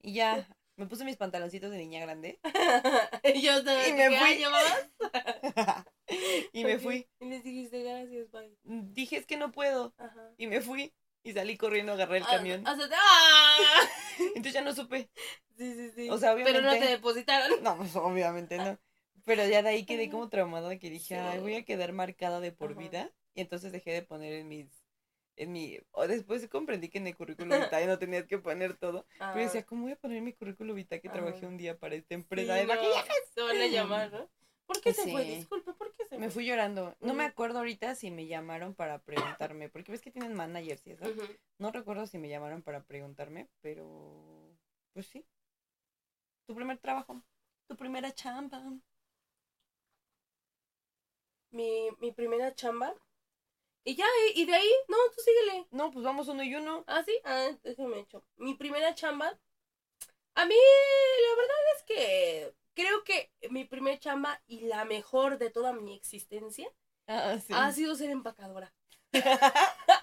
[0.00, 2.40] y ya me puse mis pantaloncitos de niña grande.
[3.34, 3.52] y yo
[3.88, 4.44] y me fui.
[6.52, 7.08] y me fui.
[7.20, 8.56] Y les dijiste gracias, bye.
[8.64, 9.94] Dije es que no puedo.
[10.38, 10.92] Y me fui.
[11.24, 12.64] Y salí corriendo, agarré el ah, camión.
[12.66, 12.76] ¡Ah!
[14.18, 15.08] Entonces ya no supe.
[15.56, 16.10] Sí, sí, sí.
[16.10, 16.60] O sea, obviamente.
[16.60, 17.62] Pero no te depositaron.
[17.62, 18.76] No, pues, obviamente no.
[19.24, 22.50] Pero ya de ahí quedé como traumada que dije, ay, voy a quedar marcada de
[22.50, 23.12] por vida.
[23.34, 24.81] Y entonces dejé de poner en mis
[25.36, 29.06] en mi o después comprendí que en el currículum vitae no tenías que poner todo
[29.18, 29.66] pero decía ah.
[29.66, 32.54] cómo voy a poner en mi currículum vitae que trabajé un día para esta empresa
[32.54, 34.28] de maquillajes se van a llamar ¿no?
[34.72, 35.24] ¿Por qué se fue?
[35.24, 36.18] Disculpe, ¿por qué se fue?
[36.18, 36.96] Me fui llorando.
[37.00, 40.92] No me acuerdo ahorita si me llamaron para preguntarme, porque ves que tienen managers y
[40.92, 41.04] eso.
[41.58, 44.56] No recuerdo si me llamaron para preguntarme, pero
[44.92, 45.26] pues sí.
[46.46, 47.22] Tu primer trabajo,
[47.66, 48.62] tu primera chamba.
[51.50, 52.94] Mi, mi primera chamba
[53.84, 55.66] y ya, y de ahí, no, tú síguele.
[55.70, 56.84] No, pues vamos uno y uno.
[56.86, 57.12] ¿Ah, sí?
[57.24, 58.24] Ah, déjame hecho.
[58.36, 59.38] Mi primera chamba.
[60.34, 65.50] A mí, la verdad es que creo que mi primera chamba y la mejor de
[65.50, 66.68] toda mi existencia
[67.06, 68.72] ah, ha sido ser empacadora.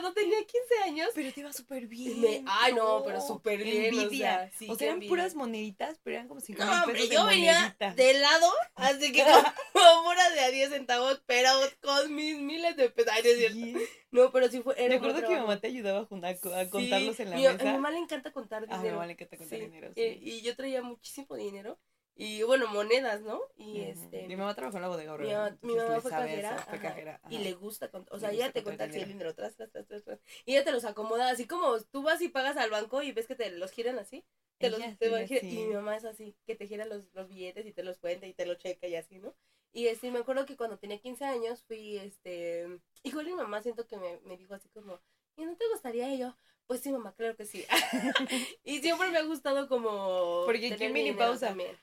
[0.00, 1.10] Cuando tenía 15 años.
[1.14, 2.44] Pero te iba súper bien.
[2.46, 3.94] ay, no, pero súper bien.
[3.98, 7.10] O sea, o sea eran puras moneditas, pero eran como 50 no, pesos.
[7.10, 9.42] yo venía de lado, así que como
[10.04, 11.50] pura de a 10 centavos, pero
[11.82, 13.12] con mis miles de pesos.
[13.12, 13.78] Ay, no es cierto.
[14.10, 14.74] No, pero sí fue.
[14.82, 17.50] Era Recuerdo que mi mamá te ayudaba a, contarlos en la mesa.
[17.50, 18.80] A mi mamá le encanta contar dinero.
[18.80, 19.92] A mi mamá le encanta contar dinero.
[19.94, 20.18] Sí.
[20.22, 21.78] y yo traía muchísimo dinero
[22.22, 23.40] y bueno, monedas, ¿no?
[23.56, 24.28] Y este.
[24.28, 27.18] Mi mamá trabajó en la bodega Mi mamá, mi mamá fue cajera.
[27.30, 30.52] Y le gusta, o sea, ella te cuenta el cilindro, tras, tras, tras, tras, Y
[30.52, 33.36] ella te los acomoda, así como tú vas y pagas al banco y ves que
[33.36, 34.22] te los giran así.
[34.58, 37.72] Te los, te Y mi mamá es así, que te gira los, los billetes y
[37.72, 39.34] te los cuenta y te los checa y así, ¿no?
[39.72, 43.86] Y este, me acuerdo que cuando tenía 15 años fui, este, igual mi mamá siento
[43.86, 45.00] que me, me dijo así como,
[45.36, 46.14] ¿y no te gustaría?
[46.16, 47.64] Yo, pues sí, mamá, claro que sí.
[48.62, 50.42] y siempre me ha gustado como...
[50.44, 51.48] Porque aquí mini pausa.
[51.48, 51.78] También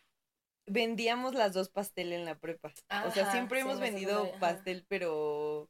[0.68, 2.72] vendíamos las dos pastel en la prepa.
[3.08, 5.70] o sea, siempre hemos vendido pastel, pero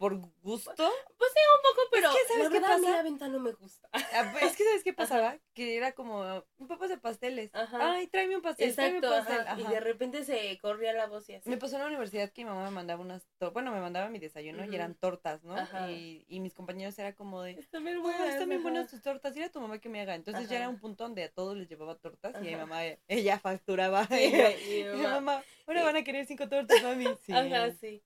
[0.00, 0.72] por gusto.
[1.18, 2.90] Pues sí, un poco, pero es que, ¿sabes qué pasa?
[2.90, 3.86] la venta no me gusta.
[3.92, 5.36] Ah, pues, es que ¿sabes qué pasaba?
[5.52, 7.54] Que era como, un papá de pasteles.
[7.54, 7.92] Ajá.
[7.92, 9.60] Ay, tráeme un pastel, Exacto, tráeme un pastel.
[9.60, 11.50] Y de repente se corría la voz y así.
[11.50, 14.18] Me pasó en la universidad que mi mamá me mandaba unas, bueno, me mandaba mi
[14.18, 15.54] desayuno y eran tortas, ¿no?
[15.90, 19.34] Y, y, mis compañeros era como de, están bien buenas, están bien buenas tus tortas,
[19.34, 20.14] dile a tu mamá que me haga.
[20.14, 22.80] Entonces ya era un punto donde a todos les llevaba tortas y a mi mamá,
[23.06, 24.06] ella facturaba.
[24.06, 24.32] Sí,
[24.66, 27.04] y, mi mamá, ahora van a querer cinco tortas, mami.
[27.20, 27.32] Sí.
[27.34, 28.02] Ajá, sí.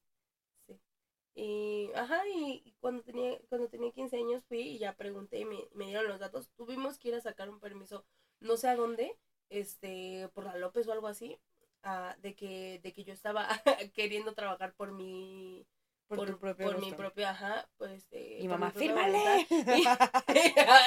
[1.34, 5.68] Y, ajá, y cuando tenía, cuando tenía 15 años fui y ya pregunté y me,
[5.74, 6.48] me dieron los datos.
[6.56, 8.04] Tuvimos que ir a sacar un permiso,
[8.40, 9.18] no sé a dónde,
[9.48, 11.40] este, por la López o algo así,
[11.82, 13.48] ah, de que, de que yo estaba
[13.94, 15.66] queriendo trabajar por mi,
[16.06, 18.38] por, tu propio por mi propio, ajá, pues este.
[18.40, 19.46] Y mamá, fírmale.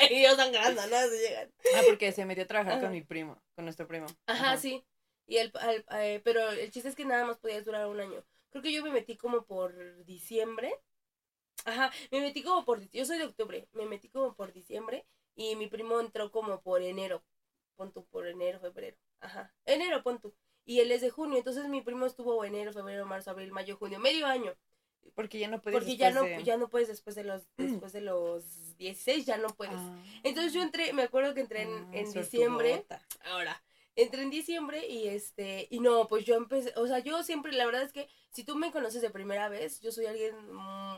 [0.09, 0.97] Y, ellos sangrando, ¿no?
[1.09, 1.51] Se llegan.
[1.75, 4.07] Ah, porque se metió a trabajar con mi primo, con nuestro primo.
[4.27, 4.85] Ajá, sí.
[5.25, 5.51] Y el,
[5.91, 8.23] eh, pero el chiste es que nada más podías durar un año.
[8.57, 10.73] Creo que yo me metí como por diciembre.
[11.65, 12.89] Ajá, me metí como por.
[12.89, 13.67] Yo soy de octubre.
[13.73, 15.05] Me metí como por diciembre.
[15.35, 17.23] Y mi primo entró como por enero.
[17.75, 18.97] Pon por enero, febrero.
[19.19, 19.53] Ajá.
[19.65, 20.19] Enero, pon
[20.65, 21.37] Y él es de junio.
[21.37, 23.99] Entonces mi primo estuvo enero, febrero, marzo, abril, mayo, junio.
[23.99, 24.55] Medio año.
[25.13, 25.77] Porque ya no puedes.
[25.77, 29.49] Porque ya no, ya no puedes después de los después de los 16, ya no
[29.49, 29.75] puedes.
[29.77, 30.03] Ah.
[30.23, 32.87] Entonces yo entré, me acuerdo que entré en, en diciembre.
[33.25, 33.61] Ahora,
[33.97, 37.65] entré en diciembre y este, y no, pues yo empecé, o sea, yo siempre, la
[37.65, 38.07] verdad es que
[38.37, 40.35] si tú me conoces de primera vez, yo soy alguien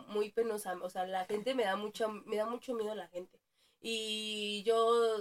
[0.10, 3.40] muy penosa, o sea, la gente me da mucho, me da mucho miedo la gente.
[3.82, 5.18] Y yo,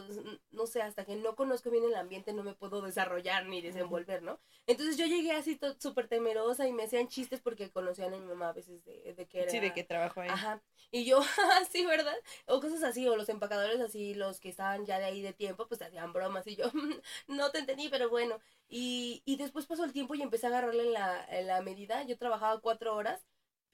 [0.51, 4.23] no sé, hasta que no conozco bien el ambiente no me puedo desarrollar ni desenvolver,
[4.23, 4.41] ¿no?
[4.67, 8.49] Entonces yo llegué así súper temerosa y me hacían chistes porque conocían a mi mamá
[8.49, 9.51] a veces de, de que era...
[9.51, 10.29] Sí, de que trabajo ahí.
[10.29, 10.61] Ajá.
[10.91, 11.21] Y yo,
[11.71, 12.17] sí, ¿verdad?
[12.47, 15.69] O cosas así, o los empacadores así, los que estaban ya de ahí de tiempo,
[15.69, 16.65] pues hacían bromas y yo,
[17.29, 18.39] no te entendí, pero bueno.
[18.69, 22.03] Y, y después pasó el tiempo y empecé a agarrarle la, la medida.
[22.03, 23.25] Yo trabajaba cuatro horas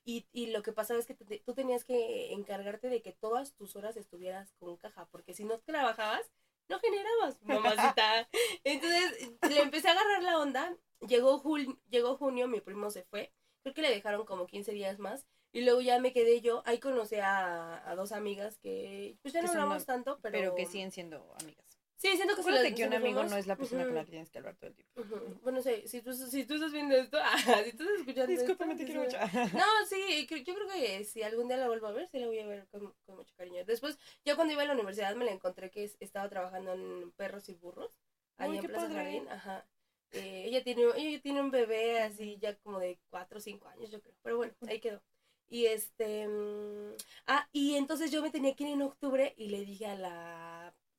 [0.05, 3.77] y, y lo que pasaba es que tú tenías que encargarte de que todas tus
[3.77, 6.31] horas estuvieras con caja, porque si no trabajabas,
[6.69, 8.29] no generabas, mamacita.
[8.65, 10.77] Entonces le empecé a agarrar la onda.
[11.07, 13.33] Llegó, jul llegó junio, mi primo se fue.
[13.63, 15.27] Creo que le dejaron como 15 días más.
[15.53, 16.63] Y luego ya me quedé yo.
[16.67, 20.33] Ahí conocí a, a dos amigas que pues ya no hablamos tanto, pero...
[20.33, 21.74] Pero que siguen siendo amigas.
[22.05, 24.29] Sí, siento que Acuérdate que un amigo no es la persona con la que tienes
[24.29, 25.03] que hablar todo el tiempo.
[25.43, 27.17] Bueno, sí, si tú, si tú estás viendo esto,
[27.65, 29.17] si tú estás escuchando Discúlpame, te quiero mucho.
[29.55, 32.41] No, sí, yo creo que si algún día la vuelvo a ver, sí la voy
[32.41, 33.65] a ver con, con mucho cariño.
[33.65, 37.49] Después, yo cuando iba a la universidad me la encontré que estaba trabajando en perros
[37.49, 37.97] y burros.
[38.37, 39.67] Ahí en Plaza Jardín, ajá.
[40.13, 43.91] Eh, ella, tiene, ella tiene un bebé así ya como de 4 o 5 años,
[43.91, 44.15] yo creo.
[44.23, 45.01] Pero bueno, ahí quedó.
[45.49, 46.29] Y este.
[46.29, 46.97] Mm,
[47.27, 50.54] ah, y entonces yo me tenía que ir en octubre y le dije a la.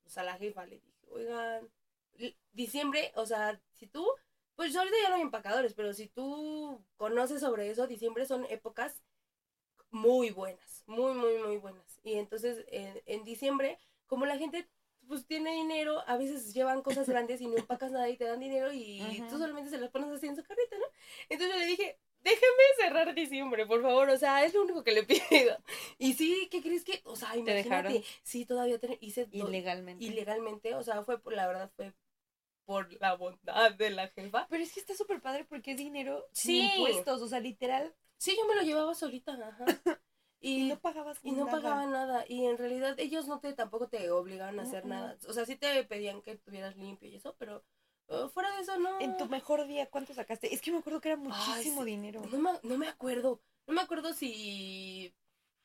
[0.06, 1.68] Pues a la jefa, le dije, oigan,
[2.52, 4.06] diciembre, o sea, si tú.
[4.54, 9.02] Pues ahorita ya no hay empacadores, pero si tú conoces sobre eso, diciembre son épocas
[9.90, 12.00] muy buenas, muy, muy, muy buenas.
[12.04, 14.70] Y entonces en, en diciembre, como la gente
[15.08, 18.40] pues tiene dinero, a veces llevan cosas grandes y no empacas nada y te dan
[18.40, 20.86] dinero y tú solamente se las pones así en su carreta, ¿no?
[21.28, 24.92] Entonces yo le dije, déjeme cerrar diciembre, por favor, o sea, es lo único que
[24.92, 25.20] le pido.
[25.98, 27.00] Y sí, ¿qué crees que?
[27.04, 30.04] O sea, imagínate, sí, todavía hice ilegalmente.
[30.04, 31.94] Ilegalmente, o sea, fue por, la verdad fue
[32.66, 34.46] por la bondad de la jefa.
[34.50, 37.94] Pero es que está súper padre porque es dinero sin impuestos, o sea, literal.
[38.18, 39.64] Sí, yo me lo llevaba solita, ajá.
[40.38, 44.10] Y, no pagabas y no pagaban nada y en realidad ellos no te tampoco te
[44.10, 47.64] obligaban a hacer nada o sea sí te pedían que estuvieras limpio y eso pero
[48.32, 51.08] fuera de eso no en tu mejor día cuánto sacaste es que me acuerdo que
[51.08, 52.22] era muchísimo dinero.
[52.30, 53.40] No me, no me acuerdo.
[53.66, 55.12] No me acuerdo si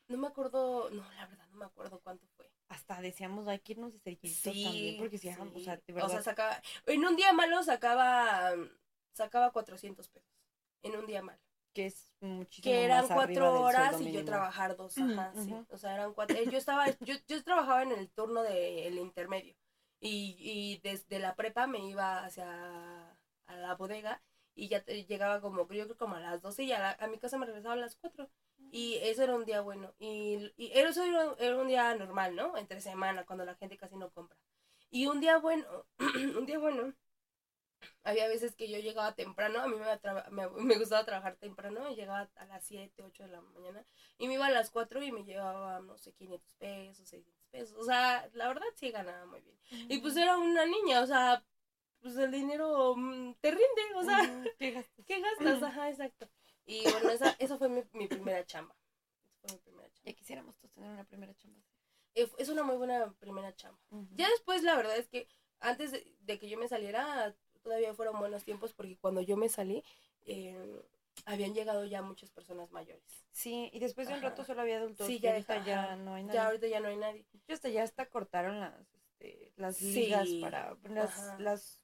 [0.07, 2.49] no me acuerdo no la verdad no me acuerdo cuánto fue.
[2.69, 6.09] Hasta decíamos hay que irnos de cerquitos sí, también porque si o sea de verdad
[6.09, 8.53] o sea sacaba en un día malo sacaba
[9.13, 10.29] sacaba 400 pesos
[10.83, 11.39] en un día malo.
[11.73, 15.53] Que es muchísimo que eran cuatro horas y yo trabajar dos ajá sí.
[15.69, 19.55] o sea eran cuatro eh, yo estaba yo, yo trabajaba en el turno del intermedio
[20.01, 23.11] y, y desde la prepa me iba hacia
[23.45, 24.21] a la bodega
[24.55, 27.37] y ya llegaba como yo creo como a las 12 y a, a mi casa
[27.37, 28.29] me regresaba a las 4
[28.71, 29.93] y eso era un día bueno.
[29.99, 33.95] Y, y eso era, era un día normal no entre semana cuando la gente casi
[33.95, 34.37] no compra.
[34.89, 35.85] Y un día bueno
[36.37, 36.93] un día bueno
[38.03, 39.75] había veces que yo llegaba temprano, a mí
[40.31, 43.85] me, me, gustaba trabajar temprano, llegaba a las 7, 8 de la mañana
[44.17, 47.77] y me iba a las 4 y me llevaba, no sé, 500 pesos, 600 pesos,
[47.77, 49.57] o sea, la verdad sí ganaba muy bien.
[49.89, 51.43] Y pues era una niña, o sea,
[52.01, 55.05] pues el dinero mm, te rinde, o sea, ¿qué gastas?
[55.05, 55.63] ¿Qué gastas?
[55.63, 56.29] Ajá, exacto.
[56.65, 58.75] Y bueno, esa, esa fue mi, mi primera chamba.
[59.43, 60.11] Esa fue mi primera chamba.
[60.11, 61.61] Ya quisiéramos todos tener una primera chamba.
[62.13, 63.79] Es una muy buena primera chamba.
[64.15, 65.27] Ya después, la verdad es que
[65.59, 69.83] antes de que yo me saliera, todavía fueron buenos tiempos porque cuando yo me salí,
[70.25, 70.81] eh,
[71.25, 73.03] habían llegado ya muchas personas mayores.
[73.31, 75.07] Sí, y después de un rato solo había adultos.
[75.07, 76.35] Sí, ya, ahorita ya no hay nadie.
[76.35, 77.25] Ya ahorita ya no hay nadie.
[77.47, 81.81] Ya hasta ya hasta cortaron las, este, las ligas para las, las,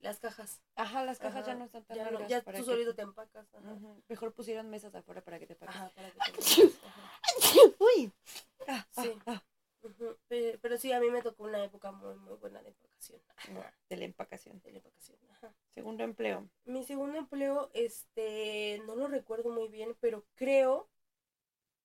[0.00, 0.60] las cajas.
[0.76, 2.28] Ajá, las cajas ya no están tan ya largas.
[2.28, 3.46] ya tú solito te empacas.
[4.08, 5.74] Mejor pusieron mesas afuera para que te pagues.
[5.76, 6.44] Ajá, para que te
[7.78, 8.12] Uy.
[8.66, 9.12] Ah, sí.
[9.26, 9.42] Ah, ah.
[10.28, 13.20] Pero, sí, a mí me tocó una época muy, muy buena de empacación.
[13.88, 14.60] De la empacación.
[14.62, 15.18] De la empacación,
[15.74, 16.48] Segundo empleo.
[16.64, 20.88] Mi segundo empleo, este, no lo recuerdo muy bien, pero creo,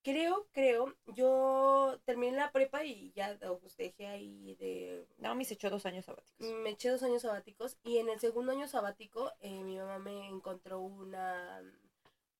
[0.03, 5.05] creo, creo, yo terminé la prepa y ya pues, dejé ahí de...
[5.17, 6.39] No, me echó dos años sabáticos.
[6.39, 10.27] Me eché dos años sabáticos y en el segundo año sabático eh, mi mamá me
[10.27, 11.61] encontró una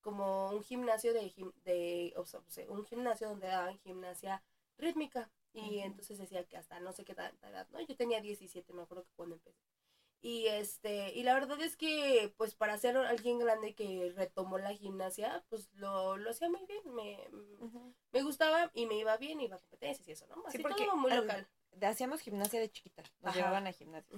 [0.02, 1.34] como un gimnasio de,
[1.66, 4.42] de o sea, un gimnasio donde daban gimnasia
[4.78, 7.82] rítmica y entonces decía que hasta no sé qué tanta edad, ¿no?
[7.82, 9.60] Yo tenía 17, me acuerdo que cuando empecé.
[10.22, 14.74] Y este, y la verdad es que pues para ser alguien grande que retomó la
[14.74, 17.18] gimnasia, pues lo, lo hacía muy bien, me,
[18.12, 20.44] me gustaba y me iba bien, iba a competencias y eso, ¿no?
[20.46, 21.48] Así sí, porque todo muy local.
[21.82, 24.18] hacíamos gimnasia de chiquita, nos llevaban a gimnasia.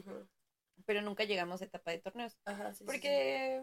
[0.85, 2.39] Pero nunca llegamos a etapa de torneos.
[2.45, 3.61] Ajá, sí, porque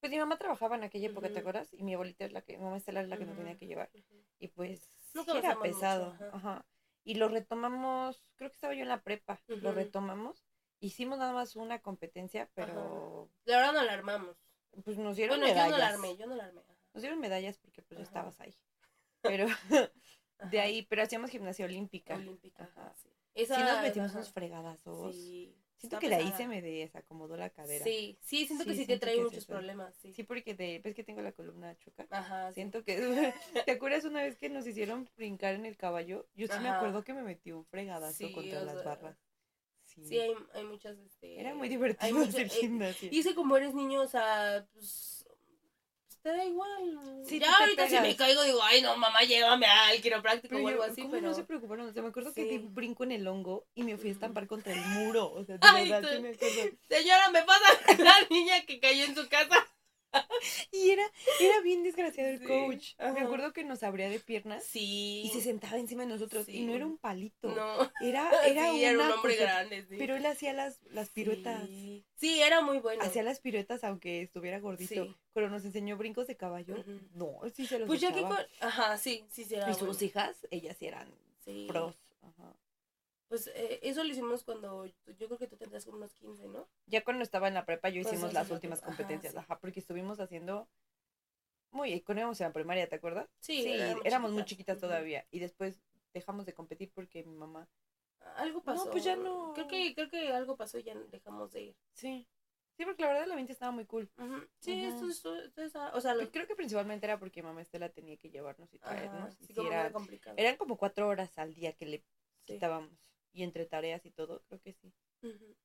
[0.00, 1.72] pues mi mamá trabajaba en aquella época, ¿te acuerdas?
[1.74, 3.66] Y mi abuelita es la que, mi mamá Estela es la que nos tenía que
[3.66, 3.90] llevar.
[4.38, 4.90] Y pues
[5.34, 6.16] era pesado.
[6.32, 6.64] ajá.
[7.04, 10.44] Y lo retomamos, creo que estaba yo en la prepa, lo retomamos.
[10.80, 13.30] Hicimos nada más una competencia, pero...
[13.44, 14.36] La verdad no la armamos.
[14.84, 15.66] Pues nos dieron medallas.
[15.66, 16.62] yo no la armé, yo no la armé.
[16.92, 18.56] Nos dieron medallas porque pues estabas ahí.
[19.22, 19.46] Pero
[20.50, 22.14] de ahí, pero hacíamos gimnasia olímpica.
[22.14, 22.92] Olímpica, ajá.
[22.96, 23.08] Sí.
[23.34, 25.14] Esa, sí nos metimos unos fregadazos.
[25.14, 25.54] Sí.
[25.88, 27.84] Siento que de ahí se me desacomodó la cadera.
[27.84, 29.94] Sí, sí, siento que sí te trae muchos problemas.
[29.96, 30.12] Sí.
[30.12, 32.06] sí, porque de, ves que tengo la columna choca.
[32.10, 32.52] Ajá.
[32.52, 32.96] Siento que.
[33.66, 36.26] ¿Te acuerdas una vez que nos hicieron brincar en el caballo?
[36.34, 39.16] Yo sí me acuerdo que me metí un fregadazo contra las barras.
[39.84, 40.98] Sí, hay, hay muchas.
[40.98, 43.08] Este, Era muy divertido hacer eh, gimnasia.
[43.10, 45.15] Y como eres niño, o sea, pues
[46.26, 47.22] te da igual.
[47.30, 51.02] ya ahorita si me caigo digo, ay no, mamá, llévame al quiropráctico o algo así,
[51.02, 51.28] ¿cómo pero...
[51.28, 51.88] no se preocuparon?
[51.88, 54.48] O sea, me acuerdo que di brinco en el hongo y me fui a estampar
[54.48, 55.30] contra el muro.
[55.30, 56.76] O sea, de verdad, sí me acuerdo.
[56.88, 57.64] Señora, me pasa
[58.02, 59.54] la niña que cayó en su casa.
[60.72, 61.04] y era,
[61.40, 62.94] era bien desgraciado el coach.
[62.98, 64.64] Me acuerdo que nos abría de piernas.
[64.64, 65.22] Sí.
[65.24, 66.48] Y se sentaba encima de nosotros.
[66.48, 67.48] Y no era un palito.
[67.48, 67.90] No.
[68.00, 69.86] Era, era, un hombre grande.
[69.88, 71.68] Pero él hacía las, las piruetas.
[72.16, 72.40] Sí.
[72.40, 73.02] era muy bueno.
[73.02, 75.16] Hacía las piruetas aunque estuviera gordito.
[75.32, 76.76] Pero nos enseñó brincos de caballo.
[77.14, 78.38] No, sí se los Pues ya que con...
[78.60, 81.08] Ajá, sí, sí, sí Y sus hijas, ellas eran
[81.68, 81.94] pros.
[82.22, 82.56] Ajá.
[83.28, 86.68] Pues eh, eso lo hicimos cuando yo creo que tú tendrías como unos 15, ¿no?
[86.86, 90.20] Ya cuando estaba en la prepa yo pues hicimos las últimas competencias, ajá, porque estuvimos
[90.20, 90.68] haciendo
[91.72, 93.28] muy cuando íbamos en la primaria, ¿te acuerdas?
[93.40, 93.66] Sí,
[94.04, 95.82] éramos, muy chiquitas todavía y después
[96.14, 97.68] dejamos de competir porque mi mamá
[98.36, 98.86] algo pasó.
[98.86, 99.52] No, pues ya no.
[99.54, 101.76] Creo que creo que algo pasó y ya dejamos de ir.
[101.92, 102.26] Sí.
[102.76, 104.10] Sí, porque la verdad la mente estaba muy cool.
[104.58, 108.28] Sí, esto, esto, esto, o sea, creo que principalmente era porque mamá Estela tenía que
[108.28, 109.34] llevarnos y traernos.
[109.34, 110.36] sí, era, complicado.
[110.38, 112.04] Eran como cuatro horas al día que le
[112.44, 112.90] quitábamos
[113.36, 114.92] y entre tareas y todo, creo que sí.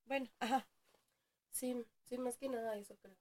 [0.05, 0.67] Bueno, ajá.
[1.51, 3.15] Sí, sí, más que nada eso creo.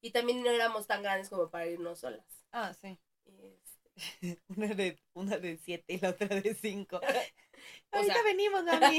[0.00, 2.24] Y también no éramos tan grandes como para irnos solas.
[2.52, 2.96] Ah, sí.
[3.26, 4.40] Este...
[4.48, 7.00] una, de, una de siete y la otra de cinco.
[7.90, 8.98] Ahorita venimos, mami.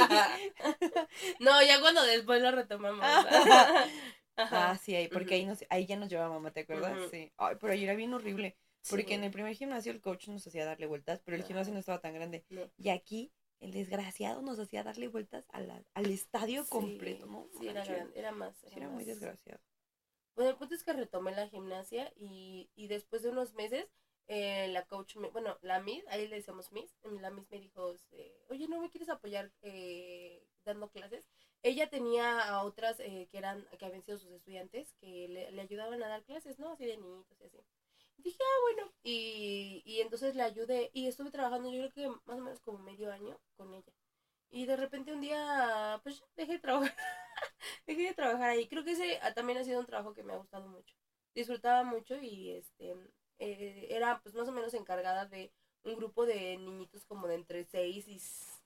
[1.39, 3.05] no, ya cuando después lo retomamos.
[4.35, 7.09] Ah, sí, ahí, porque ahí, nos, ahí ya nos llevaba mamá, ¿te acuerdas?
[7.09, 7.31] Sí.
[7.37, 8.57] Ay, pero ahí era bien horrible.
[8.89, 11.79] Porque en el primer gimnasio el coach nos hacía darle vueltas, pero el gimnasio no
[11.79, 12.45] estaba tan grande.
[12.77, 17.47] Y aquí el desgraciado nos hacía darle vueltas al estadio completo, ¿no?
[17.59, 17.83] Sí, era,
[18.13, 18.55] era más.
[18.63, 19.59] Era, muy desgraciado.
[20.35, 23.87] Bueno, el punto es que retomé la gimnasia y, y después de unos meses,
[24.27, 27.91] eh, la coach, me, bueno, la Miss, ahí le decíamos Miss, la Miss me dijo,
[27.91, 31.25] este, oye, ¿no me quieres apoyar eh, dando clases?
[31.61, 35.61] Ella tenía a otras eh, que eran, que habían sido sus estudiantes, que le, le
[35.61, 36.71] ayudaban a dar clases, ¿no?
[36.71, 37.57] Así de niñitos y así
[38.23, 42.39] dije, ah, bueno, y, y entonces le ayudé y estuve trabajando yo creo que más
[42.39, 43.91] o menos como medio año con ella.
[44.51, 46.95] Y de repente un día, pues dejé de trabajar,
[47.87, 48.67] dejé de trabajar ahí.
[48.67, 50.95] Creo que ese también ha sido un trabajo que me ha gustado mucho.
[51.35, 52.95] Disfrutaba mucho y este
[53.39, 55.53] eh, era pues más o menos encargada de
[55.83, 58.21] un grupo de niñitos como de entre 6 y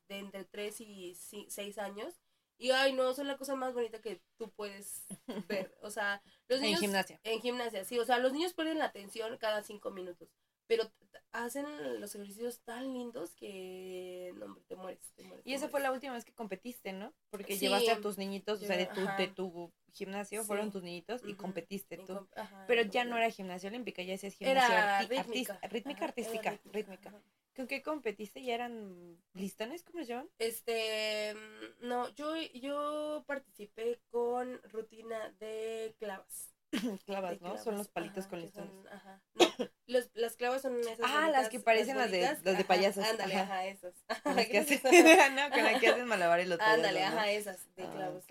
[0.07, 1.15] de entre 3 y
[1.49, 2.19] 6 años
[2.63, 5.05] y ay, no, son la cosa más bonita que tú puedes
[5.49, 5.75] ver.
[5.81, 6.79] O sea, los niños.
[6.79, 7.19] En gimnasia.
[7.25, 7.99] En gimnasia, sí.
[7.99, 10.29] O sea, los niños pierden la atención cada cinco minutos.
[10.65, 10.89] Pero
[11.33, 11.65] hacen
[11.99, 14.31] los ejercicios tan lindos que.
[14.37, 15.45] No, hombre, te mueres, te mueres.
[15.45, 17.13] Y esa fue la última vez que competiste, ¿no?
[17.31, 21.21] Porque llevaste a tus niñitos, o sea, de tu, de tu gimnasio fueron tus niñitos
[21.25, 22.29] y competiste tú.
[22.65, 25.59] Pero ya no era gimnasia olímpica, ya hacías gimnasia era rítmica.
[25.63, 27.13] rítmica artística, rítmica.
[27.55, 28.43] ¿Con qué competiste?
[28.43, 29.83] ¿Ya eran listones?
[29.83, 30.29] ¿Cómo se llaman?
[30.39, 36.49] Este, mm, no, yo, yo participé con rutina de clavas.
[37.05, 37.57] clavas, ¿no?
[37.59, 38.71] son los palitos con listones.
[38.91, 39.21] ajá.
[39.35, 39.45] No,
[39.85, 40.99] los, las clavas son esas.
[41.03, 43.05] Ah, las que parecen las, de, las de payasos.
[43.05, 43.93] Ándale, ajá, esas.
[44.23, 44.81] Con las que hacen,
[45.35, 46.65] no, con las que hacen malabar el otro.
[46.65, 48.25] Ándale, ajá, esas, de ah, clavos.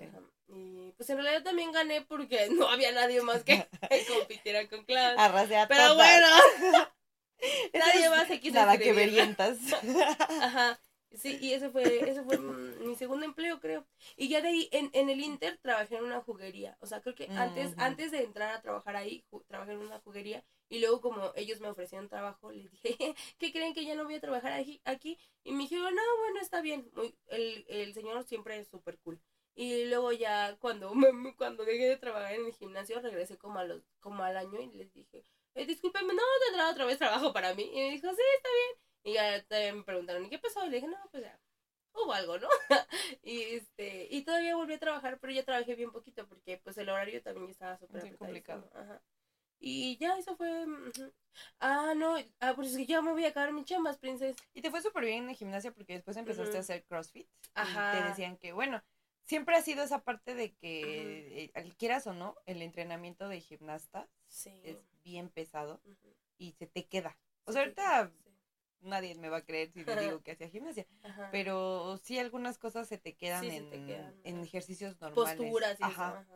[0.48, 3.68] Y pues en realidad también gané porque no había nadie más que
[4.08, 5.18] compitiera con clavas.
[5.18, 6.26] Arrasé a Pero bueno.
[7.74, 9.58] Nadie más se quiso Nada que verientas.
[10.40, 10.78] Ajá.
[11.14, 12.38] Sí, y ese fue, ese fue
[12.80, 13.86] mi segundo empleo, creo.
[14.16, 16.76] Y ya de ahí, en, en el Inter, trabajé en una juguería.
[16.80, 20.42] O sea, creo que antes, antes de entrar a trabajar ahí, trabajé en una juguería.
[20.70, 22.96] Y luego, como ellos me ofrecían trabajo, les dije,
[23.38, 24.80] ¿qué creen que ya no voy a trabajar aquí?
[24.84, 25.18] aquí?
[25.44, 26.90] Y me dijeron, no, bueno, está bien.
[26.94, 29.20] Muy, el, el señor siempre es súper cool.
[29.54, 30.92] Y luego ya, cuando,
[31.36, 34.70] cuando dejé de trabajar en el gimnasio, regresé como, a los, como al año y
[34.72, 35.24] les dije,
[35.54, 37.70] eh, discúlpeme, ¿no tendrá otra vez trabajo para mí?
[37.72, 38.82] Y me dijo, sí, está bien.
[39.04, 40.64] Y ya me preguntaron, ¿y qué pasó?
[40.64, 41.38] Y le dije, no, pues ya,
[41.94, 42.48] hubo algo, ¿no?
[43.22, 46.88] y este, y todavía volví a trabajar, pero ya trabajé bien poquito porque pues el
[46.88, 48.70] horario también estaba súper complicado.
[48.74, 49.02] Ajá.
[49.64, 50.66] Y ya, eso fue.
[51.60, 54.42] Ah, no, ah, pues es que ya me voy a acabar mis chambas, princesa.
[54.54, 57.28] Y te fue súper bien en gimnasia porque después empezaste a hacer CrossFit.
[57.54, 57.94] Ajá.
[57.94, 58.82] Y te decían que, bueno,
[59.22, 64.08] siempre ha sido esa parte de que, eh, quieras o no, el entrenamiento de gimnasta
[64.62, 65.80] es bien pesado
[66.38, 67.16] y se te queda.
[67.44, 68.12] O sea, ahorita
[68.80, 70.86] nadie me va a creer si le digo que hacía gimnasia,
[71.30, 75.36] pero sí algunas cosas se te quedan, en, ejercicios normales.
[75.36, 76.26] Posturas y Ajá.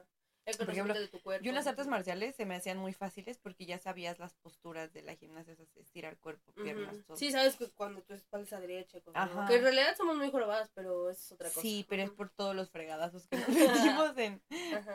[0.54, 1.44] Por ejemplo, de tu cuerpo.
[1.44, 4.92] Yo en las artes marciales se me hacían muy fáciles porque ya sabías las posturas
[4.92, 7.16] de la gimnasia, estirar cuerpo, piernas, todo.
[7.16, 11.10] Sí, sabes que cuando tu espalda a derecha, que en realidad somos muy jorobadas, pero
[11.10, 11.60] es otra cosa.
[11.60, 14.42] Sí, pero es por todos los fregadazos que nos metimos en,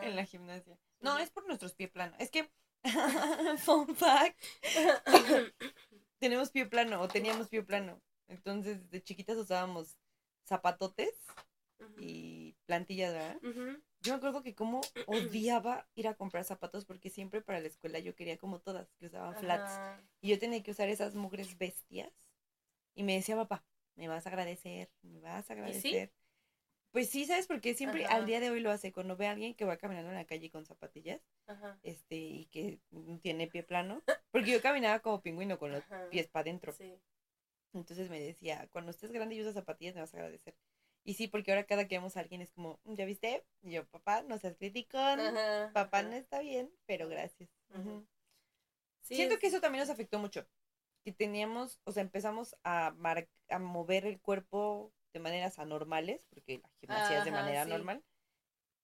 [0.00, 0.78] en la gimnasia.
[1.00, 2.16] No, es por nuestros pies planos.
[2.18, 2.50] Es que,
[3.58, 4.42] fun fact,
[6.18, 8.00] tenemos pie plano o teníamos pie plano.
[8.28, 9.98] Entonces, de chiquitas usábamos
[10.46, 11.14] zapatotes
[11.98, 13.38] y plantillas, ¿verdad?
[14.02, 18.00] Yo me acuerdo que como odiaba ir a comprar zapatos porque siempre para la escuela
[18.00, 20.02] yo quería como todas, que usaban flats.
[20.20, 22.12] Y yo tenía que usar esas mugres bestias.
[22.94, 26.12] Y me decía papá, me vas a agradecer, me vas a agradecer.
[26.90, 27.46] Pues sí, ¿sabes?
[27.46, 28.92] Porque siempre al día de hoy lo hace.
[28.92, 31.78] Cuando ve a alguien que va caminando en la calle con zapatillas, Ajá.
[31.82, 32.80] este, y que
[33.22, 34.02] tiene pie plano.
[34.30, 36.72] Porque yo caminaba como pingüino con los pies para adentro.
[36.72, 37.00] Sí.
[37.72, 40.54] Entonces me decía, cuando estés grande y usas zapatillas, me vas a agradecer.
[41.04, 43.44] Y sí, porque ahora cada que vemos a alguien es como, ¿ya viste?
[43.62, 44.98] Y yo, papá, no seas crítico,
[45.72, 47.50] papá no está bien, pero gracias.
[49.02, 50.46] Siento que eso también nos afectó mucho.
[51.04, 52.94] Que teníamos, o sea, empezamos a,
[53.48, 58.04] a mover el cuerpo de maneras anormales, porque la gimnasia es de manera normal,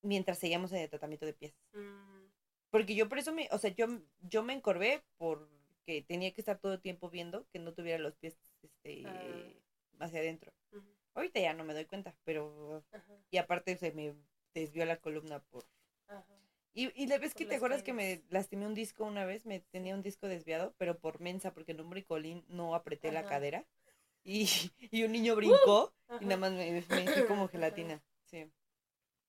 [0.03, 1.55] mientras seguíamos en el tratamiento de pies.
[1.73, 2.27] Mm.
[2.71, 3.87] Porque yo por eso me, o sea, yo,
[4.21, 8.15] yo me encorvé porque tenía que estar todo el tiempo viendo que no tuviera los
[8.17, 10.05] pies este, ah.
[10.05, 10.53] hacia adentro.
[11.19, 12.85] Ahorita ya no me doy cuenta, pero...
[13.31, 14.15] Y aparte se me
[14.55, 15.65] desvió la columna por...
[16.75, 19.59] Y, y la vez que te acuerdas que me lastimé un disco una vez, me
[19.59, 23.67] tenía un disco desviado, pero por mensa, porque en un bricolín no apreté la cadera.
[24.23, 24.47] Y,
[24.93, 28.01] y un niño brincó y nada más me, me como gelatina.
[28.27, 28.49] Sí.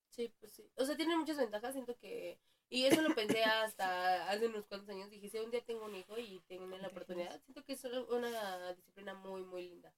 [0.09, 0.69] Sí, pues sí.
[0.75, 2.37] O sea, tiene muchas ventajas, siento que...
[2.69, 5.09] Y eso lo pensé hasta hace unos cuantos años.
[5.09, 8.73] Dije, si un día tengo un hijo y tengo la oportunidad, siento que es una
[8.73, 9.91] disciplina muy, muy linda.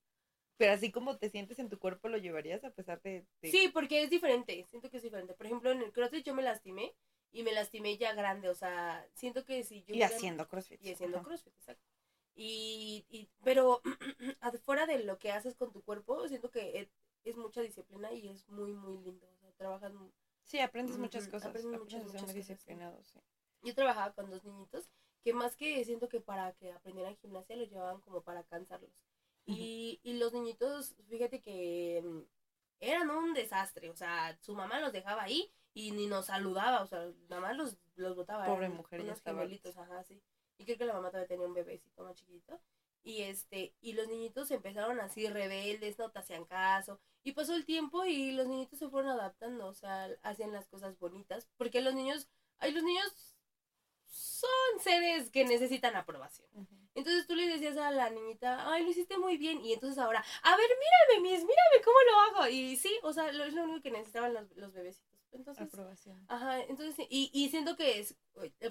[0.61, 4.03] Pero así como te sientes en tu cuerpo, ¿lo llevarías a pesar de, Sí, porque
[4.03, 5.33] es diferente, siento que es diferente.
[5.33, 6.93] Por ejemplo, en el CrossFit yo me lastimé
[7.31, 9.95] y me lastimé ya grande, o sea, siento que si yo...
[9.95, 10.79] Y haciendo CrossFit.
[10.83, 11.83] Y haciendo CrossFit, exacto.
[12.35, 13.81] Y, y pero
[14.63, 16.87] fuera de lo que haces con tu cuerpo, siento que
[17.25, 19.27] es, mucha disciplina y es muy, muy lindo.
[19.33, 19.91] O sea, trabajas...
[20.43, 21.49] Sí, aprendes muchas cosas.
[21.49, 23.19] Aprendes muchas, muchas disciplinado, sí.
[23.63, 24.91] Yo trabajaba con dos niñitos
[25.23, 28.91] que más que siento que para que aprendieran gimnasia los llevaban como para cansarlos.
[29.45, 32.19] Y, y los niñitos, fíjate que mm,
[32.79, 36.87] eran un desastre, o sea, su mamá los dejaba ahí y ni nos saludaba, o
[36.87, 38.45] sea, nada más los, los botaba.
[38.45, 39.43] Pobre mujer, ya estaba.
[39.43, 40.21] ajá, sí.
[40.57, 42.59] Y creo que la mamá todavía tenía un bebecito más chiquito.
[43.03, 46.99] Y este, y los niñitos empezaron así rebeldes, no te hacían caso.
[47.23, 50.97] Y pasó el tiempo y los niñitos se fueron adaptando, o sea, hacían las cosas
[50.99, 51.47] bonitas.
[51.57, 52.27] Porque los niños,
[52.59, 53.30] ay, los niños
[54.11, 56.47] son seres que necesitan aprobación.
[56.93, 59.61] Entonces tú le decías a la niñita, ay, lo hiciste muy bien.
[59.61, 62.49] Y entonces ahora, a ver, mírame, Miss, mírame cómo lo hago.
[62.49, 65.09] Y sí, o sea, lo, es lo único que necesitaban los, los bebecitos.
[65.31, 66.25] Entonces, Aprobación.
[66.27, 68.17] Ajá, entonces, y, y siento que es,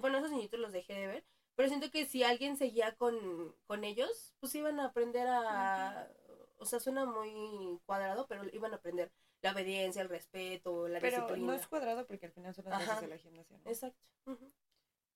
[0.01, 1.25] bueno, esos niñitos los dejé de ver,
[1.55, 6.11] pero siento que si alguien seguía con, con ellos, pues iban a aprender a,
[6.59, 9.11] o sea, suena muy cuadrado, pero iban a aprender
[9.41, 11.47] la obediencia, el respeto, la pero disciplina.
[11.47, 13.99] no es cuadrado porque al final son las bases de la gimnasia, Exacto.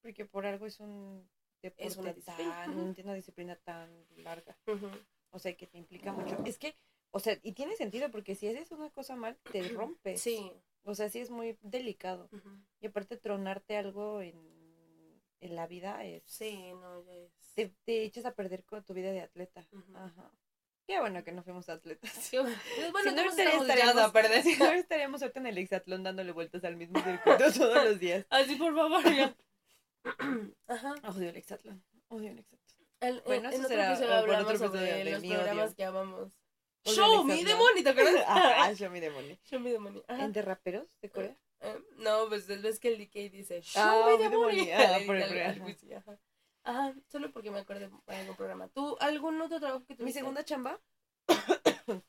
[0.05, 1.27] Porque por algo es un
[1.63, 2.67] es una disciplina.
[2.67, 4.55] una disciplina tan larga.
[5.31, 6.37] O sea, que te implica mucho.
[6.45, 6.77] Es que,
[7.11, 10.21] o sea, y tiene sentido porque si haces una cosa mal, te rompes.
[10.21, 10.53] Sí.
[10.83, 12.29] O sea, sí es muy delicado.
[12.81, 14.37] Y aparte, tronarte algo en,
[15.41, 16.23] en, la vida es...
[16.27, 17.33] Sí, no, ya es...
[17.55, 19.67] Te, te echas a perder con tu vida de atleta.
[19.95, 20.31] Ajá.
[20.87, 22.31] Qué bueno que no fuimos atletas.
[22.93, 24.43] Bueno, si no, estaríamos, a perder.
[24.43, 28.27] Si no estaríamos ahorita en el hexatlón dándole vueltas al mismo circuito todos los días.
[28.29, 29.35] Así, por favor, ya.
[30.67, 30.95] Ajá.
[31.09, 31.83] Odio el Exatlón.
[32.09, 32.65] Odio el Exatlón.
[33.01, 36.33] El, bueno, eso será otro sobre los programas que amamos.
[36.85, 38.25] Show Me the Money, ¿te acuerdas?
[38.27, 39.39] ah, Show Me the Money.
[39.45, 40.03] Show Me the Money.
[40.09, 41.37] ¿En de raperos de Corea?
[41.61, 44.75] Eh, no, pues es que el DK dice Show ah, Me.
[44.75, 46.19] Ah, por el ajá.
[46.65, 48.69] ajá, solo porque me acuerdo de algún programa.
[48.69, 50.05] ¿Tú algún otro trabajo que tuviste?
[50.05, 50.79] Mi segunda chamba.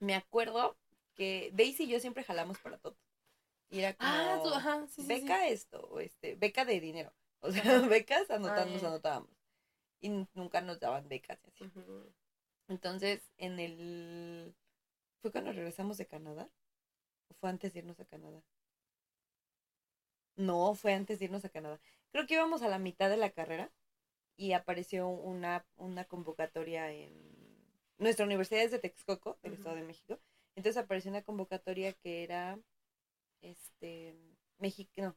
[0.00, 0.76] me acuerdo
[1.14, 2.96] que Daisy y yo siempre jalamos para todo.
[3.72, 7.10] Y era ah, como, ajá, sí, beca esto, o este, beca de dinero.
[7.40, 9.30] O sea, becas anotamos, anotábamos.
[10.02, 11.72] Y nunca nos daban becas y así.
[12.68, 14.54] Entonces, en el...
[15.22, 16.50] ¿Fue cuando regresamos de Canadá?
[17.28, 18.42] ¿O fue antes de irnos a Canadá?
[20.36, 21.80] No, fue antes de irnos a Canadá.
[22.10, 23.72] Creo que íbamos a la mitad de la carrera
[24.36, 27.10] y apareció una, una convocatoria en...
[27.96, 30.20] Nuestra universidad es de Texcoco, del Estado de México.
[30.56, 32.58] Entonces apareció una convocatoria que era
[33.42, 34.16] este,
[34.58, 35.16] mexicano,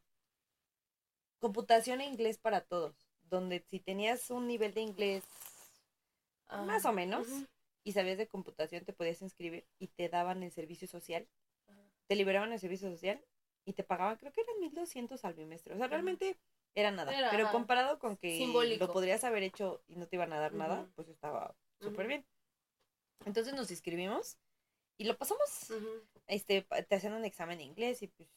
[1.39, 2.95] computación e inglés para todos,
[3.30, 5.23] donde si tenías un nivel de inglés
[6.65, 7.28] más o menos.
[7.84, 11.28] y sabías de computación te podías inscribir y te daban el servicio social,
[12.07, 13.23] te liberaban el servicio social
[13.63, 16.38] y te pagaban, creo que eran 1200 al bimestre, o sea, realmente
[16.73, 18.45] era nada, pero comparado con que
[18.80, 22.26] lo podrías haber hecho y no te iban a dar nada, pues estaba súper bien.
[23.26, 24.38] Entonces nos inscribimos
[24.97, 25.71] y lo pasamos.
[26.27, 28.29] Este, te hacían un examen de inglés y pues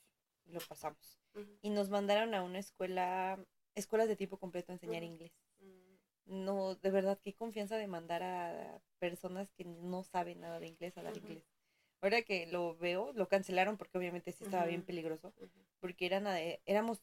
[0.47, 1.19] lo pasamos.
[1.63, 3.39] Y nos mandaron a una escuela,
[3.75, 5.33] escuelas de tipo completo a enseñar inglés.
[5.61, 6.45] Mm.
[6.45, 10.97] No, de verdad, qué confianza de mandar a personas que no saben nada de inglés
[10.99, 11.45] a dar inglés.
[12.01, 15.33] Ahora que lo veo, lo cancelaron porque obviamente sí estaba bien peligroso,
[15.81, 16.27] porque eran,
[16.65, 17.03] éramos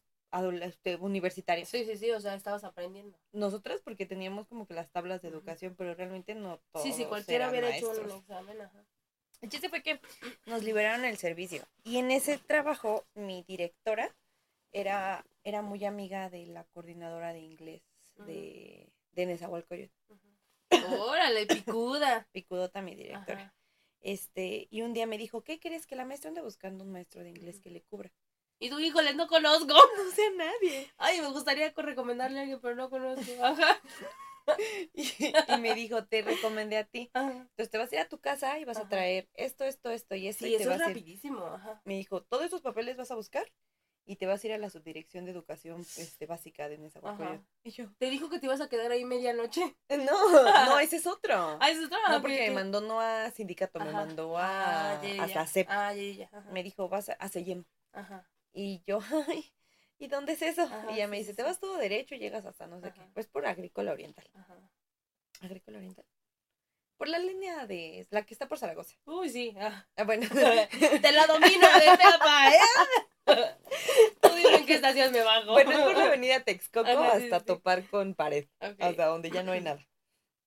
[0.62, 1.68] este, universitarios.
[1.68, 3.18] Sí, sí, sí, o sea, estabas aprendiendo.
[3.32, 7.06] Nosotras porque teníamos como que las tablas de educación, pero realmente no todos Sí, sí,
[7.06, 8.86] cualquiera hubiera hecho un examen, ajá.
[9.42, 10.00] El chiste fue que
[10.46, 11.68] nos liberaron el servicio.
[11.84, 14.16] Y en ese trabajo, mi directora
[14.72, 17.82] era, era muy amiga de la coordinadora de inglés
[18.26, 19.94] de, de Nezahualcóyotl.
[21.00, 22.28] Órale, picuda.
[22.32, 23.54] Picudota, mi directora.
[24.02, 25.88] Este, y un día me dijo, ¿qué crees?
[25.88, 28.12] Que la maestra anda buscando un maestro de inglés que le cubra.
[28.60, 29.74] Y tú, híjole, no conozco.
[29.98, 30.92] No sé a nadie.
[30.98, 33.32] Ay, me gustaría recomendarle a alguien, pero no conozco.
[33.44, 33.82] Ajá.
[34.94, 37.10] y, me dijo, te recomendé a ti.
[37.14, 40.16] Entonces te vas a ir a tu casa y vas a traer esto, esto, esto
[40.16, 40.46] y esto.
[40.46, 41.46] Sí, y eso es rapidísimo.
[41.46, 41.82] Ajá.
[41.86, 43.46] Me dijo, todos esos papeles vas a buscar
[44.06, 47.44] y te vas a ir a la subdirección de educación este, básica de Nezahualcóyotl.
[47.64, 49.76] Y yo, ¿te dijo que te ibas a quedar ahí medianoche?
[49.90, 51.58] No, no, ese es otro.
[51.60, 51.98] Ah, ese es otro.
[52.10, 55.02] No, porque me mandó no a sindicato, me mandó a, ah,
[55.36, 55.68] a CEP.
[55.70, 56.30] Ah, ya, ya.
[56.52, 57.30] Me dijo, vas a, a
[57.94, 58.30] Ajá.
[58.54, 59.52] Y yo, ay,
[59.98, 60.70] ¿y dónde es eso?
[60.90, 63.02] y ella me dice, te vas todo derecho y llegas hasta no sé qué.
[63.14, 64.30] Pues por Agrícola Oriental.
[64.34, 64.58] Ajá.
[65.42, 66.06] ¿Agrícola Oriental?
[66.98, 68.96] Por la línea de la que está por Zaragoza.
[69.06, 69.54] Uy, sí.
[69.60, 70.28] Ah, bueno.
[71.02, 72.60] Te la domino de pepa, ¿eh?
[74.22, 75.52] Tú dime en qué estación me bajo.
[75.52, 78.48] Bueno, es por la avenida Texcoco hasta topar con pared.
[78.60, 79.86] Hasta donde ya no hay nada.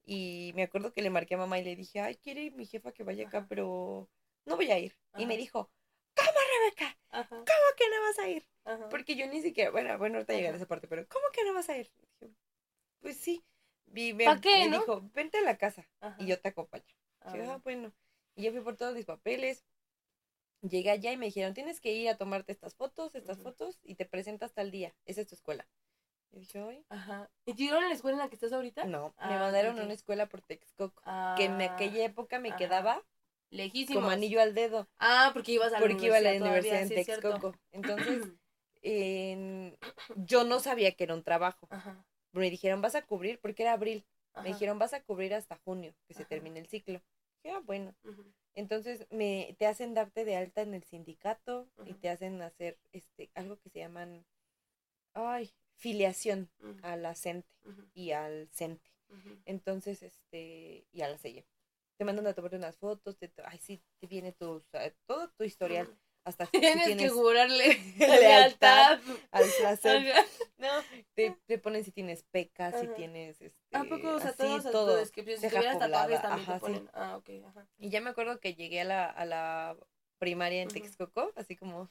[0.07, 2.93] Y me acuerdo que le marqué a mamá y le dije, ay, quiere mi jefa
[2.93, 4.09] que vaya acá, pero
[4.47, 4.97] no voy a ir.
[5.19, 5.71] Y me dijo,
[6.77, 7.27] ¿cómo, Rebeca?
[7.37, 7.45] ¿Cómo
[7.77, 8.47] que no vas a ir?
[8.91, 11.55] Porque yo ni siquiera, bueno, bueno, ahorita llegaré a esa parte, pero ¿cómo que no
[11.55, 11.91] vas a ir?
[12.21, 12.35] Dije,
[13.01, 13.43] pues sí.
[13.95, 15.89] Y me, dijo, vente a la casa
[16.19, 16.85] y yo te acompaño.
[17.21, 17.93] Ah, ah, bueno.
[18.37, 19.65] Y yo fui por todos mis papeles.
[20.61, 23.95] Llegué allá y me dijeron, tienes que ir a tomarte estas fotos, estas fotos, y
[23.95, 24.95] te presentas tal día.
[25.07, 25.67] Esa es tu escuela.
[26.33, 26.85] Y dije.
[26.89, 27.31] Ajá.
[27.47, 28.85] ¿Y te dieron la escuela en la que estás ahorita?
[28.85, 31.03] No, me ah, mandaron a una escuela por Texcoco.
[31.37, 33.03] que en aquella época me quedaba
[33.51, 34.01] lejísimo.
[34.01, 34.89] Como anillo al dedo.
[34.99, 37.55] Ah, porque ibas a la porque iba a la universidad en Texcoco.
[37.73, 38.29] Entonces,
[40.17, 41.67] yo no sabía que era un trabajo.
[41.71, 44.05] Ajá me dijeron, vas a cubrir, porque era abril,
[44.43, 47.03] me dijeron, vas a cubrir hasta junio, que se termine el ciclo.
[47.43, 47.95] Dije, ah, bueno.
[48.55, 53.31] Entonces me, te hacen darte de alta en el sindicato y te hacen hacer este
[53.35, 54.25] algo que se llaman,
[55.15, 56.51] ay, filiación
[56.83, 57.49] a la CENTE
[57.95, 58.91] y al CENTE.
[59.45, 61.47] Entonces, este, y a la CELLE.
[61.99, 64.65] Te mandan a tomarte unas fotos, te, ay, sí, te viene tu,
[65.07, 70.15] todo tu historial hasta tienes, tienes que jurarle lealtad al placer.
[70.59, 70.69] No,
[71.15, 74.15] te, te, ponen si tienes pecas, si tienes este, ¿A poco?
[74.15, 74.97] O sea, así, todo.
[74.97, 75.41] descripciones.
[75.41, 76.83] Si tuvieras tatuajes también ajá, te ponen.
[76.83, 76.91] Sí.
[76.93, 77.69] Ah, ok, ajá.
[77.79, 79.77] Y ya me acuerdo que llegué a la, a la
[80.19, 81.91] primaria en Texcoco, así como,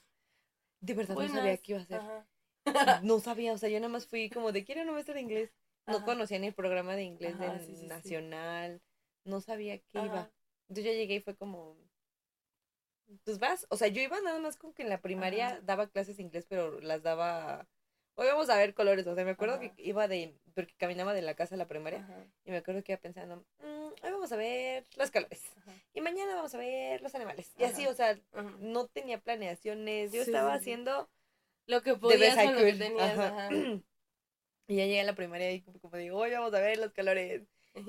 [0.81, 2.01] de verdad no sabía qué iba a hacer.
[3.03, 5.51] No sabía, o sea, yo nada más fui como de, quiero una maestra de inglés.
[5.87, 8.81] No conocía ni el programa de inglés de nacional,
[9.27, 10.31] no sabía qué iba.
[10.69, 11.77] Entonces ya llegué y fue como,
[13.23, 16.17] pues vas, o sea, yo iba nada más con que en la primaria daba clases
[16.17, 17.67] de inglés, pero las daba,
[18.15, 21.21] hoy vamos a ver colores, o sea, me acuerdo que iba de, porque caminaba de
[21.21, 22.05] la casa a la primaria,
[22.43, 25.41] y me acuerdo que iba pensando, mm, hoy vamos a ver los colores,
[25.93, 28.19] y mañana vamos a ver los animales, y así, o sea,
[28.59, 31.09] no tenía planeaciones, yo estaba haciendo
[31.65, 33.51] lo que podías con lo que tenías,
[34.67, 37.43] y ya llegué a la primaria y como digo, hoy vamos a ver los colores,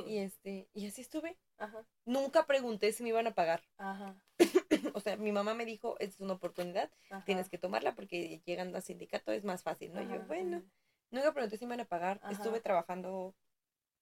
[0.07, 1.85] y este, y así estuve, Ajá.
[2.05, 3.63] Nunca pregunté si me iban a pagar.
[3.79, 4.17] Ajá.
[4.95, 6.91] o sea, mi mamá me dijo, es una oportunidad,
[7.25, 10.03] tienes que tomarla porque llegando al sindicato es más fácil, ¿no?
[10.03, 10.63] yo, bueno,
[11.11, 12.21] nunca pregunté si me iban a pagar.
[12.31, 13.35] Estuve trabajando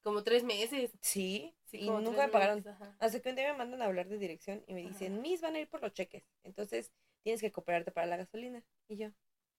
[0.03, 0.93] como tres meses.
[1.01, 2.65] Sí, y nunca me pagaron.
[2.99, 5.57] Hasta que un día me mandan a hablar de dirección y me dicen, mis van
[5.57, 6.25] a ir por los cheques.
[6.45, 8.63] Entonces tienes que cooperarte para la gasolina.
[8.87, 9.11] Y yo,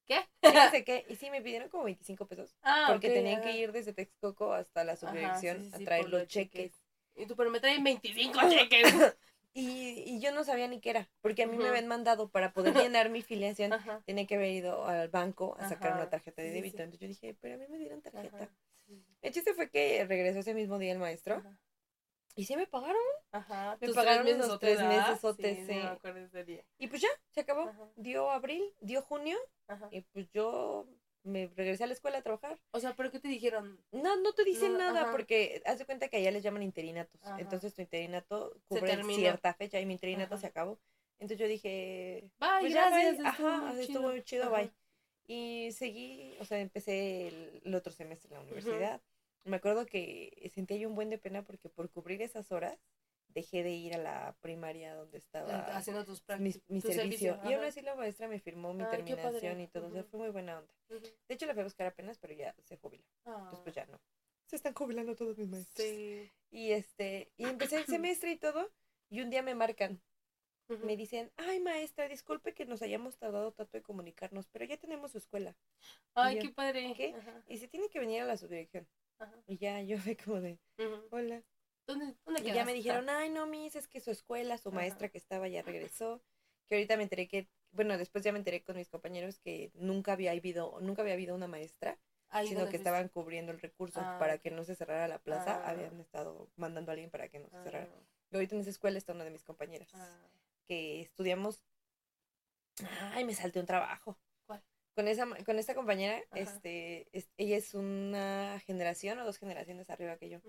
[0.08, 0.26] ¿qué?
[0.86, 1.06] qué.
[1.10, 2.56] Y sí, me pidieron como 25 pesos.
[2.64, 6.74] Ah, porque tenían que ir desde Texcoco hasta la subdirección a traer los cheques.
[7.16, 9.16] Y tú, pero me traen 25 cheques.
[9.54, 12.54] Y, y, yo no sabía ni qué era, porque a mí me habían mandado para
[12.54, 13.72] poder llenar mi filiación,
[14.06, 16.84] tenía que haber ido al banco a sacar una tarjeta de débito.
[16.84, 18.52] Entonces yo dije, pero a mí me dieron tarjeta.
[19.24, 21.44] El chiste fue que regresó ese mismo día el maestro.
[22.38, 23.02] Y sí me pagaron.
[23.32, 23.78] Ajá.
[23.82, 25.66] Me pagaron los tres meses o sí,
[26.78, 27.92] Y pues ya, se acabó.
[27.96, 29.38] Dio abril, dio junio.
[29.92, 30.88] Y pues yo
[31.24, 32.60] me regresé a la escuela a trabajar.
[32.72, 33.84] O sea, ¿pero qué te dijeron?
[33.92, 37.20] No, no te dicen nada porque haz de cuenta que allá les llaman interinatos.
[37.40, 40.80] Entonces tu interinato cubre cierta fecha y mi interinato se acabó.
[41.20, 44.72] Entonces yo dije, bye, pues gracias, ajá, estuvo muy chido, bye.
[45.26, 47.28] Y seguí, o sea, empecé
[47.64, 49.02] el, otro semestre en la universidad.
[49.44, 52.78] Me acuerdo que sentía yo un buen de pena porque por cubrir esas horas
[53.38, 57.40] dejé de ir a la primaria donde estaba haciendo tus mi, mi servicio.
[57.46, 60.30] y aún así la maestra me firmó mi terminación y todo, o sea, fue muy
[60.30, 60.74] buena onda.
[60.90, 63.06] De hecho la fui a buscar apenas, pero ya se jubiló.
[63.26, 64.00] Entonces pues ya no.
[64.48, 65.88] Se están jubilando todos mis maestros.
[65.88, 66.32] Sí.
[66.50, 68.72] Y este, y empecé el semestre y todo,
[69.10, 70.02] y un día me marcan.
[70.84, 75.12] Me dicen, ay maestra, disculpe que nos hayamos tardado tanto en comunicarnos, pero ya tenemos
[75.12, 75.56] su escuela.
[76.14, 76.94] Ay, qué padre.
[76.94, 77.16] ¿Qué?
[77.48, 78.86] Y se tiene que venir a la subdirección.
[79.48, 80.60] Y ya yo fui como de,
[81.12, 81.44] hola.
[81.86, 85.10] ¿Dónde, dónde Y ya me dijeron, ay, no, Miss, es que su escuela, su maestra
[85.10, 86.22] que estaba ya regresó.
[86.68, 90.12] Que ahorita me enteré que, bueno, después ya me enteré con mis compañeros que nunca
[90.12, 91.98] había habido, nunca había habido una maestra,
[92.46, 95.62] sino que estaban cubriendo el recurso ah, para que no se cerrara la plaza.
[95.64, 95.70] Ah.
[95.70, 97.88] Habían estado mandando a alguien para que no se cerrara.
[97.90, 98.02] Ah.
[98.32, 99.90] Y ahorita en esa escuela está una de mis compañeras
[100.68, 101.64] que estudiamos.
[103.14, 104.18] Ay, me salté un trabajo.
[104.98, 110.28] Con esa, con esta compañera, este, ella es una generación o dos generaciones arriba que
[110.28, 110.40] yo.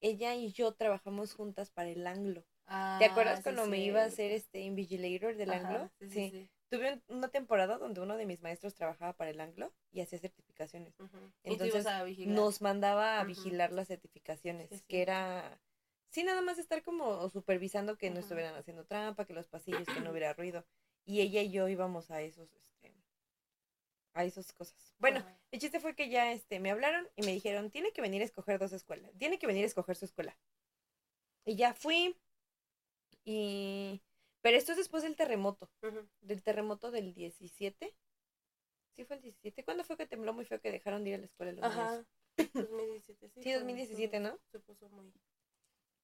[0.00, 2.44] Ella y yo trabajamos juntas para el anglo.
[3.00, 5.90] ¿Te acuerdas ah, cuando me iba a hacer este Invigilator del anglo?
[5.98, 10.20] Sí, Tuve una temporada donde uno de mis maestros trabajaba para el anglo y hacía
[10.20, 10.94] certificaciones.
[11.42, 11.84] Entonces
[12.28, 15.60] nos mandaba a vigilar las certificaciones, que era
[16.08, 20.00] sí nada más estar como supervisando que no estuvieran haciendo trampa, que los pasillos, que
[20.02, 20.64] no hubiera ruido.
[21.04, 22.48] Y ella y yo íbamos a esos
[24.14, 24.94] a esas cosas.
[24.98, 28.22] Bueno, el chiste fue que ya este, me hablaron y me dijeron, tiene que venir
[28.22, 30.36] a escoger dos escuelas, tiene que venir a escoger su escuela.
[31.44, 32.16] Y ya fui
[33.24, 34.02] y...
[34.40, 35.70] Pero esto es después del terremoto,
[36.20, 37.94] del terremoto del 17.
[38.94, 39.64] ¿Sí fue el 17?
[39.64, 42.04] ¿Cuándo fue que tembló muy feo que dejaron de ir a la escuela los Ajá.
[42.36, 43.42] 2017, sí.
[43.42, 44.38] Sí, 2017, ¿no?
[44.50, 45.12] Se puso muy...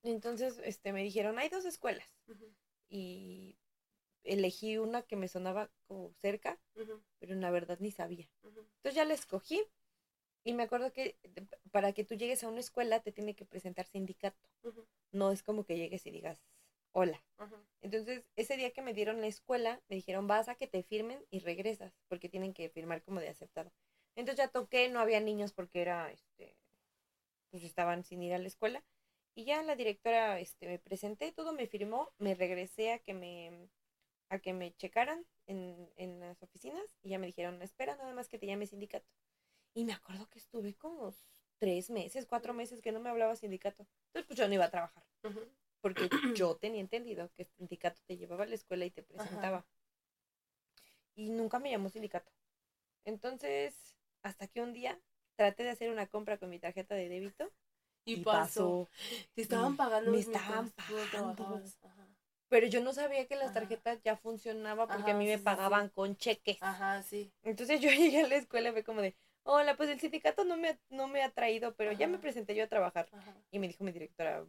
[0.04, 2.08] Entonces, este, me dijeron, hay dos escuelas.
[2.88, 3.58] Y
[4.24, 6.58] elegí una que me sonaba como cerca,
[7.18, 8.28] pero en la verdad ni sabía.
[8.42, 9.62] Entonces ya la escogí
[10.44, 11.16] y me acuerdo que
[11.70, 14.48] para que tú llegues a una escuela te tiene que presentar sindicato.
[15.12, 16.42] No es como que llegues y digas
[16.92, 17.22] hola.
[17.80, 21.24] Entonces ese día que me dieron la escuela me dijeron vas a que te firmen
[21.30, 23.72] y regresas porque tienen que firmar como de aceptado.
[24.16, 26.56] Entonces ya toqué, no había niños porque era, este,
[27.50, 28.84] pues estaban sin ir a la escuela.
[29.36, 33.68] Y ya la directora, este, me presenté, todo me firmó, me regresé a que me
[34.28, 38.28] a que me checaran en, en las oficinas y ya me dijeron, espera nada más
[38.28, 39.08] que te llame sindicato.
[39.74, 41.14] Y me acuerdo que estuve como
[41.58, 43.86] tres meses, cuatro meses que no me hablaba sindicato.
[44.08, 45.04] Entonces pues yo no iba a trabajar.
[45.80, 49.66] Porque yo tenía entendido que el sindicato te llevaba a la escuela y te presentaba.
[51.14, 52.30] Y nunca me llamó sindicato.
[53.04, 55.00] Entonces, hasta que un día
[55.36, 57.50] traté de hacer una compra con mi tarjeta de débito.
[58.04, 58.88] Y, pasó.
[59.34, 60.10] Te estaban pagando.
[60.10, 61.62] Me estaban pagando.
[62.48, 66.16] Pero yo no sabía que las tarjetas ya funcionaban porque a mí me pagaban con
[66.16, 66.58] cheques.
[66.60, 67.32] Ajá, sí.
[67.42, 70.56] Entonces yo llegué a la escuela y fue como de, hola, pues el sindicato no
[70.56, 73.08] me, no me ha traído, pero ya me presenté yo a trabajar.
[73.50, 74.46] Y me dijo mi directora,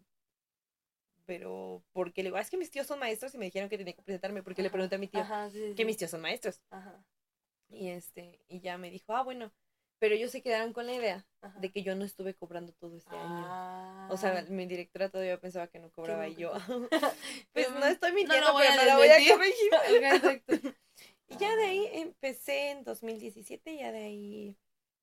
[1.26, 3.78] pero porque le digo, ah, es que mis tíos son maestros y me dijeron que
[3.78, 5.24] tenía que presentarme porque le pregunté a mi tío
[5.76, 6.62] que mis tíos son maestros.
[6.72, 7.04] Ajá.
[7.70, 9.52] Y este, y ya me dijo, ah, bueno,
[10.00, 11.26] pero ellos se quedaron con la idea
[11.60, 14.10] de que yo no estuve cobrando todo este año.
[14.10, 14.46] O sea, ah.
[14.50, 16.54] mi directora todavía pensaba que no cobraba y yo.
[17.54, 19.72] pues no estoy mintiendo, pero no la voy a corregir.
[20.04, 20.56] Exacto.
[21.28, 24.58] y ya de ahí empecé en 2017, ya de ahí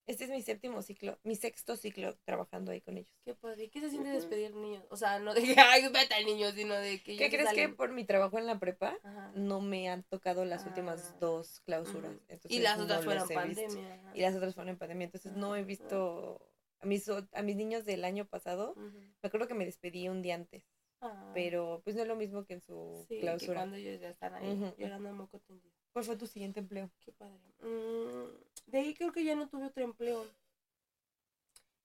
[0.07, 3.13] este es mi séptimo ciclo, mi sexto ciclo trabajando ahí con ellos.
[3.25, 3.69] Qué padre.
[3.71, 4.85] ¿Qué se siente despedir niños?
[4.91, 7.17] O sea, no de que, ay, vete al niño, sino de que...
[7.17, 8.97] ¿Qué crees que por mi trabajo en la prepa
[9.35, 11.17] no me han tocado las últimas ah.
[11.21, 12.13] dos clausuras?
[12.49, 14.13] y las otras fueron pandemia.
[14.15, 15.07] Y las otras fueron pandemia.
[15.07, 16.41] Entonces no he visto
[16.81, 18.75] a mis, a mis niños del año pasado.
[18.77, 20.65] Me acuerdo que me despedí un día antes.
[21.01, 21.31] Ah.
[21.35, 23.53] Pero pues no es lo mismo que en su sí, clausura.
[23.53, 25.75] Que cuando ellos ya están ahí llorando moco tendido.
[25.97, 26.90] ¿Cuál fue tu siguiente empleo?
[27.01, 27.40] Qué padre.
[27.62, 30.26] Mm, de ahí creo que ya no tuve otro empleo.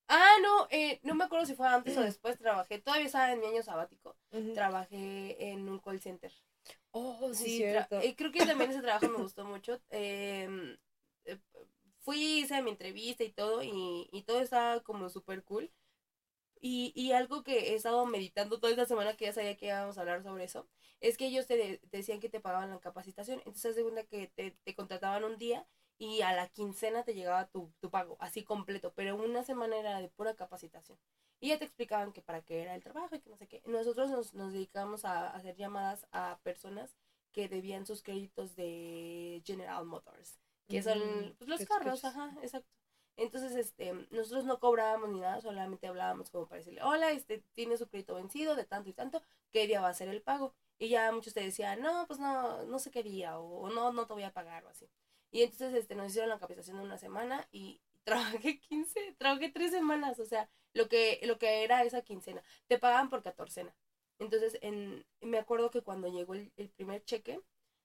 [0.10, 2.38] Ah, no, eh, no me acuerdo si fue antes o después.
[2.38, 4.18] Trabajé, todavía estaba en mi año sabático.
[4.54, 6.30] Trabajé en un call center.
[6.92, 8.02] Oh, sí, cierto.
[8.02, 9.80] Eh, creo que también ese trabajo me gustó mucho.
[9.92, 10.76] Em,
[11.24, 11.38] eh,
[12.02, 15.72] fui, hice mi entrevista y todo, y, y todo estaba como súper cool.
[16.60, 19.98] Y, y algo que he estado meditando toda esta semana, que ya sabía que íbamos
[19.98, 20.68] a hablar sobre eso,
[21.02, 23.40] es que ellos te, decían que te pagaban la capacitación.
[23.40, 27.74] Entonces, segunda que te, te, contrataban un día y a la quincena te llegaba tu,
[27.80, 30.98] tu pago, así completo, pero una semana era de pura capacitación.
[31.40, 33.64] Y ya te explicaban que para qué era el trabajo y que no sé qué.
[33.66, 36.96] Nosotros nos, nos dedicamos a hacer llamadas a personas
[37.32, 42.70] que debían sus créditos de General Motors, que son mm, pues, los carros, ajá, exacto.
[43.18, 47.78] Entonces, este, nosotros no cobrábamos ni nada, solamente hablábamos como para decirle, hola, este, tiene
[47.78, 49.22] su crédito vencido de tanto y tanto,
[49.52, 50.54] ¿qué día va a ser el pago?
[50.82, 54.08] Y ya muchos te decían, no, pues no, no sé qué día, o, no, no
[54.08, 54.90] te voy a pagar, o así.
[55.30, 59.70] Y entonces, este, nos hicieron la capacitación de una semana y trabajé 15, trabajé tres
[59.70, 62.42] semanas, o sea, lo que, lo que era esa quincena.
[62.68, 63.76] Te pagaban por catorcena.
[64.18, 67.40] Entonces, en, me acuerdo que cuando llegó el, el primer cheque,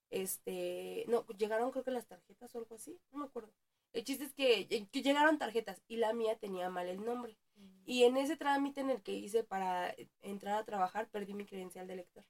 [0.08, 3.52] este, no, llegaron creo que las tarjetas o algo así, no me acuerdo.
[3.92, 7.36] El chiste es que, llegaron tarjetas y la mía tenía mal el nombre.
[7.56, 7.82] Mm.
[7.84, 11.86] Y en ese trámite en el que hice para entrar a trabajar, perdí mi credencial
[11.86, 12.24] de lector.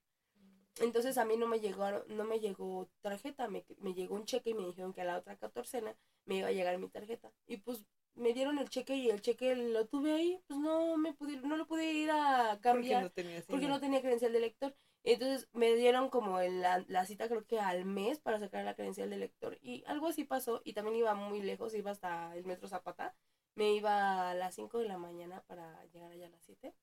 [0.81, 4.51] Entonces a mí no me llegó, no me llegó tarjeta, me, me, llegó un cheque
[4.51, 5.97] y me dijeron que a la otra catorcena
[6.27, 7.33] me iba a llegar mi tarjeta.
[7.47, 11.13] Y pues me dieron el cheque y el cheque lo tuve ahí, pues no me
[11.13, 14.41] pude, no lo pude ir a cambiar porque no tenía, porque no tenía credencial de
[14.41, 14.75] lector.
[15.03, 19.09] Entonces me dieron como la, la, cita creo que al mes para sacar la credencial
[19.09, 22.67] de lector y algo así pasó y también iba muy lejos, iba hasta el metro
[22.67, 23.15] Zapata,
[23.55, 26.75] me iba a las 5 de la mañana para llegar allá a las 7.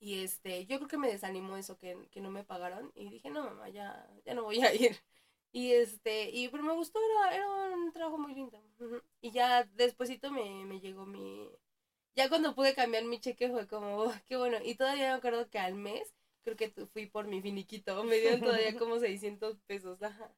[0.00, 3.30] Y este, yo creo que me desanimó eso que, que no me pagaron y dije,
[3.30, 4.96] no mamá, ya, ya no voy a ir.
[5.52, 8.62] Y este, y pero me gustó, era, era un trabajo muy lindo.
[9.22, 11.50] Y ya despuesito me, me llegó mi,
[12.16, 14.58] ya cuando pude cambiar mi cheque fue como, oh, qué bueno.
[14.64, 18.42] Y todavía me acuerdo que al mes, creo que fui por mi finiquito, me dieron
[18.42, 20.32] todavía como 600 pesos, ajá.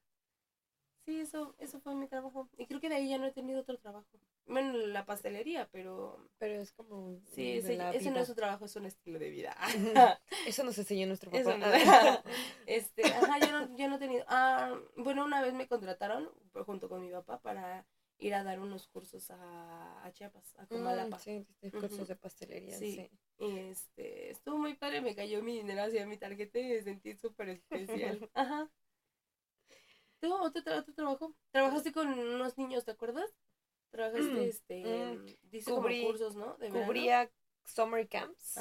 [1.08, 2.50] Sí, eso, eso fue mi trabajo.
[2.58, 4.20] Y creo que de ahí ya no he tenido otro trabajo.
[4.44, 6.28] Bueno, la pastelería, pero...
[6.36, 7.18] Pero es como...
[7.32, 9.56] Sí, sí ese no es su trabajo, es un estilo de vida.
[10.46, 12.22] Eso nos enseñó nuestro papá.
[12.66, 14.26] este, ajá, yo no, yo no he tenido...
[14.28, 16.28] Ah, bueno, una vez me contrataron
[16.66, 17.86] junto con mi papá para
[18.18, 21.16] ir a dar unos cursos a, a Chiapas, a Comalapa.
[21.16, 23.10] Mm, sí, cursos de pastelería, sí.
[23.38, 27.14] Y este, estuvo muy padre, me cayó mi dinero hacia mi tarjeta y me sentí
[27.14, 28.28] súper especial.
[28.34, 28.70] Ajá.
[30.20, 31.34] ¿Tú otro, otro trabajo?
[31.50, 33.30] ¿Trabajaste con unos niños, te acuerdas?
[33.90, 36.56] Trabajaste, mm, este, mm, dice cursos, ¿no?
[36.56, 37.30] cubría
[37.64, 38.58] summer camps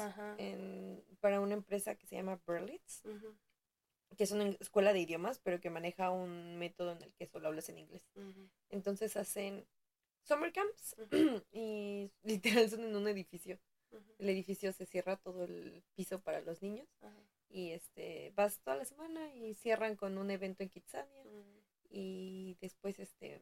[1.20, 3.02] para una empresa que se llama Berlitz,
[4.16, 7.48] que es una escuela de idiomas, pero que maneja un método en el que solo
[7.48, 8.02] hablas en inglés.
[8.70, 9.66] Entonces hacen
[10.22, 10.96] summer camps
[11.52, 13.58] y literal son en un edificio.
[14.18, 16.88] El edificio se cierra todo el piso para los niños
[17.48, 21.24] y este vas toda la semana y cierran con un evento en Kitsania
[21.90, 23.40] y después este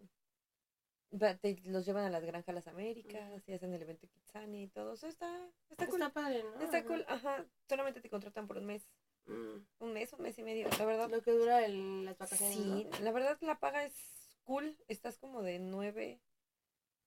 [1.40, 4.94] te los llevan a las granjas Las Américas y hacen el evento Kitsani y todo.
[4.94, 6.02] Eso está, está cool.
[6.02, 6.62] Está padre, ¿no?
[6.62, 7.46] Está cool, ajá.
[7.68, 8.88] Solamente te contratan por un mes.
[9.26, 9.58] Mm.
[9.78, 11.10] Un mes, un mes y medio, la verdad.
[11.10, 12.56] Lo que dura el, las vacaciones.
[12.56, 13.94] Sí, la verdad la paga es
[14.44, 14.76] cool.
[14.88, 16.20] Estás como de nueve,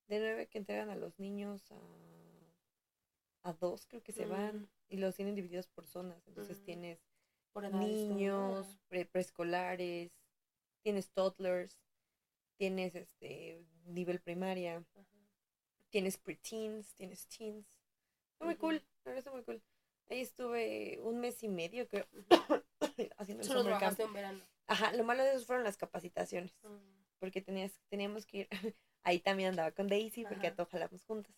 [0.07, 1.75] de nueve que entregan a los niños a,
[3.43, 4.61] a dos, creo que se van.
[4.61, 4.67] Mm.
[4.89, 6.27] Y los tienen divididos por zonas.
[6.27, 6.63] Entonces mm.
[6.63, 6.99] tienes
[7.51, 8.79] por niños,
[9.11, 10.11] preescolares,
[10.81, 11.89] tienes toddlers
[12.59, 14.83] tienes este nivel primaria,
[15.89, 17.65] tienes preteens, tienes teens.
[18.33, 19.63] Está muy cool, la verdad está muy cool.
[20.09, 22.05] Ahí estuve un mes y medio, creo,
[23.17, 23.99] haciendo el Solo camp.
[23.99, 24.43] en verano.
[24.67, 27.17] Ajá, lo malo de eso fueron las capacitaciones, mm.
[27.17, 28.49] porque tenías, teníamos que ir,
[29.03, 31.33] ahí también andaba con Daisy, porque a todos jalamos juntas,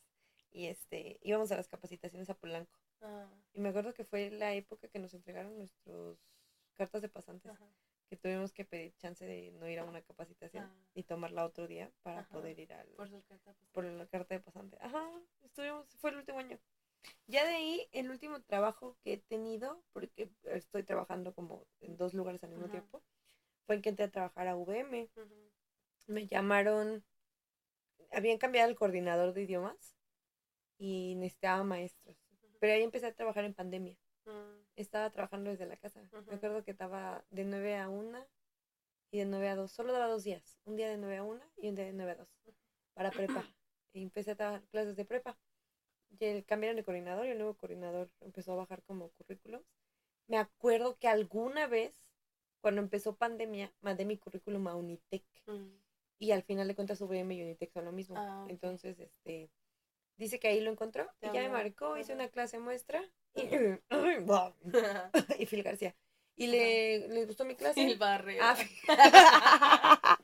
[0.51, 2.79] y este, íbamos a las capacitaciones a Polanco.
[3.01, 3.27] Ah.
[3.53, 6.19] Y me acuerdo que fue la época que nos entregaron nuestros
[6.73, 7.51] cartas de pasantes
[8.09, 10.75] que tuvimos que pedir chance de no ir a una capacitación ah.
[10.93, 13.09] y tomarla otro día para poder ir al por,
[13.71, 14.77] por, la carta de pasante.
[14.81, 15.09] Ajá,
[15.43, 16.59] estuvimos, fue el último año.
[17.27, 22.13] Ya de ahí, el último trabajo que he tenido, porque estoy trabajando como en dos
[22.13, 23.01] lugares al mismo tiempo,
[23.65, 25.09] fue en que entré a trabajar a VM.
[26.07, 27.03] Me llamaron,
[28.11, 29.95] habían cambiado el coordinador de idiomas
[30.81, 32.17] y necesitaba maestros.
[32.59, 33.95] Pero ahí empecé a trabajar en pandemia.
[34.25, 36.01] Mm estaba trabajando desde la casa.
[36.27, 38.27] Me acuerdo que estaba de 9 a 1
[39.11, 39.71] y de 9 a 2.
[39.71, 40.59] Solo daba dos días.
[40.65, 42.29] Un día de 9 a 1 y un día de 9 a 2.
[42.93, 43.45] Para prepa.
[43.93, 45.37] Y empecé a dar clases de prepa.
[46.17, 49.65] Y el, cambiaron de coordinador y el nuevo coordinador empezó a bajar como currículums.
[50.27, 51.93] Me acuerdo que alguna vez,
[52.61, 55.23] cuando empezó pandemia, mandé mi currículum a Unitec.
[55.47, 55.67] Mm.
[56.19, 58.15] Y al final de cuentas UVM y Unitec son lo mismo.
[58.17, 59.49] Ah, Entonces, este,
[60.17, 61.07] dice que ahí lo encontró.
[61.21, 63.03] y ya me marcó, hice una clase muestra
[63.35, 63.43] y
[65.47, 65.95] Phil García.
[66.35, 67.85] Y le, le gustó mi clase.
[67.85, 68.41] El barrio.
[68.41, 68.57] Ah,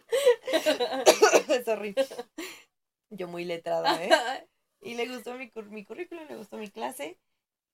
[1.65, 1.93] Sorry.
[3.09, 4.47] Yo muy letrada, ¿eh?
[4.81, 7.19] Y le gustó mi, mi currículum, le gustó mi clase.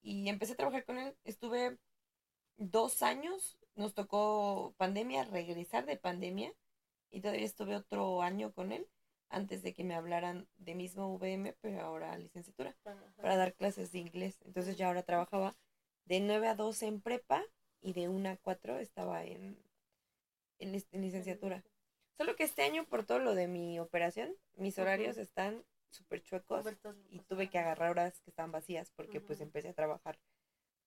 [0.02, 1.16] Y empecé a trabajar con él.
[1.24, 1.78] Estuve
[2.56, 3.56] dos años.
[3.76, 6.52] Nos tocó pandemia, regresar de pandemia.
[7.10, 8.86] Y todavía estuve otro año con él
[9.28, 12.76] antes de que me hablaran de mismo VM, pero ahora licenciatura,
[13.16, 14.40] para dar clases de inglés.
[14.44, 15.56] Entonces ya ahora trabajaba
[16.04, 17.42] de 9 a 12 en prepa
[17.80, 19.58] y de 1 a 4 estaba en,
[20.58, 21.64] en, licenciatura.
[22.16, 26.64] Solo que este año, por todo lo de mi operación, mis horarios están súper chuecos
[27.10, 30.18] y tuve que agarrar horas que estaban vacías porque pues empecé a trabajar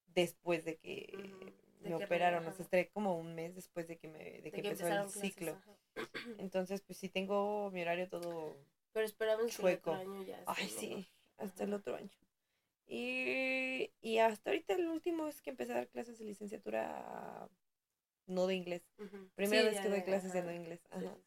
[0.07, 4.41] después de que me operaron, o sea, estaré como un mes después de que me
[4.41, 5.59] de, que, empezó el ciclo.
[6.39, 8.57] Entonces, pues sí tengo mi horario todo
[8.93, 9.93] Pero esperamos chueco.
[9.93, 10.43] el otro año ya.
[10.45, 12.09] Ay, sí, hasta el otro año.
[12.85, 17.49] Y, y hasta ahorita el último es que empecé a dar clases de licenciatura
[18.27, 18.83] no de inglés.
[19.35, 20.81] Primera vez que doy clases de no inglés.
[20.89, 21.17] Ajá.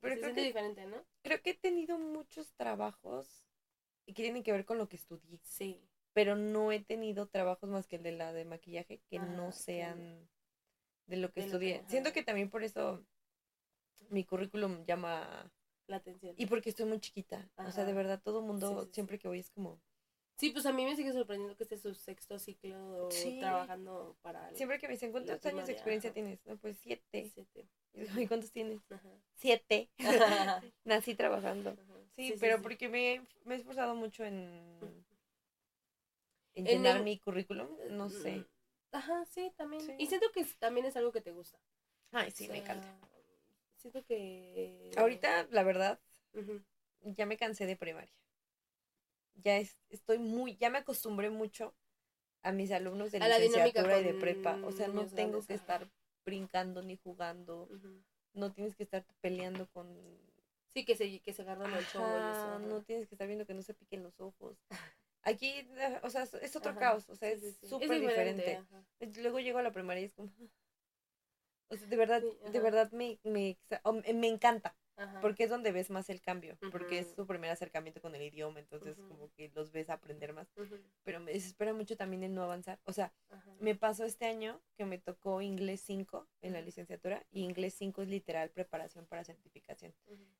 [0.00, 1.04] Pero creo que, diferente, ¿no?
[1.22, 3.46] Creo que he tenido muchos trabajos
[4.06, 5.38] que tienen que ver con lo que estudié.
[5.44, 9.52] Sí pero no he tenido trabajos más que el de la de maquillaje que no
[9.52, 10.28] sean
[11.06, 11.84] de lo que estudié.
[11.86, 13.06] Siento que también por eso
[14.10, 15.52] mi currículum llama
[15.86, 16.34] la atención.
[16.36, 17.48] Y porque estoy muy chiquita.
[17.58, 19.80] O sea, de verdad, todo el mundo, siempre que voy es como...
[20.34, 23.08] Sí, pues a mí me sigue sorprendiendo que este es su sexto ciclo
[23.38, 24.52] trabajando para...
[24.56, 26.44] Siempre que me dicen, ¿cuántos años de experiencia tienes?
[26.46, 27.30] No, pues siete.
[27.32, 27.68] Siete.
[28.24, 28.80] ¿Y cuántos tienes?
[29.36, 29.88] Siete.
[30.84, 31.76] Nací trabajando.
[32.16, 35.06] Sí, pero porque me, me, he esforzado mucho en,
[36.58, 38.44] en, llenar mi currículum, no sé.
[38.92, 39.82] Ajá, sí, también.
[39.98, 41.58] Y siento que también es algo que te gusta.
[42.12, 42.98] Ay, sí, me encanta.
[43.76, 44.90] Siento que...
[44.96, 46.00] Ahorita, la verdad,
[47.02, 48.12] ya me cansé de primaria.
[49.34, 49.58] Ya
[49.88, 51.74] estoy muy, ya me acostumbré mucho
[52.42, 54.58] a mis alumnos de licenciatura y de prepa.
[54.64, 55.88] O sea, no tengo que estar
[56.24, 57.68] brincando ni jugando.
[58.32, 59.88] No tienes que estar peleando con...
[60.74, 62.58] Sí, que se, que se agarran el chongo.
[62.60, 64.58] No tienes que estar viendo que no se piquen los ojos.
[65.28, 68.64] Aquí, eh, o sea, es otro caos, o sea, es súper diferente.
[69.20, 70.30] Luego llego a la primaria y es como...
[71.70, 73.58] O sea, de verdad, de verdad me, me,
[74.14, 74.74] me encanta.
[75.20, 78.58] Porque es donde ves más el cambio, porque es su primer acercamiento con el idioma,
[78.58, 80.48] entonces como que los ves aprender más.
[81.04, 82.80] Pero me desespera mucho también el no avanzar.
[82.84, 83.12] O sea,
[83.60, 88.02] me pasó este año que me tocó inglés 5 en la licenciatura y inglés 5
[88.02, 89.94] es literal preparación para certificación.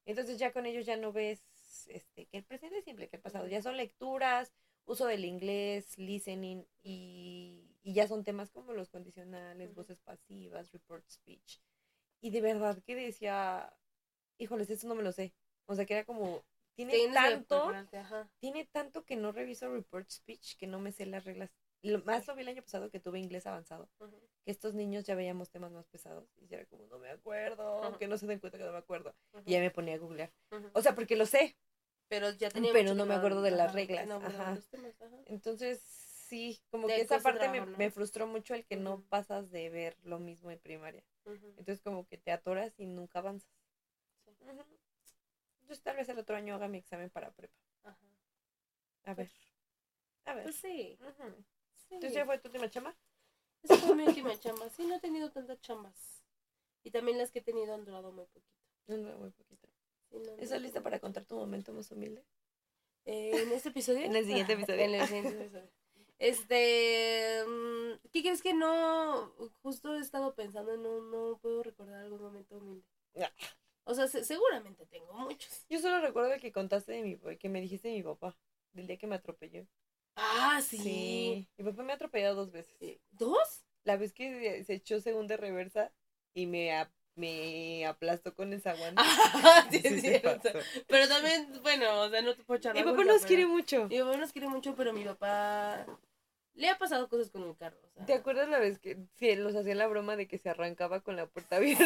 [0.06, 1.40] Entonces ya con ellos ya no ves
[1.86, 4.52] este que el presente es simple, que el pasado ya son lecturas,
[4.88, 11.08] uso del inglés, listening y, y ya son temas como los condicionales, voces pasivas, report
[11.08, 11.60] speech.
[12.20, 13.72] Y de verdad que decía,
[14.38, 15.34] híjoles, eso no me lo sé.
[15.66, 16.42] O sea, que era como,
[16.74, 17.72] tiene tanto,
[18.38, 21.50] tiene tanto que no reviso report speech que no me sé las reglas.
[21.82, 23.88] Lo, más lo vi el año pasado que tuve inglés avanzado,
[24.44, 28.08] que estos niños ya veíamos temas más pesados y era como, no me acuerdo, que
[28.08, 29.14] no se den cuenta que no me acuerdo.
[29.44, 30.32] Y ya me ponía a googlear.
[30.72, 31.56] O sea, porque lo sé.
[32.08, 34.08] Pero ya tenía Pero no me acuerdo de las reglas.
[35.26, 35.80] Entonces,
[36.28, 39.96] sí, como que esa parte me, me, frustró mucho el que no pasas de ver
[40.02, 41.04] lo mismo en primaria.
[41.26, 43.50] Entonces, como que te atoras y nunca avanzas.
[45.68, 47.54] Entonces tal vez el otro año haga mi examen para prepa.
[47.84, 47.98] Ajá.
[49.04, 49.30] A ver.
[50.24, 50.44] A ver.
[50.44, 50.98] Pues sí.
[51.90, 52.96] Entonces ya fue tu última chamba.
[53.62, 54.68] Esa fue mi última chamba.
[54.70, 56.22] Sí, no he tenido tantas chambas.
[56.84, 58.56] Y también las que he tenido han durado muy poquito.
[58.88, 59.57] Han durado muy poquito.
[60.38, 62.24] ¿Estás lista para contar tu momento más humilde?
[63.04, 64.00] Eh, ¿En este episodio?
[64.04, 64.80] en el siguiente episodio.
[64.80, 65.70] en el siguiente episodio.
[66.18, 69.32] Este, mm, ¿qué crees que no?
[69.62, 72.84] Justo he estado pensando, no, no puedo recordar algún momento humilde.
[73.20, 73.32] Ah.
[73.84, 75.64] O sea, seguramente tengo muchos.
[75.70, 78.36] Yo solo recuerdo que contaste de mi que me dijiste de mi papá,
[78.72, 79.66] del día que me atropelló.
[80.16, 81.48] Ah, sí.
[81.56, 82.76] Mi papá me ha atropellado dos veces.
[83.12, 83.64] ¿Dos?
[83.84, 85.92] La vez que se echó segunda reversa
[86.34, 86.70] y me,
[87.18, 89.02] me aplastó con esa guante.
[89.04, 90.22] Ah, sí, sí,
[90.86, 93.88] Pero también, bueno, o sea, no te puedo echar Mi papá nos quiere mucho.
[93.88, 95.84] Mi papá nos quiere mucho, pero mi papá
[96.54, 97.78] le ha pasado cosas con el carro.
[98.04, 101.14] ¿Te acuerdas la vez que sí, nos hacían la broma de que se arrancaba con
[101.14, 101.84] la puerta abierta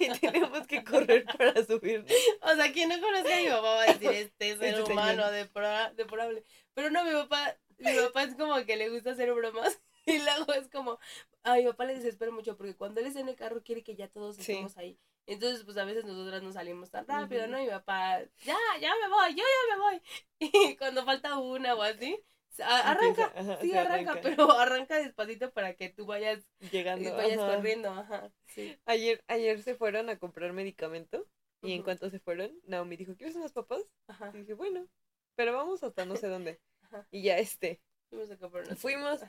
[0.00, 2.04] y teníamos que correr para subir?
[2.40, 5.30] O sea, quien no conozca a mi papá va a decir este ser este humano
[5.30, 6.44] deplorable.
[6.72, 9.78] Pero no, mi papá, mi papá es como que le gusta hacer bromas
[10.18, 10.98] y luego es como,
[11.42, 13.96] a mi papá le desespera mucho porque cuando él está en el carro quiere que
[13.96, 14.98] ya todos estemos ahí.
[15.26, 17.58] Entonces, pues a veces nosotras no salimos tan rápido, ¿no?
[17.58, 20.02] Y mi papá, ya, ya me voy, yo ya me voy.
[20.72, 22.22] Y cuando falta una o así,
[22.62, 28.78] Arranca, sí, arranca, pero arranca despacito para que tú vayas llegando, vayas corriendo, ajá, sí.
[28.84, 31.26] Ayer, ayer se fueron a comprar medicamento
[31.62, 33.82] y en cuanto se fueron, Naomi dijo, ¿quieres unas papas?
[34.06, 34.30] Ajá.
[34.34, 34.86] Y dije, bueno,
[35.34, 36.60] pero vamos hasta no sé dónde.
[37.10, 37.80] Y ya este.
[38.08, 39.20] Fuimos a comprar unas Fuimos,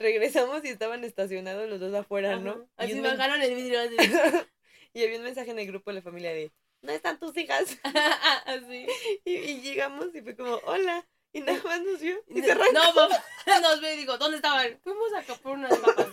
[0.00, 2.68] regresamos y estaban estacionados los dos afuera, ¿no?
[2.76, 3.78] Así y bajaron el vidrio.
[4.94, 6.50] y había un mensaje en el grupo de la familia de,
[6.82, 7.78] ¿no están tus hijas?
[8.46, 8.86] Así.
[9.24, 11.06] y, y llegamos y fue como, hola.
[11.32, 12.72] Y nada más nos vio y se arrancó.
[12.72, 13.24] No, papá,
[13.62, 14.80] nos vio y dijo, ¿dónde estaban?
[14.82, 16.08] Fuimos a comprar unas papas.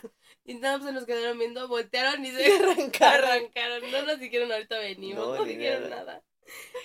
[0.46, 3.28] Y nada más se nos quedaron viendo, voltearon y se arrancaron.
[3.28, 3.92] arrancaron.
[3.92, 6.24] No nos dijeron ahorita venimos, no, dijeron nada.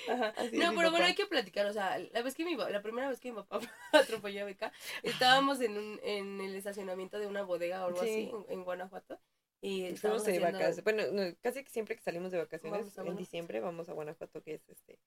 [0.09, 0.35] Ajá.
[0.53, 3.21] no, pero bueno, hay que platicar, o sea, la vez que mi la primera vez
[3.21, 3.61] que mi papá
[3.93, 4.73] atropelló a Beca,
[5.03, 9.21] estábamos en un, en el estacionamiento de una bodega o algo así, en, Guanajuato.
[9.61, 10.83] Y fuimos de vacaciones.
[10.83, 11.03] Bueno,
[11.41, 14.99] casi siempre que salimos de vacaciones en diciembre vamos a Guanajuato, que es este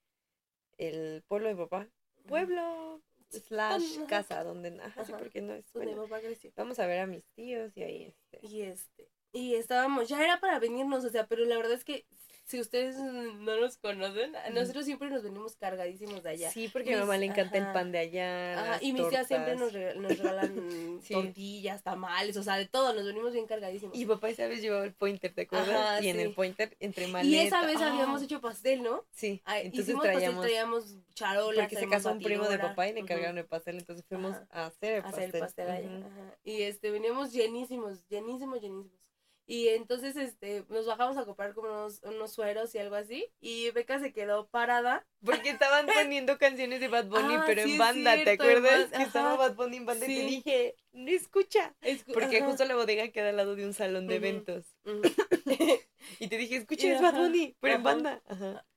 [0.78, 1.90] el pueblo de papá.
[2.28, 6.08] Pueblo slash casa donde ajá, sí porque no es bueno,
[6.56, 10.40] vamos a ver a mis tíos y ahí este y este y estábamos ya era
[10.40, 12.06] para venirnos o sea pero la verdad es que
[12.46, 16.52] si ustedes no nos conocen, nosotros siempre nos venimos cargadísimos de allá.
[16.52, 18.60] Sí, porque a mi mamá le encanta el pan de allá.
[18.60, 23.34] Ajá, y mis tías siempre nos, regalan tortillas, tamales, o sea, de todo, nos venimos
[23.34, 23.98] bien cargadísimos.
[23.98, 26.04] Y papá esa vez llevaba el pointer, ¿te acuerdas?
[26.04, 27.44] y en el pointer, entre maletas.
[27.44, 28.26] Y esa vez habíamos ¡ah!
[28.26, 29.04] hecho pastel, ¿no?
[29.12, 31.66] Sí, entonces traíamos, pastel, traíamos charolas.
[31.66, 34.68] Porque se casó un primo de papá y le encargaron el pastel, entonces fuimos a
[34.68, 35.24] hacer el pastel.
[35.24, 35.98] Hacer el pastel allá.
[35.98, 36.38] Ajá.
[36.44, 39.05] Y este, veníamos llenísimos, llenísimos, llenísimos.
[39.48, 43.28] Y entonces, este, nos bajamos a comprar como unos, unos sueros y algo así.
[43.40, 45.06] Y Beca se quedó parada.
[45.24, 48.90] Porque estaban poniendo canciones de Bad Bunny, ah, pero en banda, ¿te acuerdas?
[48.92, 51.76] Que estaba Bad Bunny en banda y te dije, no escucha.
[52.14, 54.66] Porque justo la bodega queda al lado de un salón de eventos.
[56.20, 58.22] y te dije, escucha, es Bad Bunny, pero en banda.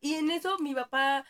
[0.01, 1.25] Y en eso mi papá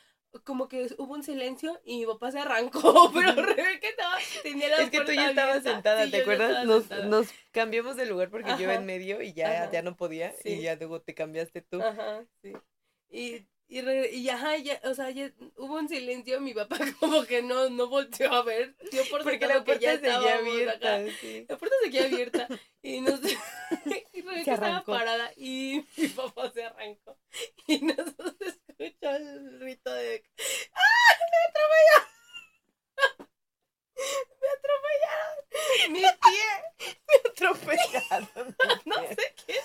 [0.45, 4.83] como que hubo un silencio y mi papá se arrancó, pero Rebeca estaba, tenía la
[4.83, 6.65] Es que tú ya estabas sentada, ¿te acuerdas?
[6.67, 10.35] Nos, nos, cambiamos de lugar porque yo iba en medio y ya, ya no podía
[10.45, 11.83] y ya luego te cambiaste tú.
[11.83, 12.53] Ajá, sí.
[13.11, 17.43] Y, y, y ajá, ya, o sea, ya hubo un silencio, mi papá como que
[17.43, 21.01] no, no volteó a ver, dio por porque la puerta seguía abierta.
[21.21, 21.47] Sí.
[21.49, 22.49] La puerta seguía abierta
[22.83, 23.21] y nos...
[24.13, 27.19] y Rebeca estaba parada y mi papá se arrancó
[27.67, 30.25] y nosotros escuchó el grito de
[30.73, 31.09] ¡Ah!
[31.31, 32.09] ¡Me atropellaron!
[34.41, 35.93] ¡Me atropellaron!
[35.93, 36.47] ¡Mi pie!
[37.09, 38.57] ¡Me atropellaron!
[38.85, 39.57] no sé qué.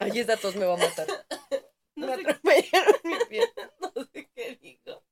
[0.00, 1.06] Ay, esa tos me va a matar.
[1.94, 3.42] me atropellaron mi pie.
[3.80, 5.04] No sé qué dijo.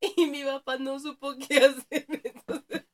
[0.00, 2.06] Y mi papá no supo qué hacer.
[2.24, 2.84] Entonces...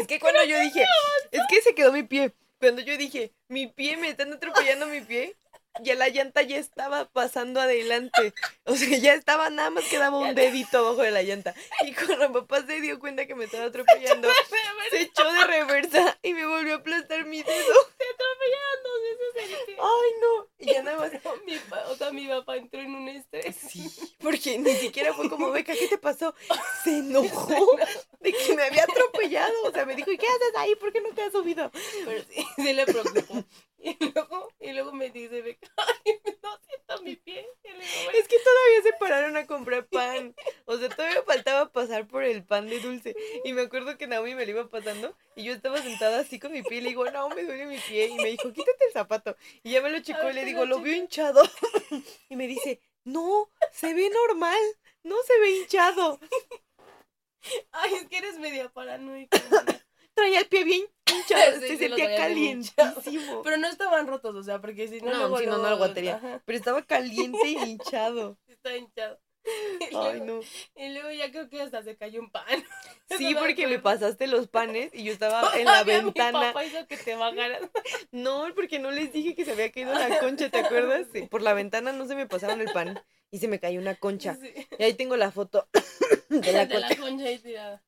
[0.00, 0.84] Es que cuando yo dije,
[1.30, 2.34] es que se quedó mi pie.
[2.58, 5.36] Cuando yo dije, mi pie, me están atropellando mi pie,
[5.82, 8.34] ya la llanta ya estaba pasando adelante.
[8.64, 11.54] O sea, ya estaba, nada más quedaba un dedito abajo de la llanta.
[11.82, 14.28] Y cuando papá se dio cuenta que me estaba atropellando,
[14.90, 17.74] se echó de reversa y me volvió a aplastar mi dedo.
[17.98, 20.48] Se atropellaron dos veces Ay, no.
[20.58, 21.12] Y ya nada más.
[21.44, 21.56] Mi
[21.90, 23.56] o sea, mi papá entró en un estrés.
[23.56, 23.88] Sí,
[24.20, 26.34] porque ni siquiera fue como, Beca, ¿qué te pasó?
[26.82, 27.48] Se enojó
[28.20, 29.54] de que me había atropellado.
[29.64, 30.74] O sea, me dijo, ¿y qué haces ahí?
[30.76, 31.70] ¿Por qué no te has subido?
[32.04, 33.44] Pero sí, se le preocupó.
[33.78, 36.12] Y luego, y luego me dice, ay,
[36.42, 37.46] no siento mi pie.
[38.14, 40.34] es que todavía se pararon a comprar pan.
[40.64, 43.14] O sea, todavía faltaba pasar por el pan de dulce.
[43.44, 46.52] Y me acuerdo que Naomi me lo iba pasando y yo estaba sentada así con
[46.52, 48.08] mi pie y le digo, no, me duele mi pie.
[48.08, 49.36] Y me dijo, quítate el zapato.
[49.62, 51.42] Y ya me lo checó y le digo, lo veo hinchado.
[52.28, 54.58] Y me dice, no, se ve normal,
[55.04, 56.18] no se ve hinchado.
[57.72, 59.40] Ay, es que eres media paranoica.
[60.16, 60.82] Traía el pie bien
[61.12, 63.42] hinchado, se sentía calientísimo.
[63.44, 66.42] Pero no estaban rotos, o sea, porque si no, no, si no, no lo aguantaría.
[66.44, 68.38] Pero estaba caliente y hinchado.
[68.48, 69.20] Está hinchado.
[69.94, 70.40] Ay, no.
[70.74, 72.44] Y luego ya creo que hasta se cayó un pan.
[73.16, 76.40] Sí, porque me pasaste los panes y yo estaba en la ventana.
[76.40, 77.60] Mi papá hizo que te bajaras.
[78.10, 81.06] No, porque no les dije que se había caído la concha, ¿te acuerdas?
[81.30, 84.36] Por la ventana no se me pasaron el pan y se me cayó una concha.
[84.76, 85.68] Y ahí tengo la foto
[86.28, 87.84] de la, de la concha ahí tirada.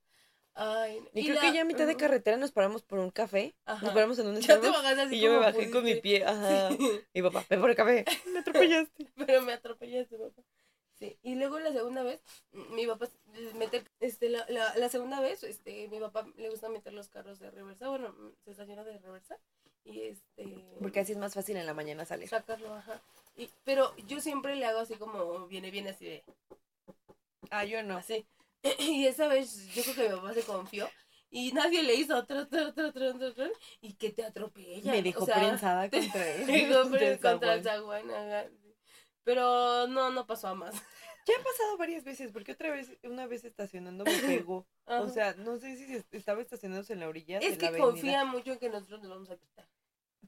[0.60, 3.54] Ay, y, creo que ya a mitad de carretera nos paramos por un café.
[3.64, 5.12] Nos paramos en un Starbucks.
[5.12, 6.24] Y yo me bajé con mi pie.
[6.24, 6.70] Ajá.
[7.14, 8.04] Y papá, ven por el café.
[8.32, 9.06] Me atropellaste.
[9.26, 10.42] Pero me atropellaste, papá.
[10.98, 11.16] Sí.
[11.22, 12.20] Y luego la segunda vez,
[12.72, 13.08] mi papá
[13.54, 17.38] mete, este, la, la, la, segunda vez, este, mi papá le gusta meter los carros
[17.38, 18.12] de reversa, bueno,
[18.44, 19.38] se estaciona de reversa.
[19.84, 20.66] Y este.
[20.80, 22.28] Porque así es más fácil en la mañana salir.
[22.28, 23.00] Sacarlo, ajá.
[23.36, 26.24] Y, pero yo siempre le hago así como viene, viene así de.
[27.50, 27.98] Ah, yo no.
[27.98, 28.26] Así.
[28.78, 30.88] Y esa vez yo creo que mi papá se confió
[31.30, 34.92] y nadie le hizo otro, otro, otro, otro, otro, y que te atropella.
[34.92, 36.46] Me dejó prensada contra él.
[36.46, 38.06] Me contra el zaguán.
[39.24, 40.74] Pero no, no pasó a más.
[41.26, 44.66] Ya ha pasado varias veces, porque otra vez, una vez estacionando me pegó.
[44.86, 47.38] O sea, no sé si estaba estacionándose en la orilla.
[47.40, 49.68] Es que confía mucho en que nosotros nos vamos a quitar.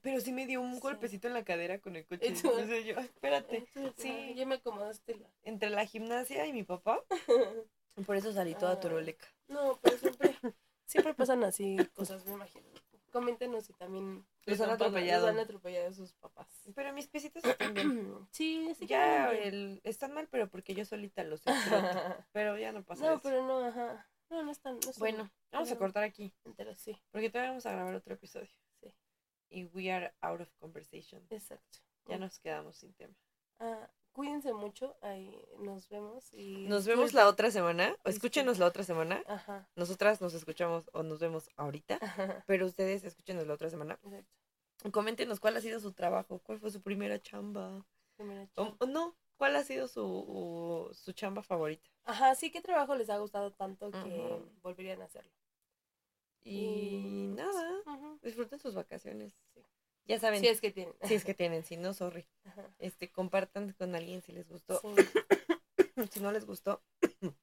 [0.03, 2.27] Pero sí me dio un golpecito en la cadera con el coche.
[2.27, 3.67] Entonces yo, espérate.
[3.97, 5.17] sí, ya me acomodaste.
[5.17, 5.31] La...
[5.45, 7.03] Entre la gimnasia y mi papá.
[8.07, 9.27] Por eso salí toda ah, turoleca.
[9.49, 10.35] No, pero siempre,
[10.87, 12.65] siempre pasan así cosas, me imagino.
[13.11, 15.27] Coméntenos si también los han atropellado.
[15.27, 16.47] han atropellado sus papás.
[16.75, 18.29] Pero mis piecitos están bien.
[18.31, 18.87] sí, sí.
[18.87, 21.51] Ya el, están mal, pero porque yo solita los he
[22.33, 24.09] Pero ya no pasa No, pero no, ajá.
[24.31, 24.75] No, no están.
[24.75, 26.33] No bueno, vamos a cortar aquí.
[26.45, 26.97] Entero, sí.
[27.11, 28.51] Porque todavía vamos a grabar otro episodio.
[28.81, 28.95] Sí.
[29.49, 31.27] Y we are out of conversation.
[31.31, 31.79] Exacto.
[32.07, 33.15] Ya nos quedamos sin tema.
[33.59, 38.67] Ah, cuídense mucho, ahí nos vemos y nos vemos la otra semana, o escúchenos la
[38.67, 39.23] otra semana.
[39.27, 39.69] Ajá.
[39.77, 41.99] Nosotras nos escuchamos o nos vemos ahorita,
[42.47, 43.99] pero ustedes escúchenos la otra semana.
[44.05, 44.91] Exacto.
[44.93, 47.85] Coméntenos cuál ha sido su trabajo, cuál fue su primera chamba.
[48.17, 48.77] Primera chamba.
[48.79, 51.89] O, no, cuál ha sido su, su chamba favorita.
[52.05, 55.33] Ajá, sí, qué trabajo les ha gustado tanto que volverían a hacerlo.
[56.43, 57.83] Y, nada,
[58.23, 59.35] disfruten sus vacaciones.
[59.55, 59.63] Sí.
[60.11, 60.41] Ya saben.
[60.41, 60.93] Si es que tienen.
[61.05, 62.27] Si es que tienen, si no, sorry.
[62.81, 64.83] Este, compartan con alguien si les gustó.
[66.11, 66.83] si no les gustó,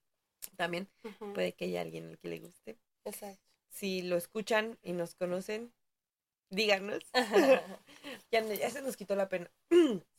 [0.57, 0.89] también
[1.33, 2.77] puede que haya alguien al que le guste.
[3.05, 3.41] Exacto.
[3.69, 5.71] Si lo escuchan y nos conocen,
[6.49, 7.05] díganos.
[8.31, 9.49] ya, ya, se nos quitó la pena.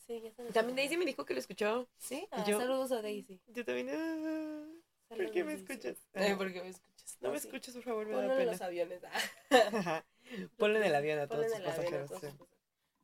[0.06, 1.86] sí, ya se nos También Daisy me dijo que lo escuchó.
[1.98, 3.42] Sí, ah, saludos a Daisy.
[3.48, 3.90] Yo también.
[3.92, 4.64] Ah,
[5.08, 5.98] ¿Por qué me escuchas?
[6.12, 6.97] ¿Por qué me escuchas?
[7.20, 8.42] No, ah, me escuches, por favor, me Ponlo da pena.
[8.44, 9.02] en los aviones.
[9.04, 10.04] Ah.
[10.60, 12.10] En el avión a todos tus pasajeros.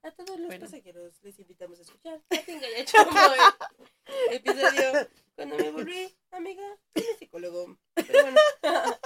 [0.03, 2.21] A todos los pasajeros les invitamos a escuchar.
[2.29, 2.99] Tengo ya hecho
[4.31, 5.09] episodio.
[5.35, 6.63] Cuando me volví, amiga,
[6.95, 7.79] soy psicólogo.
[7.95, 8.41] Pero bueno.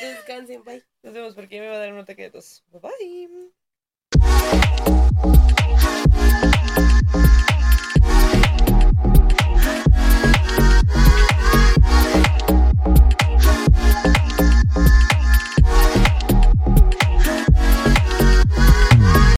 [0.00, 0.84] Descansen, bye.
[1.02, 2.64] Nos vemos porque me va a dar un ataque de tos.
[2.68, 2.80] Bye
[4.20, 5.51] bye.